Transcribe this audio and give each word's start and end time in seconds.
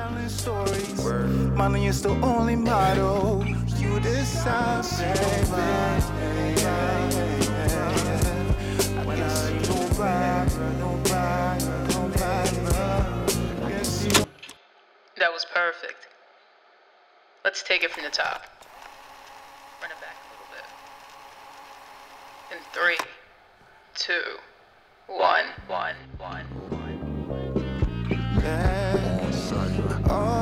telling 0.00 0.28
stories. 0.28 1.04
Money 1.54 1.86
is 1.86 2.00
the 2.02 2.14
only 2.32 2.56
motto. 2.56 3.44
You 3.76 4.00
decide, 4.00 4.84
That 15.18 15.32
was 15.34 15.44
perfect. 15.52 16.08
Let's 17.44 17.62
take 17.62 17.84
it 17.84 17.90
from 17.90 18.04
the 18.04 18.10
top. 18.10 18.46
Run 19.82 19.90
it 19.90 20.00
back 20.00 20.16
a 20.16 20.28
little 20.32 20.50
bit. 20.56 20.66
In 22.52 22.58
three, 22.72 23.00
two, 23.94 24.38
one, 25.08 25.44
one, 25.68 25.96
one, 26.18 26.46
one. 26.46 26.59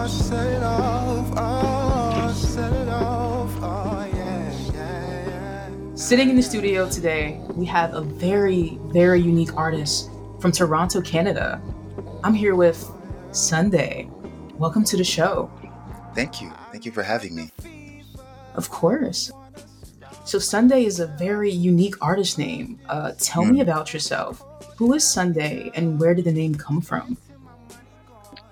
Set 0.09 0.47
it 0.47 0.63
off. 0.63 1.33
Oh, 1.37 2.33
set 2.35 2.73
it 2.73 2.89
off. 2.89 3.51
Oh, 3.61 4.09
yeah, 4.15 4.53
yeah, 4.73 5.29
yeah. 5.29 5.95
Sitting 5.95 6.31
in 6.31 6.37
the 6.37 6.43
studio 6.43 6.89
today, 6.89 7.41
we 7.55 7.65
have 7.67 7.95
a 7.95 8.01
very, 8.01 8.79
very 8.87 9.21
unique 9.21 9.55
artist 9.57 10.11
from 10.41 10.53
Toronto, 10.53 11.01
Canada. 11.01 11.61
I'm 12.25 12.35
here 12.35 12.55
with 12.55 12.91
Sunday. 13.33 14.09
Welcome 14.57 14.85
to 14.85 14.97
the 14.97 15.05
show. 15.05 15.51
Thank 16.15 16.41
you. 16.41 16.53
Thank 16.73 16.85
you 16.85 16.93
for 16.93 17.03
having 17.03 17.35
me. 17.35 17.51
Of 18.55 18.71
course. 18.71 19.31
So, 20.25 20.39
Sunday 20.39 20.85
is 20.85 21.01
a 21.01 21.07
very 21.07 21.51
unique 21.51 21.95
artist 22.03 22.39
name. 22.39 22.79
Uh, 22.89 23.13
tell 23.19 23.45
me 23.45 23.59
Mm. 23.61 23.63
about 23.63 23.93
yourself. 23.95 24.43
Who 24.77 24.93
is 24.95 25.05
Sunday 25.05 25.71
and 25.75 25.99
where 25.99 26.15
did 26.15 26.25
the 26.25 26.33
name 26.33 26.55
come 26.55 26.81
from? 26.81 27.17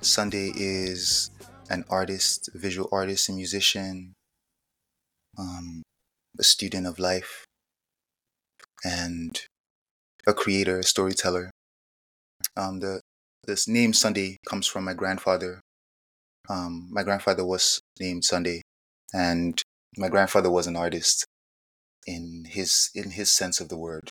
Sunday 0.01 0.53
is 0.57 1.31
an 1.70 1.84
artist, 1.89 2.50
visual 2.55 2.89
artist, 2.92 3.28
a 3.28 3.33
musician, 3.33 4.14
um, 5.39 5.83
a 6.39 6.45
student 6.45 6.86
of 6.86 6.98
life, 6.98 7.45
and 8.84 9.41
a 10.27 10.34
creator, 10.34 10.78
a 10.78 10.84
storyteller. 10.84 11.50
Um, 12.56 12.81
the 12.81 13.00
this 13.47 13.69
name 13.69 13.92
Sunday 13.92 14.39
comes 14.48 14.67
from 14.67 14.84
my 14.84 14.94
grandfather. 14.94 15.61
Um, 16.48 16.89
my 16.91 17.03
grandfather 17.03 17.44
was 17.44 17.81
named 18.00 18.25
Sunday, 18.25 18.62
and 19.12 19.61
my 19.97 20.09
grandfather 20.09 20.50
was 20.50 20.67
an 20.67 20.77
artist 20.77 21.25
in 22.06 22.47
his 22.48 22.91
in 22.94 23.11
his 23.11 23.31
sense 23.31 23.61
of 23.61 23.69
the 23.69 23.78
word. 23.78 24.11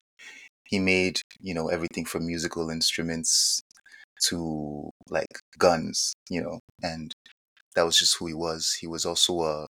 He 0.66 0.80
made 0.80 1.22
you 1.40 1.54
know 1.54 1.68
everything 1.68 2.06
from 2.06 2.26
musical 2.26 2.70
instruments 2.70 3.62
to 4.24 4.90
like 5.10 5.40
guns, 5.58 6.14
you 6.30 6.42
know, 6.42 6.60
and 6.82 7.14
that 7.76 7.84
was 7.86 7.98
just 7.98 8.18
who 8.18 8.28
he 8.28 8.34
was. 8.34 8.74
He 8.80 8.88
was 8.88 9.06
also 9.06 9.42
a, 9.44 9.68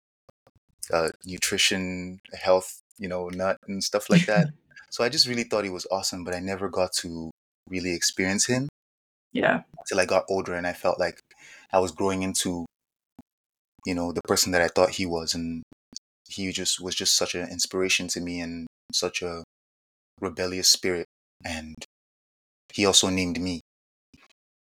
a 0.92 1.10
nutrition, 1.24 2.20
health, 2.34 2.80
you 2.98 3.08
know, 3.08 3.28
nut 3.28 3.56
and 3.68 3.82
stuff 3.82 4.10
like 4.10 4.26
that. 4.26 4.48
so 4.90 5.04
I 5.04 5.08
just 5.08 5.26
really 5.28 5.44
thought 5.44 5.64
he 5.64 5.70
was 5.70 5.86
awesome, 5.90 6.24
but 6.24 6.34
I 6.34 6.40
never 6.40 6.68
got 6.68 6.92
to 7.00 7.30
really 7.68 7.94
experience 7.94 8.46
him 8.46 8.68
Yeah. 9.32 9.62
until 9.78 10.00
I 10.00 10.06
got 10.06 10.24
older 10.28 10.54
and 10.54 10.66
I 10.66 10.72
felt 10.72 10.98
like 10.98 11.20
I 11.72 11.78
was 11.80 11.92
growing 11.92 12.22
into, 12.22 12.66
you 13.86 13.94
know, 13.94 14.12
the 14.12 14.20
person 14.26 14.52
that 14.52 14.62
I 14.62 14.68
thought 14.68 14.90
he 14.90 15.06
was, 15.06 15.34
and 15.34 15.62
he 16.28 16.52
just 16.52 16.80
was 16.80 16.94
just 16.94 17.16
such 17.16 17.34
an 17.34 17.48
inspiration 17.50 18.08
to 18.08 18.20
me 18.20 18.40
and 18.40 18.66
such 18.92 19.22
a 19.22 19.44
rebellious 20.20 20.68
spirit, 20.70 21.06
and 21.44 21.76
he 22.72 22.86
also 22.86 23.08
named 23.10 23.40
me. 23.40 23.60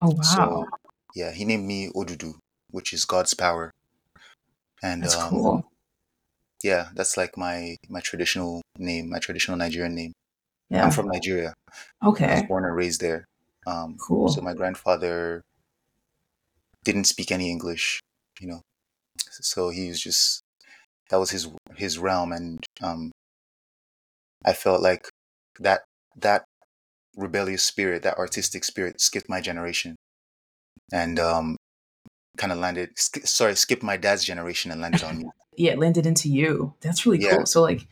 Oh, 0.02 0.10
wow. 0.10 0.64
So 0.64 0.70
yeah, 1.14 1.32
he 1.32 1.44
named 1.44 1.66
me 1.66 1.90
Odudu, 1.94 2.34
which 2.72 2.92
is 2.92 3.04
God's 3.04 3.34
power. 3.34 3.70
And 4.82 5.02
That's 5.02 5.16
um, 5.16 5.30
cool. 5.30 5.64
yeah, 6.62 6.88
that's 6.94 7.16
like 7.16 7.36
my 7.36 7.76
my 7.88 8.00
traditional 8.00 8.62
name, 8.78 9.10
my 9.10 9.18
traditional 9.18 9.56
Nigerian 9.56 9.94
name. 9.94 10.12
Yeah. 10.70 10.84
I'm 10.84 10.90
from 10.90 11.08
Nigeria. 11.08 11.52
Okay. 12.02 12.26
I 12.26 12.34
was 12.34 12.42
born 12.44 12.64
and 12.64 12.74
raised 12.74 13.00
there. 13.00 13.24
Um, 13.66 13.96
Cool. 14.00 14.28
so 14.28 14.40
my 14.40 14.54
grandfather 14.54 15.42
didn't 16.84 17.04
speak 17.04 17.30
any 17.30 17.50
English, 17.50 18.00
you 18.40 18.48
know. 18.48 18.62
So 19.30 19.68
he 19.70 19.88
was 19.88 20.00
just 20.00 20.40
that 21.10 21.18
was 21.18 21.30
his 21.30 21.48
his 21.76 21.98
realm, 21.98 22.32
and 22.32 22.64
um, 22.82 23.12
I 24.44 24.52
felt 24.52 24.80
like 24.80 25.08
that 25.58 25.82
that 26.16 26.44
rebellious 27.16 27.62
spirit, 27.62 28.02
that 28.02 28.16
artistic 28.16 28.64
spirit, 28.64 29.00
skipped 29.00 29.28
my 29.28 29.40
generation, 29.40 29.96
and 30.92 31.18
um, 31.18 31.56
kind 32.36 32.52
of 32.52 32.58
landed. 32.58 32.90
Sk- 32.98 33.26
sorry, 33.26 33.54
skipped 33.56 33.82
my 33.82 33.96
dad's 33.96 34.24
generation 34.24 34.70
and 34.70 34.80
landed 34.80 35.02
on 35.04 35.18
me. 35.18 35.24
Yeah, 35.56 35.72
it 35.72 35.78
landed 35.78 36.06
into 36.06 36.30
you. 36.30 36.74
That's 36.80 37.04
really 37.04 37.18
Yeah. 37.18 37.36
cool. 37.36 37.44
So, 37.44 37.60
like, 37.60 37.86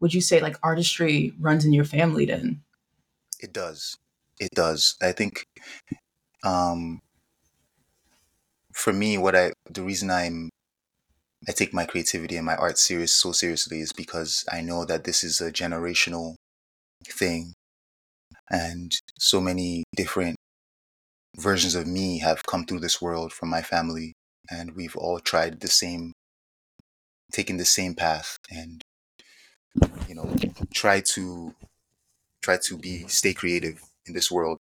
would 0.00 0.14
you 0.14 0.20
say 0.20 0.40
like 0.40 0.56
artistry 0.64 1.32
runs 1.38 1.64
in 1.64 1.72
your 1.72 1.84
family 1.84 2.24
then? 2.26 2.62
It 3.40 3.52
does. 3.52 3.96
It 4.40 4.50
does. 4.52 4.96
I 5.00 5.12
think 5.12 5.44
um 6.44 7.00
for 8.72 8.92
me 8.92 9.16
what 9.18 9.36
I 9.36 9.52
the 9.70 9.82
reason 9.82 10.10
I'm 10.10 10.50
I 11.48 11.52
take 11.52 11.74
my 11.74 11.84
creativity 11.84 12.36
and 12.36 12.46
my 12.46 12.56
art 12.56 12.78
serious 12.78 13.12
so 13.12 13.32
seriously 13.32 13.80
is 13.80 13.92
because 13.92 14.44
I 14.50 14.60
know 14.62 14.84
that 14.86 15.04
this 15.04 15.22
is 15.24 15.40
a 15.40 15.52
generational 15.52 16.36
thing 17.06 17.54
and 18.50 18.92
so 19.18 19.40
many 19.40 19.84
different 19.96 20.36
versions 21.36 21.74
of 21.74 21.86
me 21.86 22.18
have 22.18 22.42
come 22.46 22.64
through 22.64 22.80
this 22.80 23.00
world 23.02 23.32
from 23.32 23.48
my 23.48 23.62
family 23.62 24.12
and 24.50 24.74
we've 24.76 24.96
all 24.96 25.18
tried 25.18 25.60
the 25.60 25.68
same 25.68 26.12
taken 27.32 27.56
the 27.56 27.64
same 27.64 27.94
path 27.94 28.38
and 28.50 28.82
you 30.08 30.14
know 30.14 30.32
try 30.72 31.00
to 31.00 31.54
try 32.42 32.56
to 32.56 32.76
be 32.78 33.06
stay 33.08 33.32
creative 33.34 33.82
in 34.06 34.14
this 34.14 34.30
world 34.30 34.58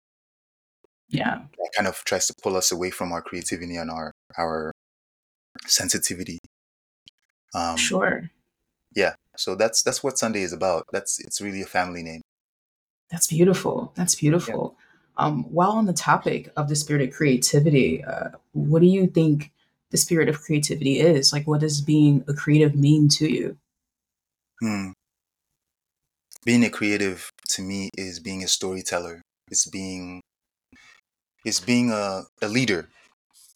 Yeah. 1.08 1.42
that 1.58 1.70
kind 1.76 1.86
of 1.86 2.02
tries 2.04 2.26
to 2.28 2.34
pull 2.42 2.56
us 2.56 2.72
away 2.72 2.90
from 2.90 3.12
our 3.12 3.20
creativity 3.20 3.76
and 3.76 3.90
our 3.90 4.12
our 4.38 4.72
sensitivity. 5.66 6.38
Um, 7.54 7.76
Sure. 7.76 8.30
Yeah. 8.94 9.14
So 9.36 9.54
that's 9.54 9.82
that's 9.82 10.02
what 10.02 10.18
Sunday 10.18 10.42
is 10.42 10.52
about. 10.52 10.86
That's 10.92 11.18
it's 11.20 11.40
really 11.40 11.60
a 11.62 11.66
family 11.66 12.02
name. 12.02 12.22
That's 13.10 13.26
beautiful. 13.26 13.92
That's 13.94 14.14
beautiful. 14.14 14.76
Um, 15.16 15.44
while 15.44 15.72
on 15.72 15.86
the 15.86 15.92
topic 15.92 16.50
of 16.56 16.68
the 16.68 16.76
spirit 16.76 17.02
of 17.02 17.14
creativity, 17.14 18.02
uh, 18.04 18.30
what 18.52 18.80
do 18.80 18.86
you 18.86 19.06
think 19.06 19.52
the 19.90 19.98
spirit 19.98 20.28
of 20.28 20.40
creativity 20.40 21.00
is? 21.00 21.32
Like, 21.32 21.46
what 21.46 21.60
does 21.60 21.80
being 21.80 22.24
a 22.26 22.34
creative 22.34 22.74
mean 22.74 23.08
to 23.10 23.30
you? 23.30 23.58
Hmm. 24.60 24.92
Being 26.44 26.64
a 26.64 26.70
creative 26.70 27.30
to 27.50 27.62
me 27.62 27.90
is 27.96 28.18
being 28.18 28.42
a 28.42 28.48
storyteller. 28.48 29.22
It's 29.50 29.66
being 29.66 30.22
it's 31.44 31.60
being 31.60 31.90
a, 31.90 32.22
a 32.40 32.48
leader. 32.48 32.88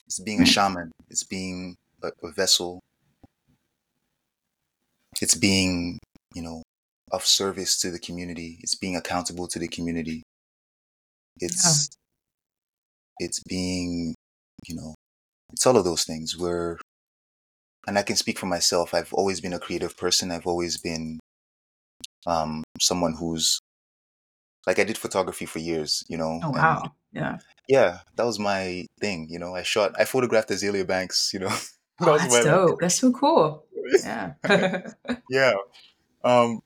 It's 0.07 0.21
being 0.21 0.43
a 0.43 0.47
shaman. 0.47 0.93
It's 1.09 1.25
being 1.25 1.77
a, 2.03 2.11
a 2.23 2.33
vessel. 2.33 2.81
It's 5.21 5.35
being, 5.35 5.99
you 6.35 6.43
know, 6.43 6.63
of 7.13 7.25
service 7.25 7.81
to 7.81 7.91
the 7.91 7.99
community. 7.99 8.59
It's 8.61 8.75
being 8.75 8.97
accountable 8.97 9.49
to 9.49 9.59
the 9.59 9.69
community. 9.69 10.23
It's 11.41 11.89
it's 13.19 13.41
being, 13.49 14.15
you 14.67 14.75
know, 14.77 14.95
it's 15.53 15.67
all 15.67 15.77
of 15.77 15.85
those 15.85 16.05
things 16.05 16.37
where 16.39 16.79
and 17.87 17.99
I 17.99 18.03
can 18.03 18.17
speak 18.17 18.39
for 18.39 18.47
myself. 18.47 18.95
I've 18.95 19.13
always 19.13 19.41
been 19.41 19.53
a 19.53 19.59
creative 19.61 19.97
person. 19.97 20.33
I've 20.33 20.47
always 20.47 20.77
been 20.79 21.19
um 22.27 22.65
someone 22.81 23.15
who's 23.19 23.59
like 24.67 24.79
I 24.79 24.85
did 24.85 24.99
photography 24.99 25.47
for 25.47 25.61
years, 25.61 26.05
you 26.09 26.17
know. 26.17 26.41
Oh 26.43 26.49
and 26.49 26.57
wow. 26.57 26.93
Yeah. 27.13 27.39
yeah, 27.69 28.01
that 28.17 28.27
was 28.27 28.39
my 28.39 28.85
thing, 29.01 29.29
you 29.31 29.39
know. 29.39 29.55
I 29.55 29.63
shot 29.63 29.95
I 29.99 30.05
photographed 30.05 30.51
Azealia 30.51 30.87
Banks, 30.87 31.31
you 31.33 31.41
know. 31.41 31.55
Oh, 31.99 32.13
was 32.13 32.21
that's 32.21 32.35
my- 32.35 32.43
dope. 32.43 32.81
That's 32.81 32.99
so 33.01 33.11
cool. 33.11 33.65
Yeah. 34.05 34.35
yeah. 35.31 35.55
Um, 36.23 36.61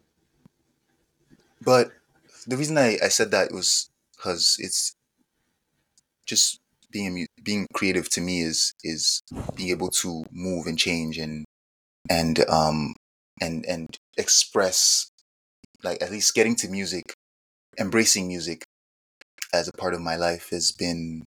but 1.63 1.93
the 2.49 2.57
reason 2.57 2.77
I, 2.77 2.99
I 3.01 3.09
said 3.09 3.31
that 3.31 3.53
was 3.53 3.90
because 4.21 4.57
it's 4.61 4.95
just 6.27 6.61
being 6.91 7.27
being 7.43 7.67
creative 7.73 8.09
to 8.11 8.21
me 8.21 8.41
is 8.41 8.73
is 8.83 9.21
being 9.55 9.71
able 9.71 9.89
to 9.89 10.25
move 10.33 10.67
and 10.67 10.79
change 10.79 11.19
and 11.19 11.45
and 12.11 12.41
um 12.51 12.95
and 13.41 13.65
and 13.67 13.99
express 14.19 15.11
like 15.85 16.03
at 16.03 16.11
least 16.11 16.35
getting 16.35 16.57
to 16.57 16.69
music, 16.69 17.15
embracing 17.79 18.29
music 18.29 18.65
as 19.53 19.69
a 19.69 19.73
part 19.73 19.95
of 19.95 20.01
my 20.01 20.17
life 20.17 20.51
has 20.51 20.73
been 20.73 21.25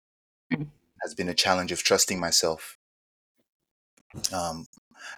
Mm. 0.51 0.67
has 1.03 1.13
been 1.13 1.29
a 1.29 1.33
challenge 1.35 1.71
of 1.71 1.83
trusting 1.83 2.19
myself. 2.19 2.75
Um, 4.33 4.65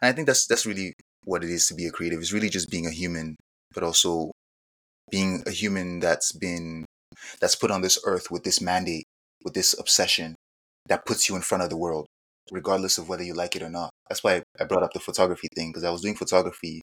and 0.02 0.10
I 0.10 0.12
think 0.14 0.28
that's 0.28 0.48
that's 0.48 0.66
really 0.66 0.94
what 1.26 1.44
it 1.44 1.50
is 1.50 1.68
to 1.68 1.74
be 1.76 1.86
a 1.88 1.92
creative. 1.92 2.20
It's 2.20 2.34
really 2.34 2.50
just 2.50 2.70
being 2.70 2.86
a 2.88 2.92
human, 2.92 3.38
but 3.74 3.84
also 3.84 4.32
being 5.12 5.44
a 5.48 5.52
human 5.52 6.00
that's 6.00 6.32
been 6.32 6.86
that's 7.40 7.56
put 7.56 7.72
on 7.72 7.82
this 7.82 8.00
earth 8.06 8.30
with 8.32 8.44
this 8.44 8.62
mandate, 8.62 9.06
with 9.44 9.54
this 9.54 9.78
obsession 9.80 10.36
that 10.88 11.06
puts 11.06 11.30
you 11.30 11.36
in 11.36 11.42
front 11.42 11.64
of 11.64 11.70
the 11.70 11.78
world. 11.78 12.06
regardless 12.52 12.98
of 12.98 13.08
whether 13.08 13.24
you 13.24 13.34
like 13.34 13.56
it 13.56 13.62
or 13.64 13.70
not. 13.70 13.90
That's 14.10 14.22
why 14.22 14.44
I 14.60 14.66
brought 14.66 14.84
up 14.84 14.92
the 14.94 15.00
photography 15.00 15.48
thing 15.56 15.70
because 15.72 15.86
I 15.86 15.90
was 15.90 16.02
doing 16.02 16.14
photography 16.16 16.82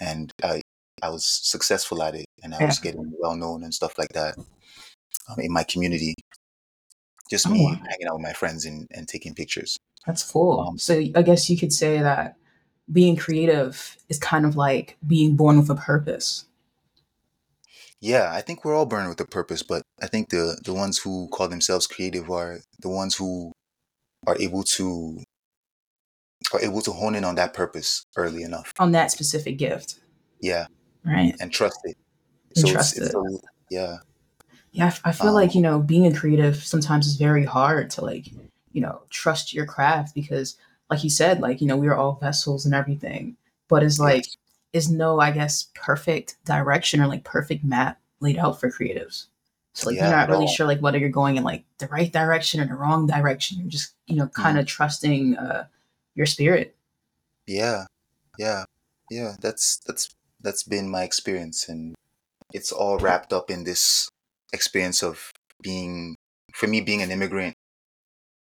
and 0.00 0.30
I 0.42 0.62
I 1.02 1.08
was 1.10 1.26
successful 1.26 2.00
at 2.02 2.14
it 2.14 2.26
and 2.44 2.54
I 2.54 2.60
Yeah. 2.60 2.66
was 2.66 2.78
getting 2.78 3.12
well 3.20 3.34
known 3.36 3.64
and 3.64 3.74
stuff 3.74 3.98
like 3.98 4.10
that 4.14 4.38
um, 5.28 5.40
in 5.40 5.52
my 5.52 5.64
community. 5.64 6.14
Just 7.30 7.46
Oh, 7.46 7.50
me 7.50 7.64
wow. 7.64 7.70
hanging 7.72 8.06
out 8.08 8.14
with 8.14 8.22
my 8.22 8.32
friends 8.34 8.64
and, 8.66 8.86
and 8.92 9.08
taking 9.08 9.34
pictures. 9.34 9.76
That's 10.06 10.22
cool. 10.30 10.60
Um, 10.60 10.78
so 10.78 10.94
I 11.16 11.22
guess 11.22 11.50
you 11.50 11.58
could 11.58 11.72
say 11.72 11.98
that 12.00 12.36
being 12.92 13.16
creative 13.16 13.96
is 14.08 14.18
kind 14.18 14.46
of 14.46 14.56
like 14.56 14.96
being 15.06 15.34
born 15.36 15.58
with 15.58 15.70
a 15.70 15.74
purpose. 15.74 16.44
Yeah, 18.04 18.30
I 18.30 18.42
think 18.42 18.66
we're 18.66 18.74
all 18.74 18.84
born 18.84 19.08
with 19.08 19.18
a 19.22 19.24
purpose, 19.24 19.62
but 19.62 19.80
I 20.02 20.06
think 20.08 20.28
the 20.28 20.60
the 20.62 20.74
ones 20.74 20.98
who 20.98 21.26
call 21.28 21.48
themselves 21.48 21.86
creative 21.86 22.28
are 22.30 22.60
the 22.78 22.90
ones 22.90 23.16
who 23.16 23.52
are 24.26 24.36
able 24.38 24.62
to 24.76 25.22
are 26.52 26.60
able 26.60 26.82
to 26.82 26.92
hone 26.92 27.14
in 27.14 27.24
on 27.24 27.36
that 27.36 27.54
purpose 27.54 28.04
early 28.14 28.42
enough. 28.42 28.72
on 28.78 28.92
that 28.92 29.10
specific 29.10 29.56
gift, 29.56 30.00
Yeah, 30.38 30.66
right? 31.02 31.34
and 31.40 31.50
trust 31.50 31.78
it. 31.84 31.96
And 32.54 32.58
So 32.58 32.68
it's, 32.68 32.72
trust 32.72 32.98
it's 32.98 33.08
it. 33.08 33.14
a, 33.14 33.38
yeah, 33.70 33.96
Yeah, 34.72 34.84
I 34.84 34.88
f- 34.88 35.00
I 35.06 35.12
feel 35.12 35.28
Um, 35.28 35.34
like 35.34 35.54
you 35.54 35.62
know 35.62 35.80
being 35.80 36.06
a 36.06 36.14
creative 36.14 36.56
sometimes 36.56 37.06
is 37.06 37.16
very 37.16 37.46
hard 37.46 37.88
to 37.92 38.04
like 38.04 38.26
you 38.74 38.82
know 38.82 39.00
trust 39.08 39.54
your 39.54 39.64
craft 39.64 40.14
because 40.14 40.58
like 40.90 41.02
you 41.04 41.10
said 41.10 41.40
like 41.40 41.62
you 41.62 41.66
know 41.66 41.78
we 41.78 41.88
are 41.88 41.96
all 41.96 42.18
vessels 42.20 42.66
and 42.66 42.74
everything, 42.74 43.38
but 43.70 43.82
it's 43.82 43.98
like 43.98 44.26
is 44.74 44.90
no 44.90 45.20
I 45.20 45.30
guess 45.30 45.68
perfect 45.74 46.36
direction 46.44 47.00
or 47.00 47.06
like 47.06 47.24
perfect 47.24 47.64
map 47.64 47.98
laid 48.20 48.36
out 48.36 48.60
for 48.60 48.70
creatives. 48.70 49.26
So 49.72 49.88
like 49.88 49.96
you're 49.98 50.10
not 50.10 50.28
really 50.28 50.44
all. 50.46 50.52
sure 50.52 50.66
like 50.66 50.80
whether 50.80 50.98
you're 50.98 51.08
going 51.08 51.36
in 51.36 51.42
like 51.44 51.64
the 51.78 51.88
right 51.88 52.12
direction 52.12 52.60
or 52.60 52.66
the 52.66 52.74
wrong 52.74 53.06
direction. 53.06 53.58
You're 53.58 53.68
just 53.68 53.94
you 54.06 54.16
know 54.16 54.28
kind 54.28 54.56
Mm. 54.56 54.60
of 54.60 54.66
trusting 54.66 55.36
uh, 55.36 55.66
your 56.14 56.26
spirit. 56.26 56.76
Yeah, 57.46 57.86
yeah, 58.38 58.64
yeah. 59.10 59.34
That's 59.40 59.78
that's 59.86 60.14
that's 60.40 60.62
been 60.62 60.88
my 60.90 61.02
experience, 61.02 61.68
and 61.68 61.94
it's 62.52 62.70
all 62.72 62.98
wrapped 62.98 63.32
up 63.32 63.50
in 63.50 63.64
this 63.64 64.08
experience 64.52 65.02
of 65.02 65.32
being, 65.62 66.16
for 66.52 66.66
me, 66.66 66.80
being 66.80 67.02
an 67.02 67.10
immigrant 67.10 67.54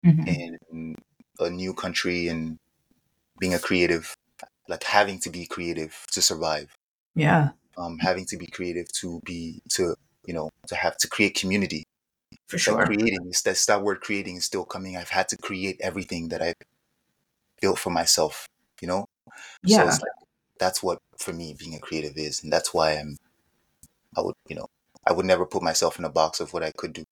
Mhm. 0.05 0.27
in 0.73 0.95
a 1.41 1.51
new 1.51 1.75
country 1.75 2.29
and 2.29 2.57
being 3.39 3.53
a 3.55 3.59
creative, 3.59 4.15
like 4.69 4.85
having 4.85 5.19
to 5.21 5.31
be 5.31 5.47
creative 5.47 5.97
to 6.13 6.23
survive, 6.23 6.73
Yeah, 7.15 7.51
um, 7.77 7.99
having 7.99 8.27
to 8.27 8.37
be 8.37 8.47
creative 8.47 8.91
to 9.01 9.21
be 9.25 9.61
to 9.71 9.95
you 10.27 10.35
know 10.35 10.51
to 10.69 10.75
have 10.75 10.97
to 10.99 11.09
create 11.09 11.35
community. 11.35 11.85
for 12.49 12.59
sure. 12.59 12.85
creating 12.87 13.29
is 13.31 13.43
that 13.43 13.59
that 13.69 13.83
word 13.83 14.01
creating 14.01 14.37
is 14.37 14.45
still 14.45 14.65
coming. 14.65 14.97
I've 14.97 15.11
had 15.11 15.29
to 15.29 15.37
create 15.39 15.81
everything 15.81 16.29
that 16.29 16.43
I've 16.43 16.55
built 17.61 17.79
for 17.79 17.91
myself. 17.91 18.47
You 18.81 18.89
know, 18.89 19.07
so 19.29 19.35
Yeah, 19.65 19.87
it's 19.87 20.01
like 20.01 20.13
that's 20.59 20.83
what 20.83 20.99
for 21.19 21.33
me 21.33 21.55
being 21.59 21.75
a 21.75 21.81
creative 21.81 22.17
is, 22.17 22.43
and 22.43 22.53
that's 22.53 22.73
why 22.75 22.93
I'm. 22.93 23.17
I 24.17 24.21
would 24.23 24.35
you 24.49 24.57
know 24.57 24.67
I 25.07 25.13
would 25.13 25.27
never 25.27 25.47
put 25.47 25.63
myself 25.63 25.99
in 25.99 26.05
a 26.05 26.11
box 26.11 26.41
of 26.41 26.53
what 26.53 26.63
I 26.63 26.73
could 26.73 26.93
do. 26.93 27.05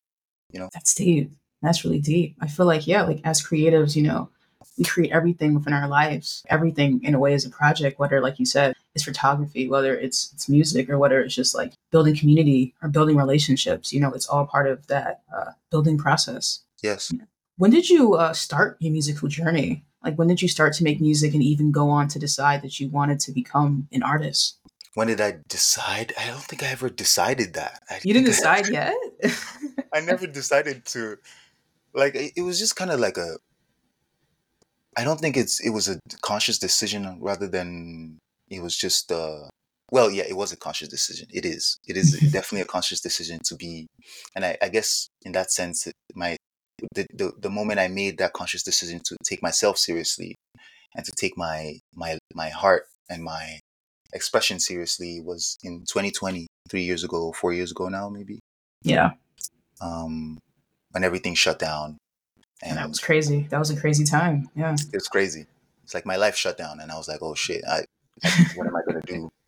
You 0.53 0.61
know. 0.61 0.69
that's 0.73 0.95
deep. 0.95 1.33
That's 1.63 1.85
really 1.85 2.01
deep. 2.01 2.37
I 2.41 2.49
feel 2.49 2.67
like 2.67 2.87
yeah, 2.87 3.03
like 3.03 3.21
as 3.25 3.43
creatives, 3.43 3.97
you 3.97 4.03
know, 4.03 4.29
we 4.79 4.85
create 4.85 5.13
everything 5.13 5.55
within 5.55 5.73
our 5.73 5.89
lives. 5.89 6.45
Everything 6.49 7.03
in 7.05 7.15
a 7.15 7.19
way 7.19 7.33
is 7.35 7.45
a 7.47 7.51
project, 7.51 7.99
whether 7.99 8.21
like 8.21 8.39
you 8.39 8.47
said, 8.47 8.75
it's 8.95 9.05
photography, 9.05 9.69
whether 9.69 9.95
it's 9.97 10.31
it's 10.35 10.49
music, 10.49 10.89
or 10.91 10.99
whether 10.99 11.21
it's 11.21 11.35
just 11.35 11.55
like 11.55 11.73
building 11.91 12.17
community 12.17 12.75
or 12.83 12.89
building 12.89 13.17
relationships. 13.17 13.93
You 13.93 14.01
know, 14.01 14.13
it's 14.13 14.27
all 14.27 14.47
part 14.47 14.67
of 14.69 14.87
that 14.89 15.23
uh, 15.35 15.53
building 15.71 15.99
process. 15.99 16.61
Yes. 16.83 17.13
When 17.57 17.71
did 17.71 17.89
you 17.89 18.15
uh, 18.15 18.33
start 18.35 18.77
your 18.81 18.93
musical 18.93 19.29
journey? 19.29 19.85
Like 20.05 20.17
when 20.17 20.29
did 20.29 20.43
you 20.43 20.49
start 20.49 20.73
to 20.75 20.85
make 20.85 21.01
music 21.01 21.35
and 21.35 21.43
even 21.43 21.73
go 21.73 21.89
on 21.91 22.09
to 22.09 22.19
decide 22.19 22.63
that 22.63 22.79
you 22.79 22.89
wanted 22.89 23.19
to 23.21 23.33
become 23.33 23.89
an 23.93 24.03
artist? 24.03 24.59
When 24.95 25.09
did 25.09 25.21
I 25.21 25.39
decide? 25.49 26.13
I 26.19 26.27
don't 26.27 26.41
think 26.41 26.63
I 26.63 26.69
ever 26.69 26.89
decided 26.89 27.55
that. 27.55 27.83
I 27.91 28.01
You 28.03 28.15
didn't 28.15 28.33
think 28.33 28.47
I- 28.47 28.63
decide 28.63 28.73
yet. 28.73 28.95
I 29.93 30.01
never 30.01 30.27
decided 30.27 30.85
to 30.87 31.19
like 31.95 32.15
it 32.15 32.43
was 32.43 32.59
just 32.59 32.77
kind 32.77 32.91
of 32.91 33.01
like 33.01 33.17
a 33.17 33.37
I 34.97 35.05
don't 35.05 35.21
think 35.21 35.37
it's 35.37 35.61
it 35.61 35.71
was 35.71 35.89
a 35.89 35.99
conscious 36.23 36.59
decision 36.59 37.19
rather 37.21 37.47
than 37.47 38.19
it 38.49 38.63
was 38.63 38.77
just 38.77 39.13
uh 39.13 39.49
well 39.93 40.11
yeah 40.11 40.25
it 40.29 40.37
was 40.37 40.53
a 40.53 40.57
conscious 40.57 40.89
decision. 40.89 41.29
It 41.33 41.45
is. 41.45 41.79
It 41.87 41.97
is 41.97 42.13
definitely 42.33 42.63
a 42.63 42.67
conscious 42.67 43.01
decision 43.01 43.41
to 43.45 43.57
be 43.57 43.87
and 44.35 44.45
I, 44.45 44.57
I 44.63 44.69
guess 44.69 45.09
in 45.23 45.33
that 45.33 45.51
sense 45.51 45.87
my 46.15 46.37
the, 46.95 47.07
the 47.13 47.33
the 47.39 47.51
moment 47.51 47.81
I 47.81 47.89
made 47.89 48.19
that 48.19 48.33
conscious 48.33 48.63
decision 48.63 49.01
to 49.05 49.17
take 49.25 49.43
myself 49.43 49.79
seriously 49.79 50.35
and 50.95 51.05
to 51.05 51.13
take 51.17 51.37
my 51.37 51.79
my 51.95 52.19
my 52.35 52.49
heart 52.49 52.85
and 53.09 53.23
my 53.23 53.61
expression 54.13 54.59
seriously 54.59 55.21
was 55.21 55.59
in 55.63 55.81
2020 55.81 56.47
three 56.69 56.83
years 56.83 57.05
ago 57.05 57.33
four 57.33 57.53
years 57.53 57.71
ago 57.71 57.89
now 57.89 58.09
maybe. 58.09 58.41
Yeah, 58.83 59.13
um, 59.81 60.39
when 60.93 61.05
everything 61.05 61.35
shut 61.35 61.59
down, 61.59 61.99
and 62.63 62.77
that 62.79 62.89
was 62.89 63.01
crazy. 63.01 63.47
That 63.51 63.59
was 63.59 63.71
a 63.71 63.77
crazy 63.79 64.05
time. 64.05 64.49
Yeah. 64.57 64.75
it 64.75 64.95
was 64.95 65.09
crazy. 65.09 65.47
It's 65.85 65.95
like 65.95 66.07
my 66.07 66.17
life 66.17 66.37
shut 66.37 66.57
down, 66.59 66.81
and 66.81 66.91
I 66.91 66.97
was 66.97 67.07
like, 67.09 67.21
"Oh 67.23 67.35
shit! 67.35 67.63
I, 67.69 67.85
what 68.57 68.67
am 68.67 68.77
I 68.77 68.81
gonna 68.87 69.03
do?" 69.07 69.31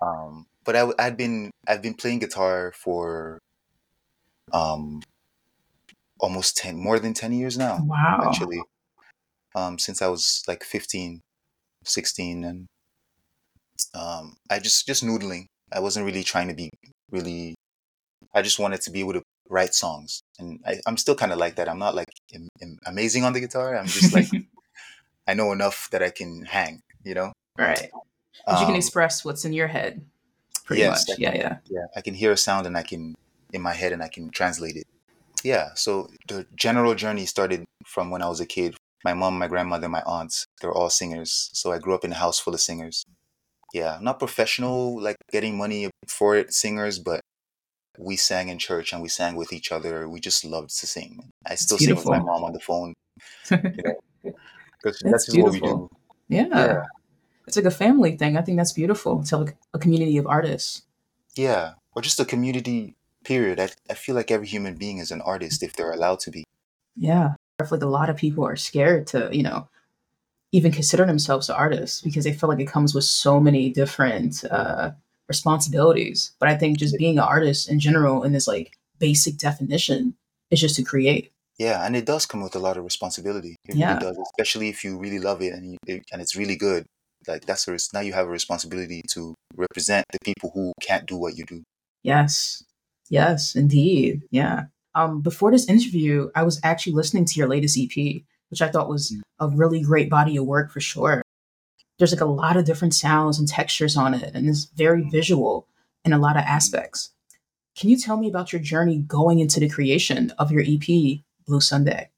Um, 0.00 0.46
but 0.64 0.76
I, 0.76 0.88
I'd 0.96 1.16
been 1.16 1.50
I've 1.66 1.82
been 1.82 1.94
playing 1.94 2.20
guitar 2.20 2.72
for 2.72 3.40
um, 4.52 5.02
almost 6.20 6.56
ten, 6.56 6.76
more 6.76 7.00
than 7.00 7.14
ten 7.14 7.32
years 7.32 7.58
now, 7.58 7.78
Wow. 7.84 8.22
actually. 8.28 8.62
Um, 9.56 9.78
since 9.78 10.00
I 10.00 10.06
was 10.06 10.44
like 10.46 10.62
15, 10.62 11.20
16, 11.84 12.44
and 12.44 12.66
um, 13.94 14.36
I 14.48 14.60
just 14.60 14.86
just 14.86 15.04
noodling. 15.04 15.46
I 15.72 15.80
wasn't 15.80 16.06
really 16.06 16.22
trying 16.22 16.46
to 16.48 16.54
be 16.54 16.70
really. 17.10 17.54
I 18.34 18.42
just 18.42 18.58
wanted 18.60 18.80
to 18.82 18.90
be 18.92 19.00
able 19.00 19.14
to 19.14 19.22
write 19.48 19.74
songs, 19.74 20.22
and 20.38 20.60
I, 20.66 20.80
I'm 20.86 20.96
still 20.96 21.14
kind 21.14 21.32
of 21.32 21.38
like 21.38 21.56
that. 21.56 21.68
I'm 21.68 21.78
not 21.78 21.94
like 21.94 22.08
am, 22.34 22.48
am 22.62 22.78
amazing 22.86 23.24
on 23.24 23.32
the 23.32 23.40
guitar. 23.40 23.76
I'm 23.76 23.86
just 23.86 24.12
like 24.14 24.28
I 25.26 25.34
know 25.34 25.52
enough 25.52 25.88
that 25.90 26.02
I 26.02 26.10
can 26.10 26.44
hang. 26.44 26.82
You 27.04 27.14
know. 27.14 27.32
right. 27.58 27.90
But 28.46 28.60
you 28.60 28.66
can 28.66 28.74
Um, 28.74 28.76
express 28.76 29.24
what's 29.24 29.44
in 29.44 29.52
your 29.52 29.66
head, 29.68 30.04
pretty 30.64 30.82
yes, 30.82 31.08
much. 31.08 31.18
I 31.18 31.22
Yeah, 31.22 31.34
yeah. 31.34 31.56
yeah, 31.68 31.86
I 31.96 32.00
can 32.00 32.14
hear 32.14 32.32
a 32.32 32.36
sound 32.36 32.66
and 32.66 32.76
I 32.76 32.82
can 32.82 33.14
in 33.52 33.60
my 33.62 33.74
head 33.74 33.92
and 33.92 34.02
I 34.02 34.08
can 34.08 34.30
translate 34.30 34.76
it. 34.76 34.86
Yeah. 35.42 35.70
So 35.74 36.08
the 36.28 36.46
general 36.54 36.94
journey 36.94 37.26
started 37.26 37.64
from 37.86 38.10
when 38.10 38.22
I 38.22 38.28
was 38.28 38.40
a 38.40 38.46
kid. 38.46 38.76
My 39.04 39.14
mom, 39.14 39.38
my 39.38 39.48
grandmother, 39.48 39.88
my 39.88 40.02
aunts, 40.06 40.46
they're 40.60 40.72
all 40.72 40.90
singers. 40.90 41.50
So 41.52 41.72
I 41.72 41.78
grew 41.78 41.94
up 41.94 42.04
in 42.04 42.12
a 42.12 42.16
house 42.16 42.38
full 42.38 42.54
of 42.54 42.60
singers. 42.60 43.04
Yeah, 43.74 43.98
not 44.00 44.18
professional, 44.18 45.00
like 45.00 45.16
getting 45.30 45.56
money 45.58 45.90
for 46.06 46.36
it, 46.36 46.52
singers, 46.54 46.98
but 46.98 47.20
we 47.98 48.16
sang 48.16 48.48
in 48.48 48.58
church 48.58 48.92
and 48.92 49.02
we 49.02 49.08
sang 49.08 49.34
with 49.36 49.52
each 49.52 49.72
other. 49.72 50.08
We 50.08 50.20
just 50.20 50.44
loved 50.44 50.70
to 50.78 50.86
sing. 50.86 51.30
I 51.46 51.56
still 51.56 51.78
sing 51.78 51.94
with 51.96 52.06
my 52.06 52.18
mom 52.20 52.44
on 52.44 52.52
the 52.52 52.60
phone 52.60 52.94
because 53.50 53.62
That's 54.82 55.02
that's, 55.02 55.26
just 55.26 55.38
what 55.38 55.52
we 55.52 55.60
do. 55.60 55.88
yeah. 56.28 56.46
Yeah. 56.48 56.82
It's 57.46 57.56
like 57.56 57.64
a 57.64 57.70
family 57.70 58.16
thing. 58.16 58.36
I 58.36 58.42
think 58.42 58.58
that's 58.58 58.72
beautiful. 58.72 59.22
To 59.24 59.38
like 59.38 59.56
a 59.74 59.78
community 59.78 60.18
of 60.18 60.26
artists. 60.26 60.82
Yeah. 61.34 61.72
Or 61.96 62.02
just 62.02 62.20
a 62.20 62.24
community 62.24 62.94
period. 63.24 63.58
I, 63.58 63.70
I 63.90 63.94
feel 63.94 64.14
like 64.14 64.30
every 64.30 64.46
human 64.46 64.74
being 64.74 64.98
is 64.98 65.10
an 65.10 65.20
artist 65.22 65.62
if 65.62 65.74
they're 65.74 65.92
allowed 65.92 66.20
to 66.20 66.30
be. 66.30 66.44
Yeah. 66.96 67.34
I 67.58 67.64
feel 67.64 67.78
like 67.78 67.82
a 67.82 67.86
lot 67.86 68.10
of 68.10 68.16
people 68.16 68.46
are 68.46 68.54
scared 68.56 69.06
to, 69.08 69.28
you 69.32 69.42
know, 69.42 69.68
even 70.52 70.70
consider 70.72 71.04
themselves 71.04 71.50
artists 71.50 72.00
because 72.00 72.24
they 72.24 72.32
feel 72.32 72.48
like 72.48 72.60
it 72.60 72.68
comes 72.68 72.94
with 72.94 73.04
so 73.04 73.40
many 73.40 73.70
different 73.70 74.44
uh, 74.50 74.90
responsibilities. 75.28 76.32
But 76.40 76.48
I 76.48 76.56
think 76.56 76.78
just 76.78 76.96
being 76.98 77.18
an 77.18 77.24
artist 77.24 77.68
in 77.70 77.80
general, 77.80 78.22
in 78.24 78.32
this 78.32 78.48
like 78.48 78.74
basic 78.98 79.36
definition, 79.38 80.14
is 80.50 80.60
just 80.60 80.76
to 80.76 80.82
create. 80.82 81.30
Yeah, 81.58 81.84
and 81.84 81.96
it 81.96 82.06
does 82.06 82.24
come 82.26 82.42
with 82.42 82.54
a 82.54 82.60
lot 82.60 82.76
of 82.76 82.84
responsibility. 82.84 83.56
It 83.68 83.76
Yeah. 83.76 83.94
really 83.94 84.00
does, 84.06 84.18
especially 84.30 84.68
if 84.68 84.84
you 84.84 84.96
really 84.98 85.18
love 85.18 85.42
it 85.42 85.52
and 85.52 85.76
you, 85.86 86.00
and 86.12 86.22
it's 86.22 86.36
really 86.36 86.56
good. 86.56 86.86
Like 87.26 87.46
that's 87.46 87.66
a 87.68 87.76
now 87.92 88.00
you 88.00 88.12
have 88.12 88.26
a 88.26 88.30
responsibility 88.30 89.02
to 89.14 89.34
represent 89.56 90.06
the 90.12 90.18
people 90.24 90.50
who 90.54 90.72
can't 90.80 91.06
do 91.06 91.16
what 91.16 91.36
you 91.36 91.44
do. 91.44 91.62
Yes. 92.02 92.62
Yes, 93.10 93.56
indeed. 93.56 94.22
Yeah. 94.30 94.66
Um, 94.94 95.20
before 95.20 95.50
this 95.50 95.68
interview, 95.68 96.30
I 96.34 96.42
was 96.42 96.60
actually 96.62 96.94
listening 96.94 97.24
to 97.26 97.34
your 97.38 97.48
latest 97.48 97.76
EP, 97.78 98.24
which 98.50 98.62
I 98.62 98.68
thought 98.68 98.88
was 98.88 99.10
Mm. 99.10 99.20
a 99.40 99.48
really 99.48 99.80
great 99.80 100.08
body 100.08 100.36
of 100.36 100.46
work 100.46 100.70
for 100.70 100.80
sure. 100.80 101.22
There's 101.98 102.12
like 102.12 102.20
a 102.20 102.26
lot 102.26 102.56
of 102.56 102.64
different 102.64 102.94
sounds 102.94 103.38
and 103.38 103.48
textures 103.48 103.96
on 103.96 104.14
it, 104.14 104.34
and 104.34 104.48
it's 104.48 104.64
very 104.64 105.08
visual 105.08 105.66
in 106.04 106.12
a 106.12 106.18
lot 106.18 106.36
of 106.36 106.42
aspects. 106.44 107.10
Can 107.76 107.90
you 107.90 107.96
tell 107.96 108.16
me 108.16 108.28
about 108.28 108.52
your 108.52 108.62
journey 108.62 108.98
going 108.98 109.38
into 109.38 109.60
the 109.60 109.68
creation 109.68 110.32
of 110.38 110.50
your 110.50 110.62
EP, 110.66 111.20
Blue 111.46 111.60
Sunday? 111.60 112.10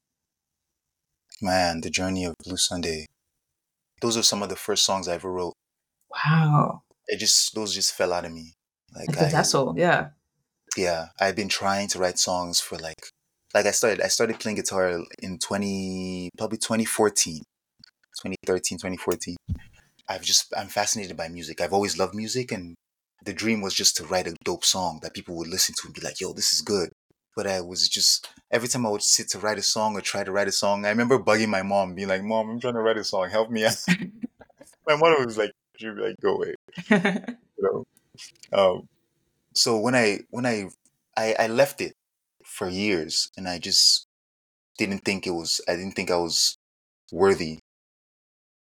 Man, 1.41 1.81
the 1.81 1.89
journey 1.89 2.25
of 2.25 2.35
Blue 2.43 2.57
Sunday. 2.57 3.07
Those 4.01 4.17
are 4.17 4.23
some 4.23 4.41
of 4.41 4.49
the 4.49 4.55
first 4.55 4.83
songs 4.83 5.07
I 5.07 5.13
ever 5.13 5.31
wrote. 5.31 5.53
Wow. 6.09 6.83
It 7.07 7.19
just 7.19 7.53
those 7.55 7.73
just 7.73 7.93
fell 7.93 8.13
out 8.13 8.25
of 8.25 8.31
me. 8.31 8.53
Like 8.95 9.07
Like 9.09 9.17
the 9.17 9.27
I, 9.27 9.29
vessel, 9.29 9.73
yeah. 9.77 10.09
yeah, 10.75 11.07
I've 11.19 11.35
been 11.35 11.49
trying 11.49 11.87
to 11.89 11.99
write 11.99 12.19
songs 12.19 12.59
for 12.59 12.77
like 12.77 12.99
like 13.53 13.65
I 13.65 13.71
started 13.71 14.01
I 14.01 14.07
started 14.07 14.39
playing 14.39 14.57
guitar 14.57 14.99
in 15.21 15.39
20 15.39 16.29
probably 16.37 16.57
2014 16.57 17.43
2013 18.23 18.77
2014 18.77 19.35
I've 20.11 20.23
just 20.23 20.53
I'm 20.57 20.67
fascinated 20.67 21.15
by 21.15 21.29
music. 21.29 21.61
I've 21.61 21.73
always 21.73 21.97
loved 21.97 22.13
music 22.13 22.51
and 22.51 22.75
the 23.23 23.33
dream 23.33 23.61
was 23.61 23.73
just 23.73 23.95
to 23.97 24.03
write 24.05 24.27
a 24.27 24.35
dope 24.43 24.65
song 24.65 24.99
that 25.03 25.13
people 25.13 25.35
would 25.37 25.47
listen 25.47 25.73
to 25.75 25.87
and 25.87 25.93
be 25.93 26.01
like 26.01 26.19
yo 26.19 26.33
this 26.33 26.53
is 26.53 26.61
good. 26.61 26.89
But 27.35 27.47
I 27.47 27.61
was 27.61 27.87
just 27.87 28.27
every 28.51 28.67
time 28.67 28.85
I 28.85 28.89
would 28.89 29.03
sit 29.03 29.29
to 29.29 29.39
write 29.39 29.57
a 29.57 29.63
song 29.63 29.95
or 29.95 30.01
try 30.01 30.23
to 30.23 30.31
write 30.31 30.49
a 30.49 30.51
song 30.51 30.85
I 30.85 30.89
remember 30.89 31.17
bugging 31.17 31.47
my 31.47 31.61
mom 31.63 31.95
being 31.95 32.09
like 32.09 32.23
mom 32.23 32.49
I'm 32.49 32.59
trying 32.59 32.73
to 32.73 32.81
write 32.81 32.97
a 32.97 33.03
song. 33.03 33.29
Help 33.29 33.49
me 33.49 33.65
out. 33.65 33.77
My 34.87 34.95
mother 34.95 35.25
was 35.25 35.37
like 35.37 35.51
she'd 35.77 35.95
be 35.95 36.01
like 36.01 36.15
go 36.21 36.35
away. 36.35 36.55
You 37.57 37.63
know? 37.63 37.85
Um 38.51 38.87
so 39.53 39.77
when 39.77 39.95
I 39.95 40.19
when 40.29 40.45
I 40.45 40.65
I, 41.15 41.35
I 41.39 41.47
left 41.47 41.81
it 41.81 41.93
for 42.43 42.67
years 42.67 43.29
and 43.37 43.47
I 43.47 43.59
just 43.59 44.07
didn't 44.77 45.05
think 45.05 45.27
it 45.27 45.31
was 45.31 45.61
I 45.67 45.75
didn't 45.75 45.93
think 45.93 46.11
I 46.11 46.17
was 46.17 46.57
worthy. 47.11 47.59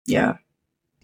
yeah. 0.06 0.36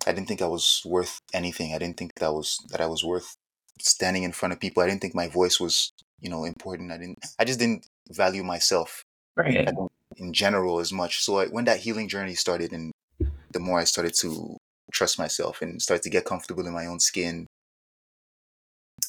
I 0.07 0.13
didn't 0.13 0.29
think 0.29 0.43
I 0.43 0.47
was 0.47 0.83
worth 0.85 1.21
anything. 1.33 1.75
I 1.75 1.79
didn't 1.79 1.97
think 1.97 2.13
that 2.17 2.33
was 2.33 2.59
that 2.71 2.81
I 2.81 2.87
was 2.87 3.05
worth 3.05 3.35
standing 3.81 4.23
in 4.23 4.33
front 4.33 4.53
of 4.53 4.61
people. 4.61 4.83
I 4.83 4.87
didn't 4.87 5.01
think 5.01 5.15
my 5.15 5.29
voice 5.29 5.61
was, 5.61 5.93
you 6.21 6.31
know, 6.31 6.45
important. 6.45 6.93
I 6.93 6.99
didn't 6.99 7.19
I 7.39 7.45
just 7.45 7.59
didn't 7.59 7.87
value 8.11 8.43
myself 8.43 9.05
Right. 9.37 9.69
in 10.17 10.33
general 10.33 10.81
as 10.81 10.93
much. 10.93 11.21
So 11.23 11.39
I, 11.39 11.47
when 11.47 11.65
that 11.65 11.81
healing 11.81 12.09
journey 12.09 12.35
started 12.35 12.73
and 12.73 12.93
the 13.53 13.61
more 13.61 13.81
I 13.81 13.85
started 13.85 14.15
to 14.21 14.57
trust 14.93 15.19
myself 15.19 15.63
and 15.63 15.81
start 15.81 16.03
to 16.03 16.11
get 16.11 16.25
comfortable 16.25 16.67
in 16.67 16.73
my 16.73 16.87
own 16.87 17.01
skin 17.01 17.47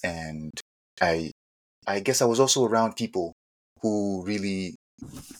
and 0.03 0.51
I 1.01 1.31
I 1.87 1.99
guess 2.01 2.21
I 2.21 2.25
was 2.25 2.39
also 2.39 2.65
around 2.65 2.95
people 2.95 3.33
who 3.81 4.23
really 4.25 4.75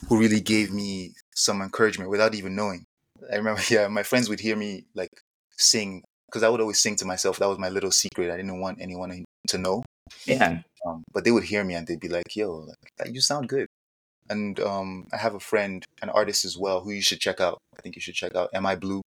who 0.10 0.20
really 0.20 0.41
gave 0.41 0.72
me 0.74 1.13
some 1.36 1.62
encouragement 1.62 2.10
without 2.10 2.36
even 2.36 2.55
knowing. 2.55 2.86
I 3.31 3.38
remember 3.38 3.62
yeah, 3.70 3.88
my 3.88 4.03
friends 4.03 4.29
would 4.29 4.39
hear 4.41 4.55
me 4.55 4.86
like 4.96 5.12
sing 5.58 6.03
because 6.27 6.43
I 6.43 6.50
would 6.50 6.62
always 6.62 6.81
sing 6.81 6.96
to 6.98 7.05
myself. 7.05 7.38
That 7.39 7.50
was 7.50 7.58
my 7.60 7.70
little 7.70 7.91
secret. 7.91 8.31
I 8.31 8.38
didn't 8.38 8.60
want 8.62 8.79
anyone 8.81 9.25
to 9.50 9.58
know. 9.58 9.84
Yeah. 10.25 10.62
Um, 10.86 11.03
but 11.13 11.24
they 11.25 11.31
would 11.31 11.43
hear 11.43 11.63
me 11.63 11.75
and 11.75 11.86
they'd 11.86 12.00
be 12.00 12.08
like, 12.10 12.36
"Yo, 12.36 12.67
like, 13.00 13.13
you 13.13 13.22
sound 13.22 13.50
good." 13.50 13.67
And 14.29 14.60
um, 14.62 15.08
I 15.13 15.17
have 15.17 15.36
a 15.36 15.39
friend, 15.39 15.84
an 16.01 16.10
artist 16.10 16.46
as 16.46 16.58
well, 16.58 16.81
who 16.81 16.91
you 16.91 17.01
should 17.01 17.20
check 17.20 17.41
out. 17.41 17.58
I 17.77 17.81
think 17.81 17.96
you 17.96 18.01
should 18.01 18.15
check 18.15 18.36
out. 18.36 18.50
Am 18.53 18.65
I 18.65 18.75
Blue? 18.75 19.01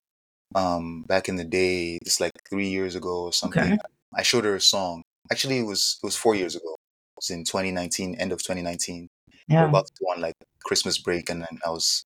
Um, 0.56 1.04
back 1.08 1.30
in 1.30 1.36
the 1.38 1.44
day, 1.46 1.98
it's 2.02 2.20
like 2.20 2.32
three 2.50 2.68
years 2.68 2.96
ago 2.96 3.24
or 3.24 3.34
something. 3.34 3.64
Okay. 3.64 3.78
I 4.16 4.22
showed 4.22 4.44
her 4.46 4.56
a 4.56 4.62
song. 4.62 5.02
Actually, 5.32 5.60
it 5.60 5.64
was 5.66 5.98
it 6.04 6.06
was 6.06 6.16
four 6.16 6.36
years 6.36 6.56
ago. 6.56 6.74
It 6.74 7.18
was 7.18 7.30
in 7.30 7.44
2019, 7.44 8.16
end 8.16 8.32
of 8.32 8.40
2019. 8.44 9.08
We 9.50 9.56
were 9.56 9.62
Yeah. 9.62 9.70
about 9.70 9.88
to 9.88 9.94
go 10.00 10.12
on 10.12 10.22
like 10.22 10.36
Christmas 10.66 10.98
break, 11.00 11.30
and 11.30 11.42
then 11.42 11.58
I 11.66 11.70
was 11.70 12.04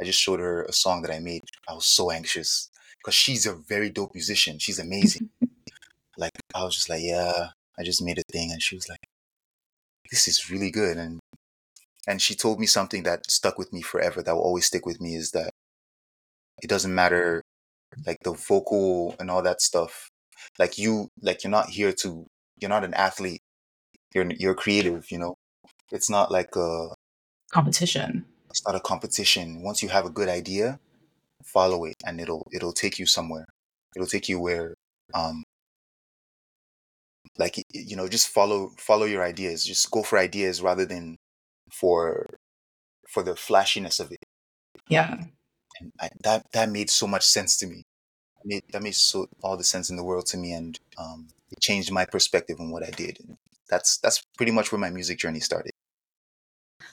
I 0.00 0.04
just 0.04 0.18
showed 0.20 0.40
her 0.40 0.62
a 0.64 0.72
song 0.72 1.02
that 1.02 1.10
I 1.14 1.18
made. 1.18 1.42
I 1.68 1.74
was 1.74 1.86
so 1.86 2.10
anxious 2.10 2.69
because 3.00 3.14
she's 3.14 3.46
a 3.46 3.54
very 3.54 3.90
dope 3.90 4.14
musician. 4.14 4.58
She's 4.58 4.78
amazing. 4.78 5.30
like 6.18 6.32
I 6.54 6.64
was 6.64 6.74
just 6.74 6.88
like, 6.88 7.02
yeah, 7.02 7.48
I 7.78 7.82
just 7.82 8.02
made 8.02 8.18
a 8.18 8.22
thing, 8.30 8.50
and 8.52 8.62
she 8.62 8.74
was 8.74 8.88
like, 8.88 9.00
this 10.10 10.28
is 10.28 10.50
really 10.50 10.70
good, 10.70 10.96
and 10.96 11.20
and 12.06 12.20
she 12.20 12.34
told 12.34 12.60
me 12.60 12.66
something 12.66 13.02
that 13.04 13.30
stuck 13.30 13.58
with 13.58 13.72
me 13.72 13.82
forever. 13.82 14.22
That 14.22 14.34
will 14.34 14.42
always 14.42 14.66
stick 14.66 14.86
with 14.86 15.00
me 15.00 15.14
is 15.14 15.30
that 15.32 15.50
it 16.62 16.68
doesn't 16.68 16.94
matter 16.94 17.42
like 18.06 18.18
the 18.22 18.32
vocal 18.32 19.14
and 19.18 19.30
all 19.30 19.42
that 19.42 19.60
stuff. 19.60 20.10
Like 20.58 20.78
you, 20.78 21.08
like 21.22 21.44
you're 21.44 21.50
not 21.50 21.70
here 21.70 21.92
to. 21.92 22.26
You're 22.60 22.70
not 22.70 22.84
an 22.84 22.94
athlete. 22.94 23.40
You're 24.14 24.30
you're 24.32 24.54
creative. 24.54 25.10
You 25.10 25.18
know, 25.18 25.34
it's 25.90 26.10
not 26.10 26.30
like 26.30 26.54
a 26.56 26.88
Competition. 27.50 28.24
it's 28.50 28.64
not 28.66 28.76
a 28.76 28.80
competition. 28.80 29.62
Once 29.62 29.82
you 29.82 29.88
have 29.88 30.04
a 30.06 30.10
good 30.10 30.28
idea, 30.28 30.78
follow 31.44 31.84
it, 31.84 31.96
and 32.06 32.20
it'll 32.20 32.46
it'll 32.52 32.72
take 32.72 32.98
you 32.98 33.06
somewhere. 33.06 33.46
It'll 33.96 34.08
take 34.08 34.28
you 34.28 34.40
where, 34.40 34.74
um, 35.14 35.42
like 37.38 37.62
you 37.72 37.96
know, 37.96 38.08
just 38.08 38.28
follow 38.28 38.70
follow 38.78 39.06
your 39.06 39.24
ideas. 39.24 39.64
Just 39.64 39.90
go 39.90 40.02
for 40.02 40.18
ideas 40.18 40.62
rather 40.62 40.84
than 40.84 41.16
for 41.72 42.26
for 43.08 43.22
the 43.22 43.36
flashiness 43.36 44.00
of 44.00 44.12
it. 44.12 44.22
Yeah. 44.88 45.24
And 45.80 45.92
I, 46.00 46.10
that 46.22 46.46
that 46.52 46.70
made 46.70 46.90
so 46.90 47.06
much 47.06 47.24
sense 47.24 47.56
to 47.58 47.66
me. 47.66 47.82
Made, 48.44 48.62
that 48.72 48.82
made 48.82 48.94
so 48.94 49.26
all 49.42 49.58
the 49.58 49.64
sense 49.64 49.90
in 49.90 49.96
the 49.96 50.04
world 50.04 50.26
to 50.26 50.38
me, 50.38 50.52
and 50.52 50.78
um, 50.96 51.28
it 51.50 51.60
changed 51.60 51.92
my 51.92 52.06
perspective 52.06 52.58
on 52.58 52.70
what 52.70 52.82
I 52.82 52.90
did. 52.90 53.18
And 53.20 53.36
that's 53.68 53.98
that's 53.98 54.22
pretty 54.36 54.52
much 54.52 54.72
where 54.72 54.78
my 54.78 54.90
music 54.90 55.18
journey 55.18 55.40
started. 55.40 55.72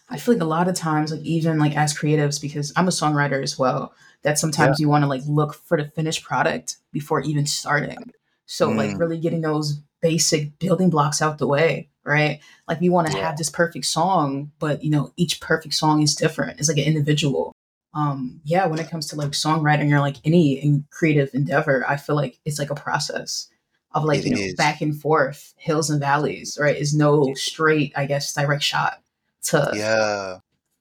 I 0.10 0.18
feel 0.18 0.36
like 0.36 0.42
a 0.42 0.46
lot 0.46 0.68
of 0.68 0.76
times, 0.76 1.12
like 1.12 1.22
even 1.22 1.58
like 1.58 1.76
as 1.76 1.94
creatives, 1.94 2.42
because 2.42 2.74
I'm 2.76 2.88
a 2.88 2.92
songwriter 2.92 3.42
as 3.42 3.58
well, 3.58 3.94
that 4.24 4.40
sometimes 4.40 4.80
you 4.80 4.90
want 4.90 5.04
to 5.04 5.08
like 5.08 5.22
look 5.28 5.54
for 5.54 5.78
the 5.82 5.90
finished 5.92 6.24
product 6.24 6.78
before 6.92 7.22
even 7.22 7.46
starting. 7.46 8.12
So 8.46 8.72
like 8.72 8.92
Mm. 8.92 9.00
really 9.00 9.18
getting 9.20 9.42
those 9.42 9.82
basic 10.02 10.58
building 10.60 10.90
blocks 10.90 11.22
out 11.22 11.38
the 11.38 11.48
way, 11.48 11.90
right? 12.04 12.40
Like 12.68 12.80
we 12.82 12.90
want 12.90 13.08
to 13.08 13.14
Yeah. 13.14 13.22
have 13.28 13.38
this 13.38 13.50
perfect 13.50 13.86
song, 13.86 14.52
but 14.60 14.84
you 14.84 14.90
know, 14.90 15.12
each 15.18 15.40
perfect 15.42 15.74
song 15.74 16.02
is 16.02 16.16
different. 16.16 16.60
It's 16.60 16.70
like 16.70 16.78
an 16.78 16.86
individual. 16.86 17.54
Um, 17.94 18.42
yeah, 18.44 18.66
when 18.68 18.80
it 18.80 18.90
comes 18.90 19.08
to 19.08 19.16
like 19.16 19.32
songwriting 19.32 19.92
or 19.92 20.00
like 20.00 20.18
any 20.24 20.54
in 20.54 20.86
creative 20.92 21.30
endeavor, 21.34 21.86
I 21.88 21.98
feel 21.98 22.16
like 22.16 22.40
it's 22.46 22.60
like 22.60 22.70
a 22.70 22.76
process 22.76 23.50
of 23.94 24.04
like, 24.04 24.20
It 24.20 24.26
you 24.26 24.32
know, 24.36 24.44
is. 24.48 24.54
back 24.56 24.82
and 24.82 25.00
forth, 25.00 25.54
hills 25.58 25.90
and 25.90 26.00
valleys, 26.00 26.58
right? 26.62 26.76
Is 26.76 26.94
no 26.94 27.34
straight, 27.34 27.94
I 27.96 28.06
guess, 28.06 28.34
direct 28.34 28.64
shot 28.64 29.02
to 29.46 29.72
Yeah, 29.74 30.40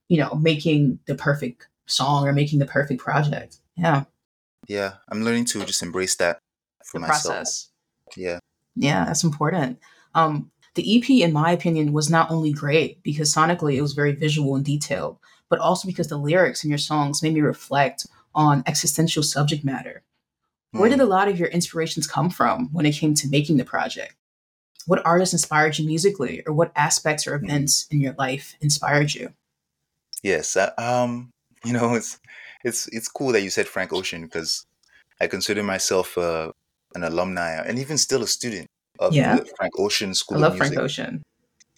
you 0.08 0.18
know, 0.18 0.34
making 0.34 0.98
the 1.06 1.14
perfect 1.14 1.68
song 1.86 2.26
or 2.26 2.32
making 2.32 2.58
the 2.58 2.66
perfect 2.66 3.00
project. 3.00 3.58
Yeah, 3.76 4.04
yeah. 4.68 4.94
I'm 5.08 5.22
learning 5.24 5.46
to 5.46 5.64
just 5.64 5.82
embrace 5.82 6.14
that 6.16 6.38
for 6.84 6.98
the 7.00 7.06
myself. 7.06 7.34
process. 7.34 7.68
Yeah. 8.16 8.38
Yeah, 8.76 9.04
that's 9.06 9.24
important. 9.24 9.78
Um, 10.14 10.50
the 10.74 10.98
EP, 10.98 11.08
in 11.10 11.32
my 11.32 11.50
opinion, 11.52 11.92
was 11.92 12.10
not 12.10 12.30
only 12.30 12.52
great 12.52 13.02
because 13.02 13.32
sonically 13.34 13.76
it 13.76 13.82
was 13.82 13.94
very 13.94 14.12
visual 14.12 14.54
and 14.54 14.64
detailed, 14.64 15.18
but 15.48 15.58
also 15.58 15.86
because 15.88 16.08
the 16.08 16.18
lyrics 16.18 16.62
in 16.62 16.68
your 16.70 16.78
songs 16.78 17.22
made 17.22 17.32
me 17.34 17.40
reflect 17.40 18.06
on 18.34 18.62
existential 18.66 19.22
subject 19.22 19.64
matter. 19.64 20.02
Where 20.72 20.90
did 20.90 20.98
Mm. 20.98 21.02
a 21.04 21.06
lot 21.06 21.28
of 21.28 21.38
your 21.38 21.48
inspirations 21.48 22.06
come 22.06 22.28
from 22.28 22.68
when 22.72 22.84
it 22.84 22.92
came 22.92 23.14
to 23.14 23.28
making 23.28 23.56
the 23.56 23.64
project? 23.64 24.14
What 24.84 25.04
artists 25.06 25.32
inspired 25.32 25.78
you 25.78 25.86
musically, 25.86 26.42
or 26.46 26.52
what 26.52 26.70
aspects 26.76 27.26
or 27.26 27.34
events 27.34 27.86
in 27.90 28.00
your 28.00 28.14
life 28.18 28.54
inspired 28.60 29.14
you? 29.14 29.32
Yes, 30.22 30.56
uh, 30.56 30.72
um, 30.76 31.30
you 31.66 31.72
know, 31.72 31.94
it's 31.94 32.18
it's 32.64 32.88
it's 32.88 33.08
cool 33.08 33.32
that 33.32 33.42
you 33.42 33.50
said 33.50 33.66
Frank 33.68 33.92
Ocean 33.92 34.22
because 34.22 34.66
I 35.20 35.26
consider 35.26 35.62
myself 35.62 36.16
uh, 36.18 36.52
an 36.94 37.04
alumni 37.04 37.52
and 37.66 37.78
even 37.78 37.98
still 37.98 38.22
a 38.22 38.26
student 38.26 38.66
of 38.98 39.12
Yeah. 39.14 39.36
the 39.36 39.44
Frank 39.56 39.72
Ocean 39.78 40.14
School. 40.14 40.38
I 40.38 40.40
love 40.48 40.56
Frank 40.56 40.76
Ocean. 40.76 41.22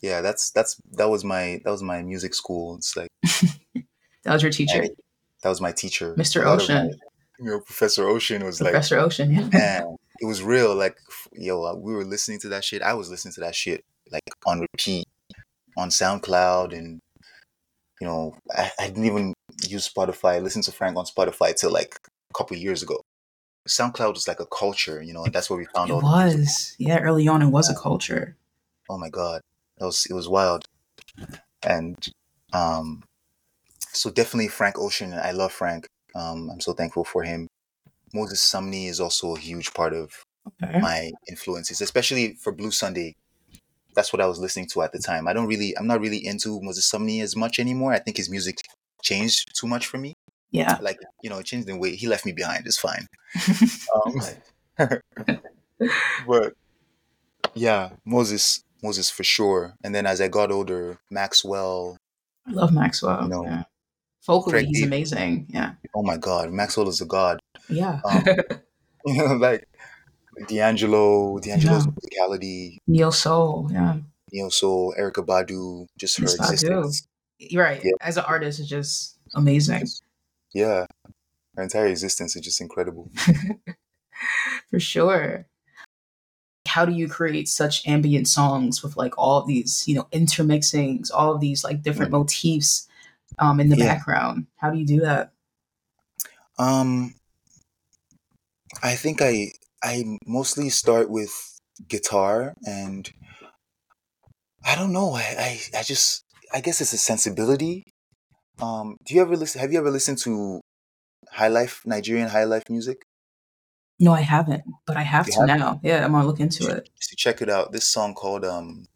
Yeah, 0.00 0.20
that's 0.20 0.50
that's 0.50 0.76
that 0.92 1.08
was 1.10 1.24
my 1.24 1.60
that 1.64 1.70
was 1.70 1.82
my 1.82 2.02
music 2.02 2.34
school. 2.34 2.76
It's 2.76 2.96
like 2.96 3.10
That 4.24 4.32
was 4.34 4.42
your 4.42 4.52
teacher, 4.52 4.82
I- 4.82 4.90
that 5.42 5.48
was 5.48 5.60
my 5.60 5.72
teacher, 5.72 6.14
Mr. 6.16 6.40
Of 6.40 6.44
my- 6.46 6.52
Ocean, 6.52 6.90
you 7.38 7.44
know, 7.46 7.60
Professor 7.60 8.08
Ocean 8.08 8.44
was 8.44 8.60
like, 8.60 8.72
Professor 8.72 8.98
Ocean. 8.98 9.30
Yeah. 9.32 9.48
man, 9.52 9.96
it 10.20 10.26
was 10.26 10.42
real. 10.42 10.74
Like, 10.74 10.96
yo, 11.32 11.62
uh, 11.64 11.74
we 11.74 11.94
were 11.94 12.04
listening 12.04 12.40
to 12.40 12.48
that 12.50 12.64
shit. 12.64 12.82
I 12.82 12.94
was 12.94 13.08
listening 13.10 13.34
to 13.34 13.40
that 13.40 13.54
shit 13.54 13.84
like 14.10 14.22
on 14.46 14.60
repeat 14.60 15.06
on 15.76 15.90
SoundCloud, 15.90 16.76
and 16.76 17.00
you 18.00 18.06
know, 18.06 18.36
I, 18.50 18.70
I 18.80 18.86
didn't 18.88 19.04
even 19.06 19.34
use 19.66 19.88
Spotify. 19.88 20.42
listen 20.42 20.62
to 20.62 20.72
Frank 20.72 20.96
on 20.96 21.04
Spotify 21.04 21.54
till 21.54 21.72
like 21.72 21.96
a 22.30 22.34
couple 22.34 22.56
years 22.56 22.82
ago. 22.82 23.00
SoundCloud 23.68 24.14
was 24.14 24.26
like 24.28 24.40
a 24.40 24.46
culture, 24.46 25.02
you 25.02 25.12
know, 25.12 25.24
and 25.24 25.32
that's 25.32 25.50
where 25.50 25.58
we 25.58 25.66
found 25.74 25.90
It 25.90 25.94
all 25.94 26.00
music. 26.00 26.40
was. 26.40 26.76
Yeah, 26.78 26.98
early 27.00 27.28
on 27.28 27.42
it 27.42 27.48
was 27.48 27.68
a 27.68 27.74
culture. 27.74 28.36
Oh 28.88 28.96
my 28.98 29.10
god, 29.10 29.42
that 29.78 29.84
was 29.84 30.06
it 30.08 30.14
was 30.14 30.28
wild, 30.28 30.64
and 31.66 31.96
um, 32.54 33.02
so 33.92 34.10
definitely 34.10 34.48
Frank 34.48 34.78
Ocean. 34.78 35.12
I 35.12 35.32
love 35.32 35.52
Frank. 35.52 35.86
Um, 36.14 36.48
I'm 36.50 36.60
so 36.60 36.72
thankful 36.72 37.04
for 37.04 37.22
him. 37.22 37.46
Moses 38.14 38.40
Sumney 38.42 38.88
is 38.88 39.00
also 39.00 39.36
a 39.36 39.38
huge 39.38 39.74
part 39.74 39.92
of 39.92 40.10
Okay. 40.62 40.80
my 40.80 41.10
influences, 41.28 41.82
especially 41.82 42.34
for 42.34 42.52
Blue 42.52 42.70
Sunday. 42.70 43.12
That's 43.94 44.12
what 44.12 44.22
I 44.22 44.26
was 44.26 44.38
listening 44.38 44.66
to 44.68 44.82
at 44.82 44.92
the 44.92 44.98
time. 44.98 45.28
I 45.28 45.32
don't 45.34 45.46
really, 45.46 45.76
I'm 45.76 45.86
not 45.86 46.00
really 46.00 46.24
into 46.24 46.60
Moses 46.62 46.90
Sumney 46.90 47.20
as 47.22 47.36
much 47.36 47.58
anymore. 47.58 47.92
I 47.92 47.98
think 47.98 48.16
his 48.16 48.30
music 48.30 48.56
changed 49.02 49.50
too 49.58 49.66
much 49.66 49.86
for 49.86 49.98
me. 49.98 50.14
Yeah. 50.50 50.78
Like, 50.80 50.98
you 51.22 51.30
know, 51.30 51.38
it 51.38 51.46
changed 51.46 51.68
in 51.68 51.78
way. 51.78 51.94
He 51.96 52.06
left 52.06 52.24
me 52.26 52.32
behind. 52.32 52.66
It's 52.66 52.78
fine. 52.78 53.06
Um, 53.94 54.20
but 56.26 56.54
yeah, 57.54 57.90
Moses, 58.04 58.62
Moses 58.82 59.10
for 59.10 59.24
sure. 59.24 59.74
And 59.82 59.94
then 59.94 60.06
as 60.06 60.20
I 60.20 60.28
got 60.28 60.50
older, 60.52 60.98
Maxwell. 61.10 61.96
I 62.46 62.52
love 62.52 62.72
Maxwell. 62.72 63.22
You 63.22 63.28
know, 63.28 63.44
yeah. 63.44 63.62
Vocally, 64.26 64.52
Craig 64.52 64.66
he's 64.68 64.78
David. 64.80 64.88
amazing. 64.88 65.46
Yeah. 65.50 65.72
Oh 65.94 66.02
my 66.02 66.16
God, 66.16 66.50
Maxwell 66.50 66.88
is 66.88 67.00
a 67.00 67.06
god. 67.06 67.40
Yeah. 67.68 68.00
Um, 68.04 68.24
you 69.06 69.14
know, 69.26 69.34
like 69.34 69.66
D'Angelo, 70.48 71.38
D'Angelo's 71.38 71.86
Yeah. 71.86 71.92
musicality, 71.92 72.76
Neo 72.86 73.10
Soul. 73.10 73.68
Yeah. 73.72 73.96
Neo 74.32 74.48
Soul, 74.50 74.94
Erykah 74.98 75.24
Badu, 75.26 75.86
just 75.98 76.16
her 76.18 76.22
Miss 76.24 76.34
existence. 76.34 76.62
You're 77.02 77.17
right. 77.54 77.82
Yeah. 77.82 77.92
As 78.00 78.16
an 78.16 78.24
artist, 78.24 78.60
it's 78.60 78.68
just 78.68 79.18
amazing. 79.34 79.84
Yeah, 80.54 80.86
her 81.56 81.62
entire 81.62 81.86
existence 81.88 82.36
is 82.36 82.42
just 82.42 82.60
incredible. 82.60 83.10
For 84.70 84.80
sure. 84.80 85.46
How 86.66 86.84
do 86.84 86.92
you 86.92 87.08
create 87.08 87.48
such 87.48 87.86
ambient 87.88 88.28
songs 88.28 88.82
with 88.82 88.96
like 88.96 89.16
all 89.16 89.40
of 89.40 89.46
these, 89.46 89.88
you 89.88 89.94
know, 89.94 90.06
intermixings, 90.12 91.10
all 91.12 91.34
of 91.34 91.40
these 91.40 91.64
like 91.64 91.82
different 91.82 92.12
motifs 92.12 92.86
um 93.38 93.60
in 93.60 93.68
the 93.70 93.76
Yeah. 93.76 93.94
background? 93.94 94.46
How 94.56 94.70
do 94.70 94.78
you 94.78 94.86
do 94.86 95.00
that? 95.00 95.32
Um, 96.58 97.14
I 98.82 98.94
think 98.96 99.20
I 99.22 99.52
I 99.82 100.18
mostly 100.26 100.68
start 100.70 101.10
with 101.10 101.60
guitar 101.88 102.54
and 102.66 103.10
I 104.64 104.74
don't 104.76 104.92
know. 104.92 105.14
I, 105.14 105.60
I 105.74 105.78
I 105.78 105.82
just 105.82 106.24
I 106.52 106.60
guess 106.60 106.80
it's 106.80 106.92
a 106.92 106.98
sensibility. 106.98 107.84
Um, 108.60 108.96
do 109.04 109.14
you 109.14 109.20
ever 109.20 109.36
listen? 109.36 109.60
Have 109.60 109.72
you 109.72 109.78
ever 109.78 109.90
listened 109.90 110.18
to 110.18 110.60
high 111.30 111.48
life 111.48 111.82
Nigerian 111.84 112.28
high 112.28 112.44
life 112.44 112.64
music? 112.68 113.02
No, 114.00 114.12
I 114.12 114.20
haven't, 114.20 114.64
but 114.86 114.96
I 114.96 115.02
have 115.02 115.26
You 115.26 115.32
to 115.34 115.40
haven't? 115.40 115.58
now. 115.58 115.80
Yeah, 115.82 116.04
I'm 116.04 116.12
gonna 116.12 116.26
look 116.26 116.40
into 116.40 116.68
it. 116.68 116.88
To 117.00 117.16
check 117.16 117.42
it 117.42 117.50
out. 117.50 117.72
This 117.72 117.88
song 117.88 118.14
called 118.14 118.44
um 118.44 118.86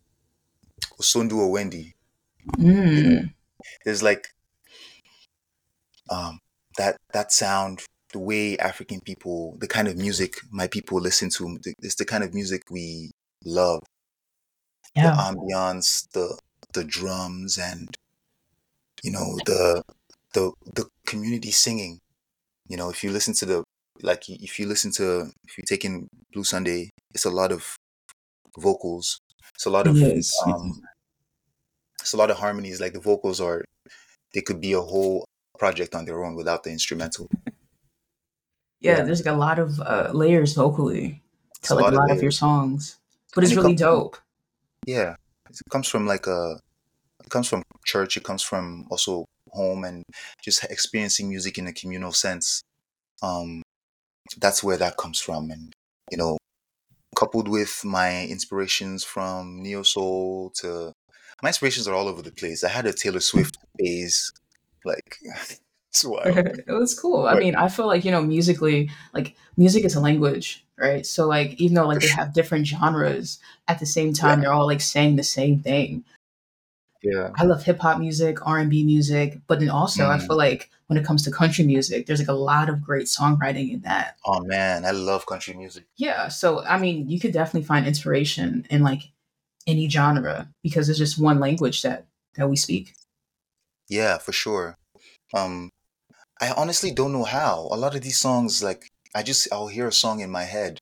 Osondi 1.01 1.33
Owendi. 1.33 1.93
Mm. 2.59 3.33
There's 3.85 4.03
like 4.03 4.29
um 6.11 6.39
that 6.79 6.97
that 7.13 7.33
sound, 7.33 7.83
the 8.13 8.19
way 8.19 8.57
African 8.59 9.01
people, 9.01 9.57
the 9.61 9.69
kind 9.69 9.89
of 9.89 9.97
music 9.97 10.37
my 10.51 10.67
people 10.67 11.01
listen 11.01 11.31
to, 11.31 11.59
it's 11.81 11.97
the 11.97 12.05
kind 12.05 12.25
of 12.25 12.35
music 12.35 12.63
we 12.71 13.11
love. 13.45 13.83
Yeah. 14.95 15.11
The 15.11 15.17
ambiance, 15.23 16.09
the 16.13 16.39
the 16.73 16.85
drums, 16.85 17.59
and 17.59 17.95
you 19.03 19.11
know 19.11 19.37
the 19.47 19.83
the 20.35 20.53
the 20.75 20.89
community 21.07 21.51
singing. 21.51 22.01
You 22.69 22.77
know, 22.77 22.91
if 22.91 23.03
you 23.05 23.11
listen 23.11 23.35
to 23.35 23.47
the 23.47 23.65
like, 24.03 24.29
if 24.29 24.59
you 24.59 24.67
listen 24.67 24.91
to 24.93 25.31
if 25.47 25.59
you 25.59 25.65
take 25.67 25.85
in 25.85 26.09
Blue 26.33 26.45
Sunday, 26.45 26.91
it's 27.15 27.25
a 27.25 27.31
lot 27.31 27.53
of 27.53 27.77
vocals. 28.59 29.21
It's 29.55 29.67
a 29.67 29.71
lot 29.71 29.87
of 29.87 29.97
is. 29.97 30.33
um, 30.47 30.83
it's 32.01 32.13
a 32.13 32.17
lot 32.17 32.31
of 32.31 32.39
harmonies. 32.39 32.81
Like 32.81 32.95
the 32.95 33.01
vocals 33.01 33.41
are, 33.41 33.65
they 34.35 34.41
could 34.41 34.61
be 34.61 34.73
a 34.73 34.81
whole 34.81 35.25
project 35.59 35.95
on 35.95 36.05
their 36.05 36.25
own 36.25 36.35
without 36.35 36.65
the 36.65 36.71
instrumental. 36.71 37.29
Yeah, 38.81 38.99
Yeah. 38.99 39.03
there's 39.05 39.25
like 39.25 39.35
a 39.35 39.39
lot 39.39 39.59
of 39.59 39.79
uh, 39.81 40.11
layers 40.13 40.55
vocally 40.55 41.23
It's 41.59 41.69
to 41.69 41.75
a 41.75 41.77
like 41.77 41.85
lot 41.85 41.93
a 41.95 41.97
of 41.97 42.09
lot 42.09 42.17
of 42.17 42.23
your 42.23 42.33
songs, 42.33 42.99
but 43.35 43.45
And 43.45 43.45
it's 43.45 43.53
it 43.53 43.57
really 43.57 43.73
comes 43.73 43.81
dope. 43.81 44.17
yeah, 44.87 45.15
it 45.61 45.71
comes 45.71 45.89
from 45.89 46.07
like 46.07 46.27
a 46.27 46.59
it 47.25 47.31
comes 47.31 47.49
from 47.49 47.63
church. 47.85 48.17
It 48.17 48.25
comes 48.25 48.43
from 48.43 48.87
also 48.91 49.25
home 49.51 49.85
and 49.85 50.05
just 50.43 50.65
experiencing 50.65 51.29
music 51.29 51.59
in 51.59 51.67
a 51.67 51.73
communal 51.73 52.13
sense. 52.13 52.63
Um, 53.23 53.63
that's 54.39 54.63
where 54.63 54.77
that 54.77 54.97
comes 54.97 55.21
from, 55.21 55.51
and 55.51 55.73
you 56.11 56.19
know, 56.19 56.39
coupled 57.15 57.49
with 57.49 57.83
my 57.85 58.25
inspirations 58.27 59.05
from 59.05 59.63
neo 59.63 59.83
soul 59.83 60.51
to 60.61 60.93
my 61.43 61.49
inspirations 61.49 61.89
are 61.89 61.95
all 61.95 62.09
over 62.09 62.23
the 62.23 62.33
place. 62.33 62.65
I 62.65 62.69
had 62.69 62.87
a 62.87 62.93
Taylor 62.93 63.21
Swift 63.21 63.59
phase, 63.79 64.33
like 64.85 65.17
it's 65.91 66.05
wild. 66.05 66.37
it 66.67 66.67
was 66.69 66.99
cool. 66.99 67.27
I 67.27 67.39
mean, 67.39 67.55
I 67.55 67.69
feel 67.69 67.87
like, 67.87 68.05
you 68.05 68.11
know, 68.11 68.23
musically, 68.23 68.91
like 69.13 69.35
music 69.57 69.85
is 69.85 69.95
a 69.95 70.01
language, 70.01 70.65
right? 70.83 71.07
So 71.07 71.27
like 71.29 71.61
even 71.61 71.75
though 71.75 71.87
like 71.89 72.01
they 72.01 72.09
have 72.09 72.35
different 72.35 72.67
genres, 72.67 73.39
at 73.69 73.79
the 73.79 73.87
same 73.87 74.13
yeah, 74.23 74.37
time 74.37 74.41
they're 74.41 74.53
all 74.53 74.67
like 74.67 74.81
saying 74.81 75.17
the 75.17 75.23
same 75.23 75.61
thing. 75.61 76.05
yeah. 77.03 77.31
I 77.37 77.45
love 77.45 77.65
hip 77.65 77.79
hop 77.81 77.99
music, 77.99 78.47
R 78.47 78.59
and 78.59 78.71
B 78.71 78.85
music, 78.85 79.41
but 79.47 79.61
then 79.61 79.71
also 79.71 80.09
I 80.09 80.19
Mm. 80.19 80.27
feel 80.27 80.37
like 80.37 80.71
when 80.87 80.99
it 80.99 81.05
comes 81.05 81.23
to 81.25 81.31
country 81.31 81.65
music, 81.65 82.07
there's 82.07 82.21
like 82.21 82.29
a 82.29 82.33
lot 82.33 82.69
of 82.69 82.83
great 82.83 83.07
songwriting 83.07 83.73
in 83.73 83.81
that. 83.83 84.17
Oh 84.25 84.41
man, 84.45 84.85
I 84.85 84.91
love 84.91 85.27
country 85.27 85.55
music. 85.55 85.87
Yeah, 85.97 86.29
so 86.29 86.65
I 86.65 86.79
mean, 86.79 87.09
you 87.09 87.21
could 87.21 87.33
definitely 87.33 87.67
find 87.67 87.87
inspiration 87.87 88.67
in 88.71 88.83
like 88.83 89.03
any 89.67 89.89
genre 89.89 90.49
because 90.63 90.89
it's 90.89 90.99
just 90.99 91.19
one 91.21 91.41
language 91.41 91.83
that 91.83 92.07
that 92.35 92.49
we 92.49 92.57
speak. 92.57 92.95
Yeah, 93.89 94.19
for 94.19 94.33
sure. 94.33 94.77
Um, 95.35 95.71
I 96.41 96.53
honestly 96.53 96.93
don't 96.93 97.13
know 97.13 97.25
how. 97.25 97.69
A 97.73 97.77
lot 97.79 97.97
of 97.97 98.03
these 98.03 98.19
songs, 98.19 98.63
like 98.63 98.92
I 99.15 99.23
just 99.23 99.49
I'll 99.53 99.69
hear 99.69 99.89
a 99.89 99.93
song 99.93 100.21
in 100.21 100.31
my 100.31 100.45
head 100.45 100.79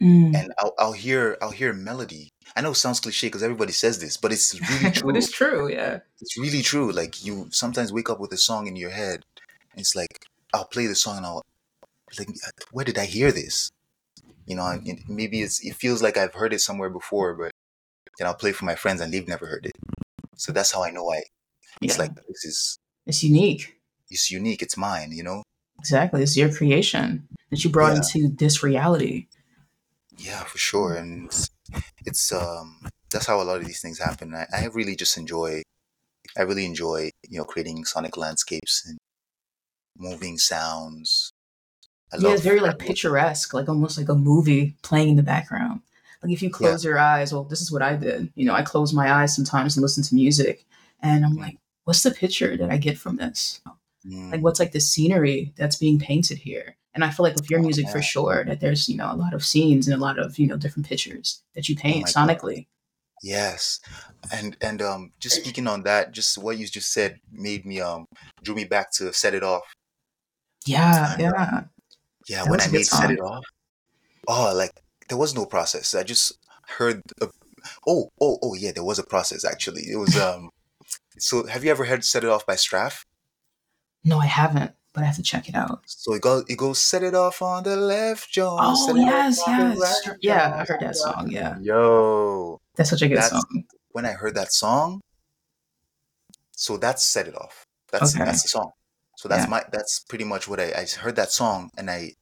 Mm. 0.00 0.32
and 0.32 0.52
I'll 0.60 0.74
I'll 0.78 0.92
hear 0.92 1.36
I'll 1.42 1.50
hear 1.50 1.70
a 1.72 1.74
melody. 1.74 2.28
I 2.54 2.60
know 2.60 2.70
it 2.70 2.76
sounds 2.76 3.00
cliche 3.00 3.26
because 3.26 3.42
everybody 3.42 3.72
says 3.72 3.98
this, 3.98 4.16
but 4.16 4.32
it's 4.32 4.54
really 4.70 4.90
but 4.94 4.94
true. 4.94 5.16
it's 5.16 5.30
true, 5.32 5.68
yeah. 5.72 5.98
It's 6.20 6.38
really 6.38 6.62
true. 6.62 6.92
Like 6.92 7.24
you 7.24 7.48
sometimes 7.50 7.92
wake 7.92 8.08
up 8.08 8.20
with 8.20 8.32
a 8.32 8.36
song 8.36 8.68
in 8.68 8.76
your 8.76 8.90
head, 8.90 9.24
and 9.72 9.80
it's 9.80 9.96
like 9.96 10.24
I'll 10.54 10.66
play 10.66 10.86
the 10.86 10.94
song 10.94 11.16
and 11.16 11.26
I'll 11.26 11.42
like, 12.18 12.28
where 12.72 12.84
did 12.84 12.96
I 12.98 13.06
hear 13.06 13.32
this? 13.32 13.70
You 14.46 14.56
know, 14.56 14.80
maybe 15.08 15.42
it's 15.42 15.64
it 15.66 15.74
feels 15.74 16.00
like 16.02 16.16
I've 16.16 16.34
heard 16.34 16.52
it 16.52 16.60
somewhere 16.60 16.90
before, 16.90 17.34
but 17.34 17.50
then 18.18 18.28
I'll 18.28 18.34
play 18.34 18.52
for 18.52 18.66
my 18.66 18.76
friends 18.76 19.00
and 19.00 19.12
they've 19.12 19.28
never 19.28 19.46
heard 19.46 19.66
it. 19.66 19.72
So 20.36 20.52
that's 20.52 20.72
how 20.72 20.84
I 20.84 20.90
know 20.90 21.10
I. 21.12 21.22
It's 21.82 21.98
Yeah. 21.98 22.04
like 22.04 22.14
this 22.28 22.44
is 22.44 22.78
It's 23.06 23.24
unique. 23.24 23.80
it's 24.10 24.30
unique. 24.30 24.62
It's 24.62 24.76
mine. 24.76 25.12
You 25.12 25.24
know. 25.24 25.42
Exactly. 25.78 26.22
It's 26.22 26.36
your 26.36 26.52
creation 26.52 27.28
that 27.50 27.64
you 27.64 27.70
brought 27.70 27.92
Yeah. 27.92 27.96
into 27.96 28.28
this 28.28 28.62
reality. 28.62 29.26
Yeah, 30.16 30.44
for 30.44 30.58
sure. 30.58 30.94
And 30.94 31.26
it's, 31.26 31.48
it's 32.04 32.32
um 32.32 32.88
that's 33.10 33.26
how 33.26 33.40
a 33.40 33.44
lot 33.44 33.60
of 33.60 33.66
these 33.66 33.80
things 33.80 33.98
happen. 33.98 34.34
I, 34.34 34.46
I 34.52 34.66
really 34.66 34.96
just 34.96 35.16
enjoy 35.16 35.62
I 36.36 36.42
really 36.42 36.66
enjoy, 36.66 37.10
you 37.28 37.38
know, 37.38 37.44
creating 37.44 37.84
sonic 37.84 38.16
landscapes 38.16 38.84
and 38.86 38.98
moving 39.96 40.38
sounds. 40.38 41.32
I 42.12 42.16
Yeah, 42.18 42.32
it's 42.32 42.42
very 42.42 42.60
like 42.60 42.78
picturesque, 42.78 43.52
like 43.54 43.68
almost 43.68 43.98
like 43.98 44.08
a 44.08 44.14
movie 44.14 44.76
playing 44.82 45.10
in 45.10 45.16
the 45.16 45.22
background. 45.22 45.82
Like 46.22 46.32
if 46.32 46.42
you 46.42 46.50
close 46.50 46.84
your 46.84 46.98
eyes, 46.98 47.32
well, 47.32 47.44
this 47.44 47.60
is 47.60 47.70
what 47.70 47.82
I 47.82 47.94
did. 47.96 48.32
You 48.34 48.46
know, 48.46 48.54
I 48.54 48.62
close 48.62 48.92
my 48.92 49.12
eyes 49.12 49.34
sometimes 49.34 49.76
and 49.76 49.82
listen 49.82 50.02
to 50.04 50.14
music, 50.14 50.64
and 51.00 51.24
I'm 51.24 51.36
like, 51.36 51.58
what's 51.84 52.02
the 52.02 52.10
picture 52.10 52.56
that 52.56 52.70
I 52.70 52.76
get 52.78 52.98
from 52.98 53.16
this? 53.16 53.60
Mm, 54.08 54.32
Like, 54.32 54.42
what's 54.42 54.60
like 54.60 54.72
the 54.72 54.80
scenery 54.80 55.52
that's 55.56 55.76
being 55.76 55.98
painted 55.98 56.38
here? 56.38 56.76
And 56.94 57.04
I 57.04 57.10
feel 57.10 57.24
like 57.24 57.36
with 57.36 57.48
your 57.50 57.60
Oh, 57.60 57.62
music 57.62 57.88
for 57.88 58.02
sure 58.02 58.44
that 58.44 58.60
there's 58.60 58.88
you 58.88 58.96
know 58.96 59.12
a 59.12 59.14
lot 59.16 59.34
of 59.34 59.44
scenes 59.44 59.86
and 59.86 59.94
a 59.96 60.04
lot 60.04 60.18
of 60.18 60.38
you 60.38 60.46
know 60.46 60.56
different 60.56 60.86
pictures 60.88 61.42
that 61.54 61.68
you 61.68 61.76
paint 61.76 61.96
Oh 61.96 62.00
my 62.00 62.12
God. 62.12 62.40
sonically. 62.40 62.66
yes. 63.22 63.80
And 64.32 64.56
and 64.60 64.82
um 64.82 65.12
just 65.20 65.36
speaking 65.36 65.66
on 65.68 65.82
that, 65.84 66.12
just 66.12 66.38
what 66.38 66.58
you 66.58 66.66
just 66.66 66.92
said 66.92 67.18
made 67.32 67.64
me 67.64 67.80
um 67.80 68.06
drew 68.42 68.54
me 68.54 68.64
back 68.64 68.90
to 68.92 69.12
set 69.12 69.34
it 69.34 69.42
off. 69.42 69.62
Yeah, 70.66 71.14
And, 71.14 71.22
um, 71.22 71.34
yeah. 71.34 71.64
Yeah, 72.28 72.42
That 72.44 72.50
when 72.50 72.60
I 72.60 72.68
made 72.68 72.86
set 72.86 73.10
it 73.10 73.20
off. 73.20 73.44
Oh, 74.28 74.52
like 74.54 74.72
there 75.08 75.18
was 75.18 75.34
no 75.34 75.46
process. 75.46 75.94
I 75.94 76.02
just 76.02 76.38
heard 76.78 77.02
a, 77.22 77.28
oh, 77.86 78.10
oh, 78.20 78.38
oh 78.42 78.54
yeah, 78.54 78.72
there 78.72 78.84
was 78.84 78.98
a 78.98 79.04
process 79.04 79.44
actually. 79.44 79.84
It 79.90 79.96
was 79.96 80.16
um 80.16 80.50
so 81.18 81.46
have 81.46 81.64
you 81.64 81.70
ever 81.70 81.84
heard 81.86 82.04
Set 82.04 82.24
It 82.24 82.30
Off 82.30 82.46
by 82.46 82.56
Strafe? 82.56 83.04
No, 84.04 84.18
I 84.18 84.26
haven't, 84.26 84.72
but 84.94 85.02
I 85.02 85.06
have 85.06 85.16
to 85.16 85.22
check 85.22 85.48
it 85.48 85.54
out. 85.54 85.80
So 85.86 86.14
it 86.14 86.22
goes, 86.22 86.44
it 86.48 86.56
goes, 86.56 86.78
set 86.80 87.02
it 87.02 87.14
off 87.14 87.42
on 87.42 87.64
the 87.64 87.76
left, 87.76 88.30
Jones. 88.30 88.60
Oh 88.62 88.86
set 88.86 88.96
yes, 88.96 89.40
yes, 89.46 90.08
yeah. 90.20 90.54
I 90.60 90.64
heard 90.64 90.80
that 90.80 90.96
song. 90.96 91.30
Yeah, 91.30 91.58
Yo, 91.60 92.58
that's 92.76 92.90
such 92.90 93.02
a 93.02 93.08
good 93.08 93.18
That's- 93.18 93.30
song. 93.30 93.64
when 93.92 94.06
I 94.06 94.12
heard 94.12 94.34
that 94.36 94.52
song, 94.52 95.00
so 96.52 96.76
that's 96.76 97.04
set 97.04 97.28
it 97.28 97.36
off. 97.36 97.64
That's 97.90 98.14
Okay. 98.14 98.24
that's 98.24 98.42
the 98.42 98.48
song. 98.48 98.70
So 99.16 99.28
that's 99.28 99.44
Yeah. 99.44 99.50
my 99.50 99.64
that's 99.72 100.00
pretty 100.08 100.24
much 100.24 100.46
what 100.48 100.60
I 100.60 100.72
I 100.72 100.86
heard 101.00 101.16
that 101.16 101.32
song 101.32 101.70
and 101.76 101.90
I 101.90 102.12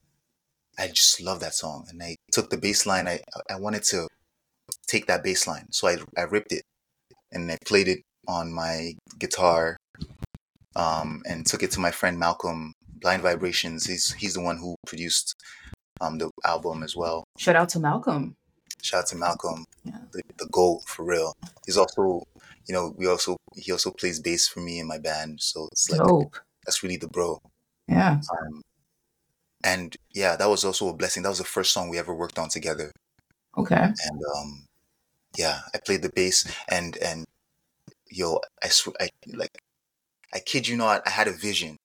I 0.78 0.88
just 0.88 1.20
love 1.20 1.40
that 1.40 1.54
song 1.54 1.86
and 1.88 2.02
I 2.02 2.16
took 2.32 2.50
the 2.50 2.56
bass 2.58 2.86
line. 2.86 3.06
I 3.08 3.20
I 3.50 3.56
wanted 3.56 3.82
to 3.84 4.08
take 4.86 5.06
that 5.06 5.22
bass 5.22 5.46
line, 5.46 5.70
so 5.72 5.88
I 5.88 5.96
I 6.16 6.22
ripped 6.22 6.52
it 6.52 6.64
and 7.32 7.50
I 7.52 7.58
played 7.66 7.88
it 7.88 8.00
on 8.28 8.52
my 8.52 8.94
guitar, 9.18 9.76
um, 10.76 11.22
and 11.28 11.44
took 11.44 11.62
it 11.64 11.72
to 11.72 11.80
my 11.80 11.90
friend 11.90 12.18
Malcolm 12.18 12.72
Blind 13.00 13.22
Vibrations. 13.22 13.84
He's 13.86 14.12
he's 14.14 14.34
the 14.34 14.40
one 14.42 14.58
who 14.58 14.76
produced 14.86 15.34
um 16.00 16.18
the 16.18 16.30
album 16.44 16.82
as 16.82 16.94
well. 16.94 17.24
Shout 17.38 17.56
out 17.56 17.68
to 17.70 17.80
Malcolm. 17.80 18.36
Shout 18.82 19.00
out 19.00 19.06
to 19.08 19.16
Malcolm, 19.16 19.64
Yeah. 19.84 19.98
the, 20.12 20.22
the 20.38 20.46
goat 20.52 20.82
for 20.86 21.04
real. 21.04 21.34
He's 21.64 21.76
also, 21.76 22.22
you 22.68 22.74
know, 22.74 22.94
we 22.96 23.08
also 23.08 23.36
he 23.56 23.72
also 23.72 23.90
plays 23.90 24.20
bass 24.20 24.46
for 24.46 24.60
me 24.60 24.78
in 24.78 24.86
my 24.86 24.98
band, 24.98 25.40
so 25.40 25.66
it's 25.72 25.90
like 25.90 26.00
Dope. 26.06 26.36
that's 26.64 26.82
really 26.84 26.96
the 26.98 27.08
bro. 27.08 27.40
Yeah. 27.88 28.20
Um, 28.30 28.62
and 29.64 29.96
yeah, 30.14 30.36
that 30.36 30.48
was 30.48 30.64
also 30.64 30.88
a 30.88 30.94
blessing. 30.94 31.22
That 31.22 31.30
was 31.30 31.38
the 31.38 31.44
first 31.44 31.72
song 31.72 31.88
we 31.88 31.98
ever 31.98 32.14
worked 32.14 32.38
on 32.38 32.48
together, 32.48 32.92
Okay. 33.56 33.74
and 33.76 34.20
um, 34.36 34.66
yeah, 35.36 35.60
I 35.74 35.78
played 35.78 36.02
the 36.02 36.10
bass, 36.14 36.46
and 36.68 36.96
and 36.98 37.24
yo, 38.08 38.40
I 38.62 38.68
swear, 38.68 38.94
I 39.00 39.08
like, 39.34 39.58
I 40.34 40.40
kid 40.40 40.68
you 40.68 40.76
not, 40.76 41.02
I 41.06 41.10
had 41.10 41.28
a 41.28 41.32
vision 41.32 41.76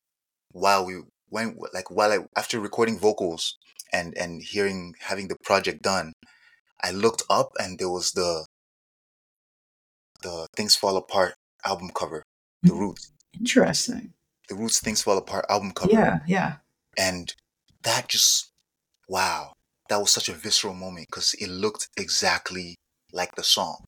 while 0.52 0.86
we 0.86 1.02
went, 1.30 1.58
like 1.74 1.90
while 1.90 2.12
I 2.12 2.20
after 2.36 2.60
recording 2.60 3.00
vocals 3.00 3.58
and 3.94 4.18
and 4.18 4.42
hearing 4.42 4.96
having 5.00 5.28
the 5.28 5.38
project 5.44 5.82
done, 5.82 6.14
I 6.84 6.92
looked 6.92 7.24
up 7.30 7.52
and 7.60 7.80
there 7.80 7.90
was 7.90 8.12
the 8.12 8.46
the 10.22 10.48
Things 10.56 10.76
Fall 10.76 10.98
Apart 10.98 11.36
album 11.66 11.90
cover. 11.94 12.24
The 12.64 12.74
hmm. 12.74 12.80
Roots. 12.80 13.12
Interesting. 13.38 14.14
The 14.50 14.56
Roots 14.56 14.80
Things 14.80 15.02
Fall 15.02 15.18
Apart 15.18 15.46
album 15.50 15.72
cover. 15.72 15.92
Yeah, 15.92 16.20
yeah. 16.28 16.56
And 16.98 17.34
that 17.84 18.10
just, 18.10 18.52
wow, 19.08 19.54
that 19.90 20.00
was 20.00 20.12
such 20.12 20.30
a 20.30 20.34
visceral 20.34 20.74
moment 20.74 21.08
because 21.10 21.34
it 21.36 21.50
looked 21.50 21.88
exactly 21.98 22.76
like 23.12 23.36
the 23.36 23.44
song. 23.44 23.86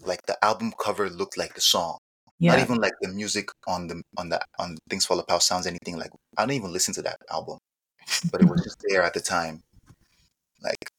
Like 0.00 0.26
the 0.26 0.42
album 0.44 0.72
cover 0.78 1.08
looked 1.08 1.38
like 1.38 1.54
the 1.54 1.60
song. 1.60 1.98
Yeah. 2.38 2.52
Not 2.52 2.60
even 2.60 2.76
like 2.78 2.92
the 3.00 3.08
music 3.08 3.48
on 3.66 3.86
the 3.88 4.02
on 4.18 4.28
the 4.28 4.40
on 4.58 4.76
Things 4.90 5.06
Fall 5.06 5.18
Apart 5.20 5.42
sounds 5.42 5.66
anything 5.66 5.96
like. 5.98 6.10
I 6.36 6.42
don't 6.42 6.52
even 6.54 6.72
listen 6.72 6.94
to 6.94 7.02
that 7.02 7.18
album, 7.30 7.58
but 8.32 8.42
it 8.42 8.48
was 8.48 8.62
just 8.64 8.82
there 8.88 9.02
at 9.02 9.14
the 9.14 9.20
time, 9.20 9.62
like, 10.62 10.90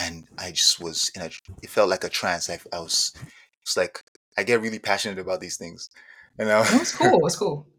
and 0.00 0.26
I 0.38 0.50
just 0.52 0.80
was 0.80 1.10
in 1.14 1.22
a. 1.22 1.30
It 1.62 1.70
felt 1.70 1.90
like 1.90 2.04
a 2.04 2.08
trance. 2.08 2.50
I, 2.50 2.58
I 2.72 2.80
was. 2.80 3.12
It's 3.62 3.76
like 3.76 4.00
I 4.38 4.42
get 4.44 4.60
really 4.62 4.78
passionate 4.78 5.18
about 5.18 5.40
these 5.40 5.56
things, 5.56 5.90
you 6.38 6.46
know. 6.46 6.62
That's 6.64 6.94
cool. 6.96 7.26
It's 7.26 7.36
cool. 7.36 7.66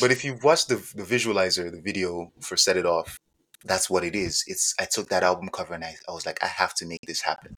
But 0.00 0.10
if 0.10 0.24
you 0.24 0.36
watch 0.42 0.66
the 0.66 0.76
the 0.96 1.04
visualizer, 1.04 1.70
the 1.70 1.80
video 1.80 2.32
for 2.40 2.56
Set 2.56 2.76
It 2.76 2.86
Off, 2.86 3.18
that's 3.64 3.88
what 3.88 4.04
it 4.04 4.16
is. 4.16 4.44
It's 4.48 4.74
I 4.80 4.84
took 4.86 5.08
that 5.10 5.22
album 5.22 5.48
cover 5.52 5.74
and 5.74 5.84
I, 5.84 5.94
I 6.08 6.12
was 6.12 6.26
like, 6.26 6.42
I 6.42 6.48
have 6.48 6.74
to 6.76 6.86
make 6.86 7.02
this 7.06 7.22
happen. 7.22 7.54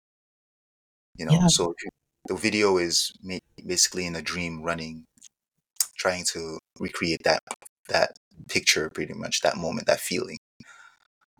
You 1.16 1.26
know, 1.26 1.32
Yeah. 1.32 1.46
so 1.48 1.74
the 2.26 2.34
video 2.34 2.78
is 2.78 3.12
basically 3.66 4.06
in 4.06 4.16
a 4.16 4.22
dream 4.22 4.62
running, 4.62 5.04
trying 5.96 6.24
to 6.32 6.58
recreate 6.78 7.22
that 7.24 7.40
that 7.88 8.12
picture, 8.48 8.88
pretty 8.90 9.14
much 9.14 9.40
that 9.40 9.56
moment, 9.56 9.86
that 9.86 10.00
feeling. 10.00 10.38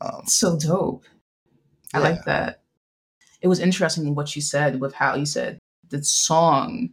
Um, 0.00 0.22
So 0.26 0.58
dope. 0.58 1.04
I 1.94 1.98
yeah. 1.98 2.04
like 2.04 2.24
that. 2.24 2.62
It 3.40 3.48
was 3.48 3.60
interesting 3.60 4.14
what 4.14 4.34
you 4.36 4.42
said 4.42 4.80
with 4.80 4.94
how 4.94 5.14
you 5.14 5.26
said 5.26 5.58
the 5.88 6.02
song, 6.02 6.90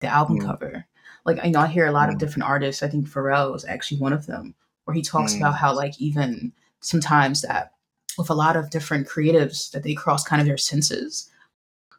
the 0.00 0.06
album 0.08 0.38
Mm. 0.38 0.46
cover. 0.46 0.86
Like 1.24 1.38
I 1.42 1.50
know 1.50 1.60
I 1.60 1.66
hear 1.66 1.86
a 1.86 1.92
lot 1.92 2.08
of 2.08 2.16
Mm. 2.16 2.18
different 2.18 2.44
artists. 2.48 2.82
I 2.82 2.88
think 2.88 3.08
Pharrell 3.08 3.54
is 3.54 3.64
actually 3.64 4.00
one 4.00 4.12
of 4.12 4.26
them, 4.26 4.54
where 4.84 4.94
he 4.94 5.02
talks 5.02 5.32
Mm. 5.34 5.38
about 5.38 5.56
how 5.56 5.74
like 5.74 5.98
even 6.00 6.52
sometimes 6.80 7.42
that 7.42 7.74
with 8.18 8.30
a 8.30 8.34
lot 8.34 8.56
of 8.56 8.70
different 8.70 9.06
creatives 9.08 9.70
that 9.70 9.82
they 9.82 9.94
cross 9.94 10.24
kind 10.24 10.40
of 10.40 10.46
their 10.48 10.58
senses, 10.58 11.30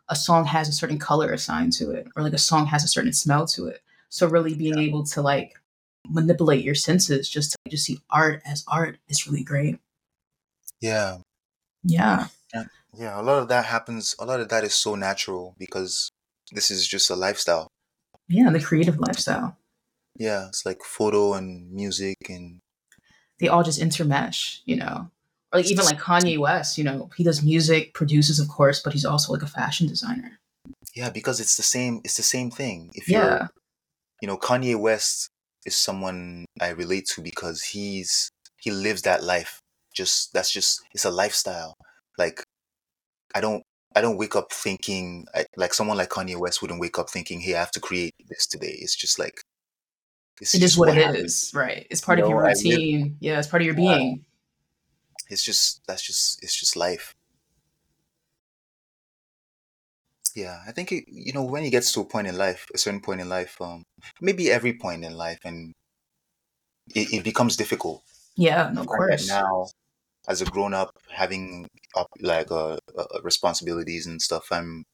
a 0.09 0.15
song 0.15 0.45
has 0.45 0.67
a 0.67 0.73
certain 0.73 0.99
color 0.99 1.31
assigned 1.31 1.73
to 1.73 1.91
it, 1.91 2.07
or 2.15 2.23
like 2.23 2.33
a 2.33 2.37
song 2.37 2.67
has 2.67 2.83
a 2.83 2.87
certain 2.87 3.13
smell 3.13 3.45
to 3.47 3.67
it. 3.67 3.81
So 4.09 4.27
really 4.27 4.53
being 4.53 4.77
able 4.77 5.03
to 5.05 5.21
like 5.21 5.53
manipulate 6.09 6.63
your 6.65 6.75
senses 6.75 7.29
just 7.29 7.51
to 7.51 7.57
just 7.69 7.85
see 7.85 8.01
art 8.09 8.41
as 8.45 8.63
art 8.67 8.97
is 9.07 9.27
really 9.27 9.43
great. 9.43 9.79
Yeah, 10.81 11.19
Yeah. 11.83 12.27
yeah. 12.97 13.19
A 13.19 13.21
lot 13.21 13.41
of 13.41 13.47
that 13.49 13.65
happens. 13.65 14.15
A 14.19 14.25
lot 14.25 14.39
of 14.39 14.49
that 14.49 14.63
is 14.63 14.73
so 14.73 14.95
natural 14.95 15.55
because 15.57 16.09
this 16.51 16.71
is 16.71 16.87
just 16.87 17.09
a 17.09 17.15
lifestyle. 17.15 17.67
Yeah, 18.27 18.49
the 18.49 18.59
creative 18.59 18.99
lifestyle. 18.99 19.57
Yeah, 20.17 20.47
it's 20.47 20.65
like 20.65 20.83
photo 20.83 21.33
and 21.33 21.71
music 21.71 22.17
and 22.29 22.59
They 23.39 23.47
all 23.47 23.63
just 23.63 23.79
intermesh, 23.81 24.59
you 24.65 24.75
know. 24.75 25.09
Or 25.53 25.59
like 25.59 25.69
even 25.69 25.85
like 25.85 25.99
Kanye 25.99 26.37
West, 26.37 26.77
you 26.77 26.83
know, 26.83 27.09
he 27.17 27.23
does 27.23 27.43
music, 27.43 27.93
produces 27.93 28.39
of 28.39 28.47
course, 28.47 28.81
but 28.81 28.93
he's 28.93 29.05
also 29.05 29.33
like 29.33 29.41
a 29.41 29.47
fashion 29.47 29.87
designer. 29.87 30.37
yeah, 30.95 31.09
because 31.09 31.39
it's 31.39 31.55
the 31.57 31.63
same. 31.63 32.01
It's 32.03 32.17
the 32.17 32.23
same 32.23 32.49
thing. 32.51 32.89
If 32.93 33.07
Yeah. 33.09 33.17
you're, 33.25 33.49
you 34.21 34.27
know, 34.27 34.37
Kanye 34.37 34.79
West 34.79 35.27
is 35.65 35.75
someone 35.75 36.45
I 36.59 36.69
relate 36.69 37.05
to 37.15 37.21
because 37.21 37.63
he's 37.63 38.29
he 38.57 38.71
lives 38.71 39.01
that 39.03 39.23
life. 39.23 39.59
Just 39.93 40.31
that's 40.33 40.51
just 40.51 40.81
it's 40.93 41.05
a 41.05 41.11
lifestyle. 41.11 41.73
Like 42.17 42.43
I 43.35 43.41
don't 43.41 43.63
I 43.95 43.99
don't 44.01 44.17
wake 44.17 44.35
up 44.37 44.51
thinking 44.53 45.25
I, 45.35 45.45
like 45.57 45.73
someone 45.73 45.97
like 45.97 46.09
Kanye 46.09 46.37
West 46.37 46.61
wouldn't 46.61 46.79
wake 46.79 46.97
up 46.97 47.09
thinking, 47.09 47.41
"Hey, 47.41 47.55
I 47.55 47.59
have 47.59 47.71
to 47.71 47.79
create 47.81 48.13
this 48.29 48.47
today." 48.47 48.77
It's 48.79 48.95
just 48.95 49.19
like 49.19 49.41
it's 50.39 50.53
It 50.55 50.63
is 50.63 50.71
just 50.71 50.79
what 50.79 50.89
it 50.89 50.95
happens. 50.95 51.43
is, 51.43 51.51
right? 51.53 51.85
It's 51.89 52.01
part 52.01 52.19
of 52.19 52.23
know, 52.25 52.29
your 52.31 52.45
I 52.45 52.53
live- 52.53 52.63
routine. 52.63 53.17
yeah, 53.19 53.37
it's 53.39 53.47
part 53.49 53.61
of 53.61 53.65
your 53.65 53.75
being. 53.75 54.23
It's 55.31 55.43
just 55.43 55.81
that's 55.87 56.03
just 56.03 56.43
it's 56.43 56.55
just 56.55 56.75
life. 56.75 57.15
Yeah, 60.35 60.61
I 60.67 60.71
think 60.71 60.91
it, 60.91 61.05
you 61.07 61.33
know 61.33 61.43
when 61.43 61.63
it 61.63 61.71
gets 61.71 61.91
to 61.93 62.01
a 62.01 62.05
point 62.05 62.27
in 62.27 62.37
life, 62.37 62.67
a 62.73 62.77
certain 62.77 63.01
point 63.01 63.21
in 63.21 63.29
life, 63.29 63.59
um, 63.61 63.83
maybe 64.21 64.49
every 64.51 64.73
point 64.73 65.03
in 65.03 65.15
life, 65.15 65.39
and 65.43 65.73
it, 66.95 67.13
it 67.13 67.23
becomes 67.23 67.57
difficult. 67.57 68.03
Yeah, 68.35 68.71
of 68.77 68.87
course. 68.87 69.27
now, 69.27 69.67
as 70.27 70.41
a 70.41 70.45
grown 70.45 70.73
up, 70.73 70.91
having 71.11 71.67
up 71.95 72.07
like 72.21 72.51
uh, 72.51 72.77
uh, 72.97 73.05
responsibilities 73.23 74.07
and 74.07 74.21
stuff, 74.21 74.47
I'm 74.51 74.85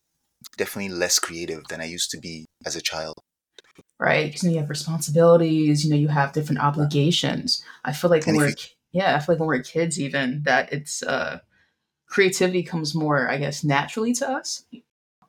definitely 0.58 0.93
less 0.93 1.19
creative 1.19 1.63
than 1.69 1.82
I 1.82 1.86
used 1.86 2.12
to 2.12 2.19
be 2.19 2.45
as 2.65 2.76
a 2.76 2.82
child. 2.82 3.15
Right? 4.00 4.28
Because 4.28 4.43
you 4.43 4.60
have 4.60 4.69
responsibilities, 4.69 5.84
you 5.84 5.91
know, 5.91 5.97
you 5.97 6.10
have 6.10 6.34
different 6.34 6.62
obligations. 6.62 7.63
I 7.86 7.93
feel 7.93 8.10
like 8.10 8.26
when 8.26 8.36
And 8.36 8.38
if 8.38 8.41
we're 8.41 8.50
you- 8.50 8.77
yeah, 8.97 9.15
I 9.15 9.19
feel 9.19 9.36
like 9.36 9.39
when 9.39 9.47
we're 9.47 9.62
kids 9.62 9.99
even 9.99 10.41
that 10.43 10.73
it's 10.73 11.03
uh 11.03 11.39
creativity 12.07 12.63
comes 12.63 12.95
more, 12.95 13.29
I 13.29 13.38
guess, 13.38 13.63
naturally 13.63 14.13
to 14.15 14.27
us. 14.27 14.65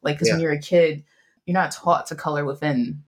Like 0.02 0.16
because 0.16 0.30
when 0.32 0.40
you're 0.40 0.52
a 0.52 0.58
kid, 0.58 1.04
you're 1.44 1.52
not 1.52 1.72
taught 1.72 2.06
to 2.06 2.14
color 2.14 2.46
within 2.46 3.02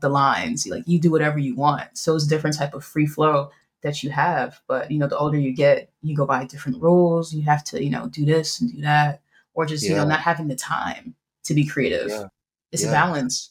the 0.00 0.08
lines. 0.08 0.68
Like 0.68 0.84
you 0.86 1.00
do 1.00 1.10
whatever 1.10 1.38
you 1.38 1.56
want. 1.56 1.98
So 1.98 2.14
it's 2.14 2.26
a 2.26 2.28
different 2.28 2.56
type 2.56 2.74
of 2.74 2.84
free 2.84 3.06
flow 3.06 3.50
that 3.82 4.04
you 4.04 4.10
have. 4.10 4.60
But 4.68 4.90
you 4.90 4.98
know, 4.98 5.08
the 5.08 5.18
older 5.18 5.38
you 5.38 5.52
get, 5.52 5.90
you 6.00 6.14
go 6.14 6.26
by 6.26 6.44
different 6.44 6.80
rules. 6.80 7.32
You 7.32 7.42
have 7.42 7.64
to, 7.64 7.82
you 7.82 7.90
know, 7.90 8.08
do 8.08 8.24
this 8.24 8.60
and 8.60 8.72
do 8.72 8.82
that, 8.82 9.20
or 9.54 9.66
just 9.66 9.84
you 9.84 9.96
know, 9.96 10.06
not 10.06 10.20
having 10.20 10.46
the 10.46 10.56
time 10.56 11.16
to 11.44 11.54
be 11.54 11.66
creative. 11.66 12.08
Yeah. 12.08 12.26
It's 12.70 12.84
a 12.84 12.90
balance. 12.90 13.50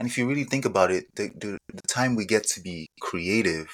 And 0.00 0.08
if 0.08 0.18
you 0.18 0.26
really 0.26 0.44
think 0.44 0.64
about 0.64 0.90
it, 0.90 1.06
the, 1.14 1.30
the 1.38 1.58
the 1.72 1.86
time 1.86 2.16
we 2.16 2.24
get 2.24 2.42
to 2.54 2.60
be 2.60 2.88
creative, 3.00 3.68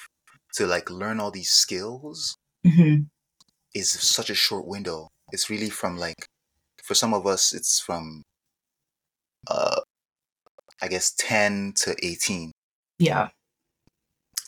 to 0.55 0.67
like 0.67 0.89
learn 0.89 1.19
all 1.19 1.31
these 1.31 1.51
skills, 1.51 2.35
hmm 2.65 3.03
is 3.73 3.89
such 3.89 4.29
a 4.29 4.35
short 4.35 4.67
window. 4.67 5.07
It's 5.31 5.49
really 5.49 5.69
from 5.69 5.97
like, 5.97 6.25
for 6.83 6.93
some 6.93 7.13
of 7.13 7.25
us, 7.25 7.53
it's 7.53 7.79
from, 7.79 8.23
uh, 9.47 9.79
I 10.81 10.87
guess 10.89 11.11
ten 11.17 11.73
to 11.77 11.95
eighteen. 12.05 12.51
Yeah. 12.99 13.29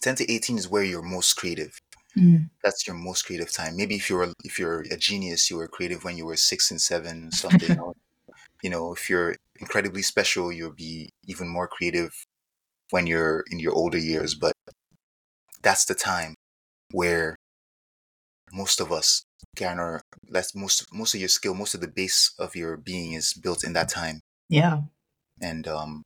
Ten 0.02 0.16
to 0.16 0.30
eighteen 0.32 0.58
is 0.58 0.68
where 0.68 0.84
you're 0.84 1.02
most 1.02 1.36
creative. 1.36 1.80
Mhm. 2.18 2.50
That's 2.64 2.86
your 2.86 2.96
most 2.96 3.26
creative 3.26 3.52
time. 3.52 3.76
Maybe 3.78 3.96
if 3.96 4.10
you're 4.10 4.24
a, 4.24 4.34
if 4.44 4.60
you're 4.60 4.82
a 4.92 4.98
genius, 4.98 5.50
you 5.50 5.58
were 5.58 5.68
creative 5.68 6.04
when 6.04 6.18
you 6.18 6.26
were 6.26 6.36
six 6.38 6.70
and 6.72 6.82
seven, 6.82 7.32
something. 7.72 7.80
or, 7.80 7.94
you 8.64 8.70
know, 8.70 8.94
if 8.94 9.10
you're 9.10 9.36
incredibly 9.60 10.02
special, 10.02 10.52
you'll 10.52 10.74
be 10.74 11.10
even 11.28 11.48
more 11.48 11.68
creative 11.68 12.14
when 12.92 13.08
you're 13.08 13.44
in 13.52 13.60
your 13.60 13.74
older 13.74 13.98
years. 13.98 14.36
But 14.36 14.54
that's 15.64 15.86
the 15.86 15.96
time 15.96 16.36
where 16.92 17.38
most 18.54 18.80
of 18.80 18.92
us 18.92 19.24
garner 19.56 20.02
that's 20.30 20.56
most 20.56 20.86
most 20.94 21.14
of 21.14 21.20
your 21.20 21.30
skill 21.30 21.54
most 21.54 21.76
of 21.76 21.82
the 21.82 21.88
base 21.88 22.34
of 22.40 22.56
your 22.56 22.78
being 22.78 23.14
is 23.14 23.34
built 23.34 23.64
in 23.64 23.74
that 23.74 23.90
time 23.90 24.20
Yeah. 24.50 24.82
and 25.42 25.68
um 25.68 26.04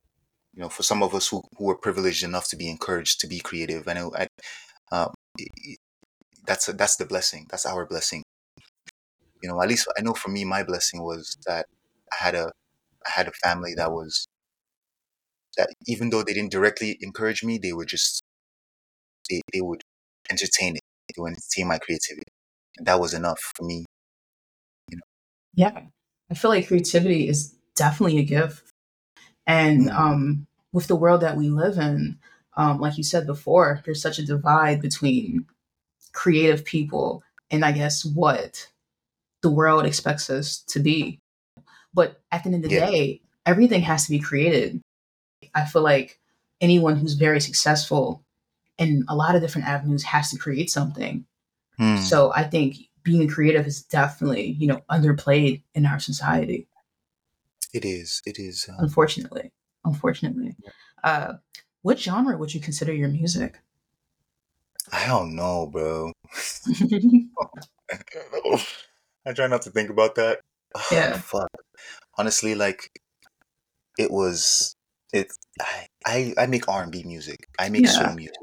you 0.54 0.60
know 0.62 0.68
for 0.68 0.82
some 0.82 1.02
of 1.02 1.14
us 1.14 1.28
who, 1.28 1.42
who 1.58 1.70
are 1.70 1.76
privileged 1.78 2.24
enough 2.24 2.48
to 2.48 2.56
be 2.56 2.68
encouraged 2.70 3.20
to 3.20 3.26
be 3.26 3.40
creative 3.40 3.86
i 3.88 3.94
know 3.94 4.12
i 4.16 4.26
i- 5.48 5.76
that's 6.46 6.68
a, 6.68 6.72
that's 6.72 6.96
the 6.96 7.06
blessing 7.06 7.46
that's 7.50 7.66
our 7.66 7.86
blessing 7.86 8.22
you 9.42 9.48
know 9.48 9.60
at 9.62 9.68
least 9.68 9.88
i 9.98 10.02
know 10.02 10.14
for 10.14 10.30
me 10.30 10.44
my 10.44 10.62
blessing 10.62 11.02
was 11.02 11.36
that 11.46 11.66
i 12.12 12.24
had 12.24 12.34
a 12.34 12.52
i 13.06 13.10
had 13.10 13.28
a 13.28 13.32
family 13.44 13.74
that 13.76 13.90
was 13.92 14.26
that 15.56 15.70
even 15.86 16.10
though 16.10 16.22
they 16.22 16.32
didn't 16.32 16.52
directly 16.52 16.96
encourage 17.00 17.42
me 17.44 17.58
they 17.58 17.72
were 17.72 17.84
just 17.84 18.22
they, 19.30 19.40
they 19.52 19.60
would 19.60 19.82
entertain 20.30 20.76
it 20.76 20.82
they 21.08 21.20
would 21.22 21.30
entertain 21.32 21.68
my 21.68 21.78
creativity 21.78 22.26
and 22.76 22.86
that 22.86 23.00
was 23.00 23.14
enough 23.14 23.40
for 23.56 23.64
me 23.64 23.84
You 24.90 24.96
know? 24.96 25.02
Yeah. 25.54 25.80
I 26.30 26.34
feel 26.34 26.50
like 26.50 26.68
creativity 26.68 27.28
is 27.28 27.54
definitely 27.74 28.18
a 28.18 28.24
gift. 28.24 28.64
And 29.46 29.88
Mhm. 29.88 29.98
um, 29.98 30.46
with 30.72 30.86
the 30.88 30.96
world 30.96 31.22
that 31.22 31.36
we 31.36 31.48
live 31.48 31.78
in, 31.78 32.18
um, 32.56 32.80
like 32.80 32.98
you 32.98 33.04
said 33.04 33.26
before, 33.26 33.80
there's 33.84 34.02
such 34.02 34.18
a 34.18 34.26
divide 34.26 34.82
between 34.82 35.46
creative 36.12 36.64
people 36.64 37.22
and 37.50 37.64
I 37.64 37.72
guess 37.72 38.04
what 38.04 38.68
the 39.42 39.50
world 39.50 39.86
expects 39.86 40.28
us 40.30 40.58
to 40.68 40.80
be. 40.80 41.18
But 41.94 42.20
at 42.30 42.44
the 42.44 42.48
end 42.50 42.56
of 42.64 42.70
the 42.70 42.76
Yeah. 42.76 42.90
day, 42.90 43.22
everything 43.46 43.82
has 43.82 44.04
to 44.04 44.10
be 44.10 44.18
created. 44.18 44.80
I 45.54 45.64
feel 45.64 45.82
like 45.82 46.20
anyone 46.60 46.96
who's 46.96 47.14
very 47.14 47.40
successful 47.40 48.22
in 48.78 49.04
a 49.08 49.14
lot 49.14 49.34
of 49.34 49.42
different 49.42 49.66
avenues 49.66 50.04
has 50.04 50.30
to 50.30 50.38
create 50.38 50.70
something. 50.70 51.24
Hmm. 51.76 51.96
So 51.96 52.32
I 52.34 52.44
think 52.44 52.76
being 53.02 53.22
a 53.22 53.32
creative 53.32 53.66
is 53.66 53.82
definitely, 53.82 54.46
you 54.58 54.66
know, 54.66 54.82
underplayed 54.90 55.62
in 55.74 55.86
our 55.86 55.98
society, 55.98 56.68
it 57.72 57.84
is 57.84 58.22
it 58.26 58.38
is 58.38 58.68
uh, 58.68 58.76
unfortunately. 58.78 59.52
Unfortunately. 59.84 60.56
Uh, 61.04 61.34
what 61.82 61.98
genre 61.98 62.36
would 62.36 62.52
you 62.54 62.60
consider 62.60 62.92
your 62.92 63.08
music? 63.08 63.60
i 64.90 65.06
don't 65.06 65.36
know 65.36 65.66
bro 65.66 66.10
I 69.26 69.32
try 69.32 69.46
not 69.46 69.62
to 69.62 69.70
think 69.70 69.90
about 69.90 70.14
that. 70.16 70.40
Yeah. 70.92 71.18
Fuck. 71.18 71.50
Honestly, 72.16 72.54
like 72.54 72.90
it 73.98 74.10
was 74.10 74.74
It. 75.12 75.32
I 75.60 75.86
I, 76.06 76.34
I 76.38 76.46
make 76.46 76.68
R 76.68 76.82
and 76.82 76.92
B 76.92 77.02
music. 77.04 77.46
I 77.58 77.68
make 77.68 77.86
soul 77.88 78.14
music. 78.14 78.36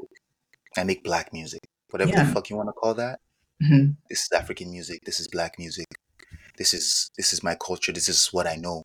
I 0.78 0.84
make 0.84 1.04
black 1.04 1.32
music. 1.32 1.60
Whatever 1.90 2.14
the 2.14 2.24
fuck 2.24 2.50
you 2.50 2.56
want 2.56 2.68
to 2.68 2.72
call 2.72 2.94
that. 2.94 3.18
hmm 3.60 3.96
This 4.10 4.22
is 4.24 4.32
African 4.32 4.70
music. 4.70 5.00
This 5.04 5.20
is 5.20 5.28
black 5.28 5.58
music. 5.58 5.86
This 6.58 6.74
is 6.74 7.10
this 7.16 7.32
is 7.32 7.42
my 7.42 7.54
culture. 7.56 7.92
This 7.92 8.08
is 8.08 8.28
what 8.32 8.46
I 8.46 8.56
know. 8.56 8.82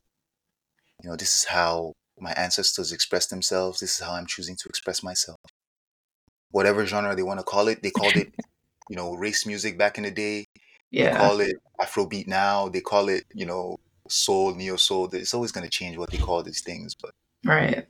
You 1.02 1.10
know, 1.10 1.16
this 1.16 1.34
is 1.34 1.44
how 1.44 1.92
my 2.18 2.32
ancestors 2.32 2.92
expressed 2.92 3.30
themselves. 3.30 3.80
This 3.80 3.96
is 3.96 4.06
how 4.06 4.14
I'm 4.14 4.26
choosing 4.26 4.56
to 4.56 4.68
express 4.68 5.02
myself. 5.02 5.38
Whatever 6.50 6.86
genre 6.86 7.16
they 7.16 7.22
want 7.24 7.40
to 7.40 7.44
call 7.44 7.66
it, 7.68 7.82
they 7.82 7.90
called 7.90 8.16
it, 8.16 8.28
you 8.88 8.96
know, 8.96 9.14
race 9.14 9.46
music 9.46 9.76
back 9.78 9.98
in 9.98 10.04
the 10.04 10.10
day. 10.10 10.44
They 10.98 11.08
Yeah. 11.08 11.16
call 11.18 11.40
it 11.40 11.56
Afrobeat 11.80 12.26
now. 12.28 12.68
They 12.68 12.80
call 12.80 13.08
it, 13.08 13.24
you 13.34 13.46
know, 13.46 13.76
soul, 14.08 14.54
neo 14.54 14.76
soul. 14.76 15.08
It's 15.14 15.34
always 15.34 15.52
going 15.52 15.64
to 15.64 15.70
change 15.70 15.96
what 15.96 16.10
they 16.10 16.18
call 16.18 16.42
these 16.42 16.62
things. 16.62 16.94
But 16.94 17.12
Right. 17.44 17.86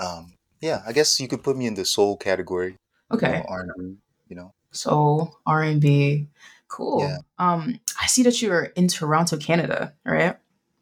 um, 0.00 0.34
yeah, 0.60 0.82
I 0.86 0.92
guess 0.92 1.20
you 1.20 1.28
could 1.28 1.42
put 1.42 1.56
me 1.56 1.66
in 1.66 1.74
the 1.74 1.84
soul 1.84 2.16
category. 2.16 2.76
You 3.12 3.18
know, 3.20 3.28
Okay. 3.28 3.44
R&B. 3.48 3.96
You 4.28 4.36
know, 4.36 4.54
Soul, 4.72 5.36
R 5.46 5.62
and 5.62 5.80
B. 5.80 6.28
Cool. 6.68 7.00
Yeah. 7.00 7.18
Um, 7.38 7.78
I 8.00 8.06
see 8.06 8.22
that 8.24 8.40
you 8.42 8.50
are 8.52 8.64
in 8.64 8.88
Toronto, 8.88 9.36
Canada, 9.36 9.94
right? 10.04 10.36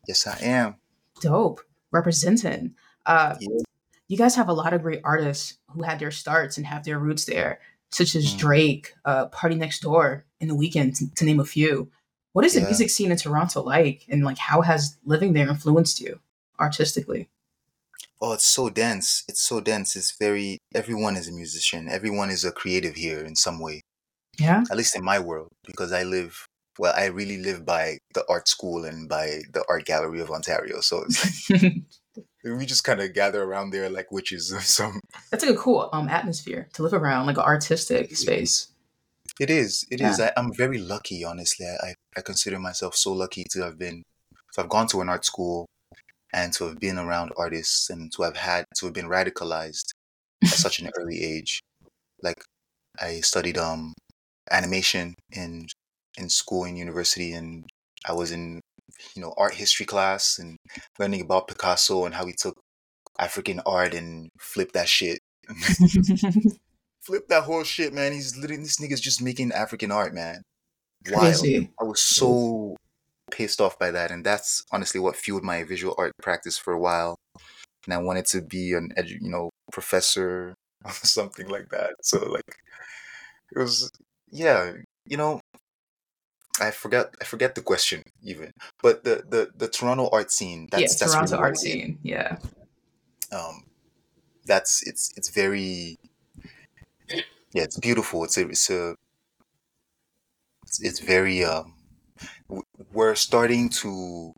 yes, 0.09 0.27
I 0.27 0.39
am. 0.43 0.77
Dope. 1.21 1.61
Representing. 1.91 2.75
Uh, 3.07 3.37
Yeah. 3.41 3.49
you 4.09 4.17
guys 4.17 4.35
have 4.37 4.49
a 4.49 4.53
lot 4.53 4.73
of 4.73 4.83
great 4.83 5.01
artists 5.05 5.59
who 5.71 5.83
had 5.83 5.99
their 5.99 6.11
starts 6.11 6.57
and 6.57 6.67
have 6.67 6.85
their 6.85 6.99
roots 6.99 7.25
there, 7.27 7.61
such 7.91 8.15
as 8.17 8.35
Mm. 8.35 8.39
Drake, 8.39 8.95
uh, 9.05 9.29
PartyNextDoor, 9.29 10.23
in 10.41 10.49
the 10.49 10.55
Weeknd, 10.57 10.97
to, 10.99 11.15
to 11.15 11.25
name 11.25 11.41
a 11.41 11.45
few. 11.45 11.91
What 12.33 12.45
is 12.47 12.55
the 12.55 12.63
music 12.63 12.89
scene 12.89 13.11
in 13.11 13.17
Toronto 13.19 13.63
like, 13.63 14.07
and 14.09 14.25
like 14.25 14.39
how 14.39 14.63
has 14.63 14.97
living 15.05 15.35
there 15.35 15.49
influenced 15.49 16.01
you 16.01 16.19
artistically? 16.59 17.29
Oh, 18.23 18.33
it's 18.33 18.47
so 18.47 18.71
dense. 18.71 19.25
It's 19.29 19.43
so 19.43 19.61
dense. 19.61 19.97
It's 19.97 20.17
very. 20.17 20.59
Everyone 20.75 21.17
is 21.17 21.27
a 21.27 21.33
musician. 21.33 21.89
Everyone 21.89 22.31
is 22.31 22.45
a 22.45 22.53
creative 22.53 22.95
here 22.95 23.21
in 23.25 23.35
some 23.35 23.59
way. 23.59 23.81
Yeah. 24.39 24.63
At 24.71 24.77
least 24.77 24.95
in 24.95 25.05
my 25.05 25.19
world, 25.19 25.49
because 25.67 25.93
I 25.93 26.05
live. 26.05 26.47
Well, 26.79 26.95
I 26.97 27.07
really 27.07 27.39
live 27.39 27.67
by 27.67 27.99
the 28.15 28.25
art 28.31 28.49
school 28.49 28.85
and 28.85 29.09
by 29.09 29.43
the 29.53 29.65
art 29.69 29.85
gallery 29.85 30.21
of 30.21 30.31
Ontario. 30.31 30.81
So 30.81 31.03
it's 31.03 31.51
like 31.51 31.75
we 32.45 32.65
just 32.65 32.85
kind 32.85 33.01
of 33.01 33.13
gather 33.13 33.43
around 33.43 33.71
there 33.71 33.91
like 33.91 34.13
witches 34.13 34.53
or 34.53 34.61
some. 34.61 35.01
That's 35.31 35.45
like 35.45 35.55
a 35.55 35.59
cool 35.59 35.91
um 35.93 36.09
atmosphere 36.09 36.69
to 36.75 36.85
live 36.85 36.95
around, 36.95 37.27
like 37.27 37.39
an 37.39 37.45
artistic 37.45 38.17
space. 38.17 38.69
It 39.41 39.51
is. 39.51 39.85
It 39.91 40.01
is. 40.01 40.21
Yeah. 40.21 40.31
I, 40.37 40.41
I'm 40.41 40.55
very 40.55 40.79
lucky, 40.79 41.25
honestly. 41.25 41.67
I 41.67 41.95
I 42.17 42.21
consider 42.21 42.61
myself 42.61 42.95
so 42.95 43.13
lucky 43.13 43.45
to 43.51 43.63
have 43.63 43.79
been. 43.79 44.05
So 44.53 44.63
I've 44.63 44.69
gone 44.69 44.87
to 44.89 45.01
an 45.01 45.09
art 45.09 45.25
school, 45.25 45.67
and 46.33 46.53
to 46.55 46.65
have 46.65 46.79
been 46.79 46.99
around 46.99 47.33
artists, 47.37 47.91
and 47.91 48.13
to 48.13 48.23
have 48.23 48.37
had 48.37 48.65
to 48.77 48.87
have 48.87 48.95
been 48.95 49.09
radicalized 49.09 49.91
at 50.43 50.49
such 50.49 50.81
an 50.81 50.91
early 50.97 51.23
age. 51.23 51.61
Like 52.23 52.43
I 53.01 53.21
studied 53.21 53.59
um 53.59 53.95
animation 54.51 55.15
in 55.31 55.67
in 56.19 56.29
school 56.29 56.65
and 56.65 56.79
university, 56.79 57.33
and 57.33 57.65
I 58.07 58.13
was 58.13 58.33
in 58.33 58.61
you 59.15 59.23
know 59.23 59.35
art 59.37 59.55
history 59.55 59.87
class 59.87 60.39
and 60.39 60.57
learning 60.99 61.23
about 61.23 61.49
Picasso 61.49 62.05
and 62.05 62.15
how 62.15 62.27
he 62.27 62.33
took 62.33 62.57
African 63.19 63.61
art 63.67 63.95
and 63.95 64.29
flipped 64.39 64.75
that 64.75 64.89
shit. 64.89 65.19
flipped 67.03 67.29
that 67.29 67.45
whole 67.45 67.65
shit, 67.65 67.93
man. 67.93 68.13
He's 68.13 68.37
literally 68.37 68.63
this 68.63 68.81
nigga's 68.81 69.01
just 69.01 69.23
making 69.23 69.53
African 69.53 69.91
art, 69.91 70.15
man. 70.15 70.43
Wild. 71.11 71.41
Crazy. 71.41 71.71
I 71.81 71.85
was 71.85 72.01
so 72.01 72.77
pissed 73.33 73.61
off 73.61 73.79
by 73.79 73.91
that, 73.91 74.11
and 74.13 74.25
that's 74.25 74.63
honestly 74.71 75.01
what 75.01 75.17
fueled 75.17 75.43
my 75.43 75.65
visual 75.65 75.95
art 75.99 76.13
practice 76.23 76.57
for 76.57 76.73
a 76.73 76.79
while. 76.79 77.17
And 77.85 77.93
I 77.95 77.99
wanted 77.99 78.27
to 78.27 78.43
be 78.43 78.75
an 78.75 78.93
edu- 78.97 79.21
you 79.21 79.31
know 79.31 79.51
professor 79.73 80.55
or 80.85 80.93
something 80.93 81.49
like 81.49 81.71
that. 81.71 81.95
So 82.03 82.25
like 82.27 82.57
it 83.51 83.59
was 83.59 83.91
yeah, 84.31 84.73
you 85.07 85.17
know 85.17 85.41
I 86.61 86.71
forgot 86.71 87.15
I 87.21 87.25
forget 87.25 87.55
the 87.55 87.63
question 87.63 88.03
even. 88.23 88.53
But 88.83 89.05
the 89.05 89.25
the 89.29 89.51
the 89.57 89.69
Toronto 89.69 90.09
art 90.13 90.31
scene, 90.31 90.69
that's 90.71 90.83
yeah, 90.83 90.89
that's 90.89 91.13
Toronto 91.13 91.33
really 91.33 91.43
art 91.43 91.57
scene. 91.59 91.99
Yeah. 92.03 92.39
Um 93.33 93.65
that's 94.45 94.87
it's 94.87 95.13
it's 95.17 95.31
very 95.31 95.97
yeah, 97.53 97.65
it's 97.65 97.79
beautiful. 97.79 98.25
It's 98.25 98.37
a 98.39 98.49
it's 98.49 98.71
a 98.71 98.95
it's, 100.65 100.81
it's 100.83 101.01
very 101.01 101.45
um 101.45 101.75
w- 102.49 102.63
we're 102.93 103.15
starting 103.15 103.69
to 103.69 104.33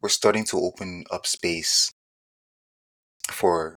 we're 0.00 0.08
starting 0.08 0.44
to 0.44 0.58
open 0.58 1.04
up 1.10 1.26
space 1.26 1.90
for 3.30 3.76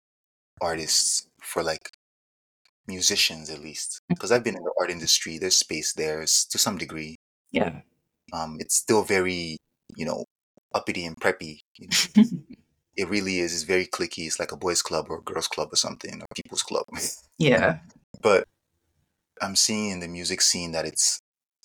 artists 0.61 1.29
for 1.41 1.63
like 1.63 1.91
musicians 2.89 3.51
at 3.51 3.61
least 3.61 4.01
because 4.09 4.31
i've 4.33 4.45
been 4.45 4.57
in 4.57 4.63
the 4.63 4.73
art 4.81 4.91
industry 4.91 5.39
there's 5.39 5.57
space 5.57 5.93
there 5.95 6.21
to 6.21 6.59
some 6.59 6.79
degree 6.79 7.17
Yeah. 7.51 7.81
um 8.33 8.57
it's 8.61 8.75
still 8.77 9.03
very 9.03 9.57
you 9.97 10.05
know 10.05 10.25
uppity 10.75 11.05
and 11.05 11.17
preppy 11.17 11.61
you 11.77 11.89
know? 11.89 12.25
it 12.97 13.09
really 13.09 13.39
is 13.41 13.53
it's 13.53 13.63
very 13.65 13.87
clicky 13.87 14.27
it's 14.27 14.39
like 14.41 14.53
a 14.53 14.57
boys 14.57 14.83
club 14.83 15.07
or 15.11 15.19
a 15.19 15.23
girls 15.23 15.49
club 15.49 15.69
or 15.73 15.77
something 15.77 16.21
or 16.23 16.27
people's 16.35 16.63
club 16.63 16.85
yeah. 17.39 17.79
but 18.23 18.45
i'm 19.43 19.57
seeing 19.57 19.91
in 19.91 20.01
the 20.01 20.09
music 20.09 20.41
scene 20.41 20.73
that 20.73 20.87
it's 20.87 21.21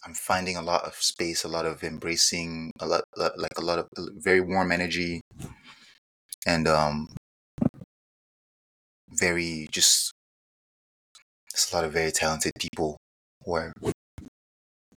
i'm 0.06 0.14
finding 0.14 0.58
a 0.58 0.62
lot 0.62 0.84
of 0.84 0.96
space 0.96 1.44
a 1.44 1.48
lot 1.48 1.66
of 1.66 1.84
embracing 1.84 2.72
a 2.80 2.86
lot 2.88 3.04
lot- 3.18 3.38
like 3.40 3.58
a 3.58 3.62
lot 3.62 3.80
of 3.80 3.88
very 4.18 4.42
warm 4.42 4.72
energy 4.72 5.22
and 6.48 6.68
um 6.68 7.08
very 9.20 9.68
just 9.72 10.14
it's 11.54 11.72
a 11.72 11.76
lot 11.76 11.84
of 11.86 11.92
very 11.92 12.12
talented 12.12 12.52
people 12.60 12.98
who 13.46 13.54
are 13.54 13.74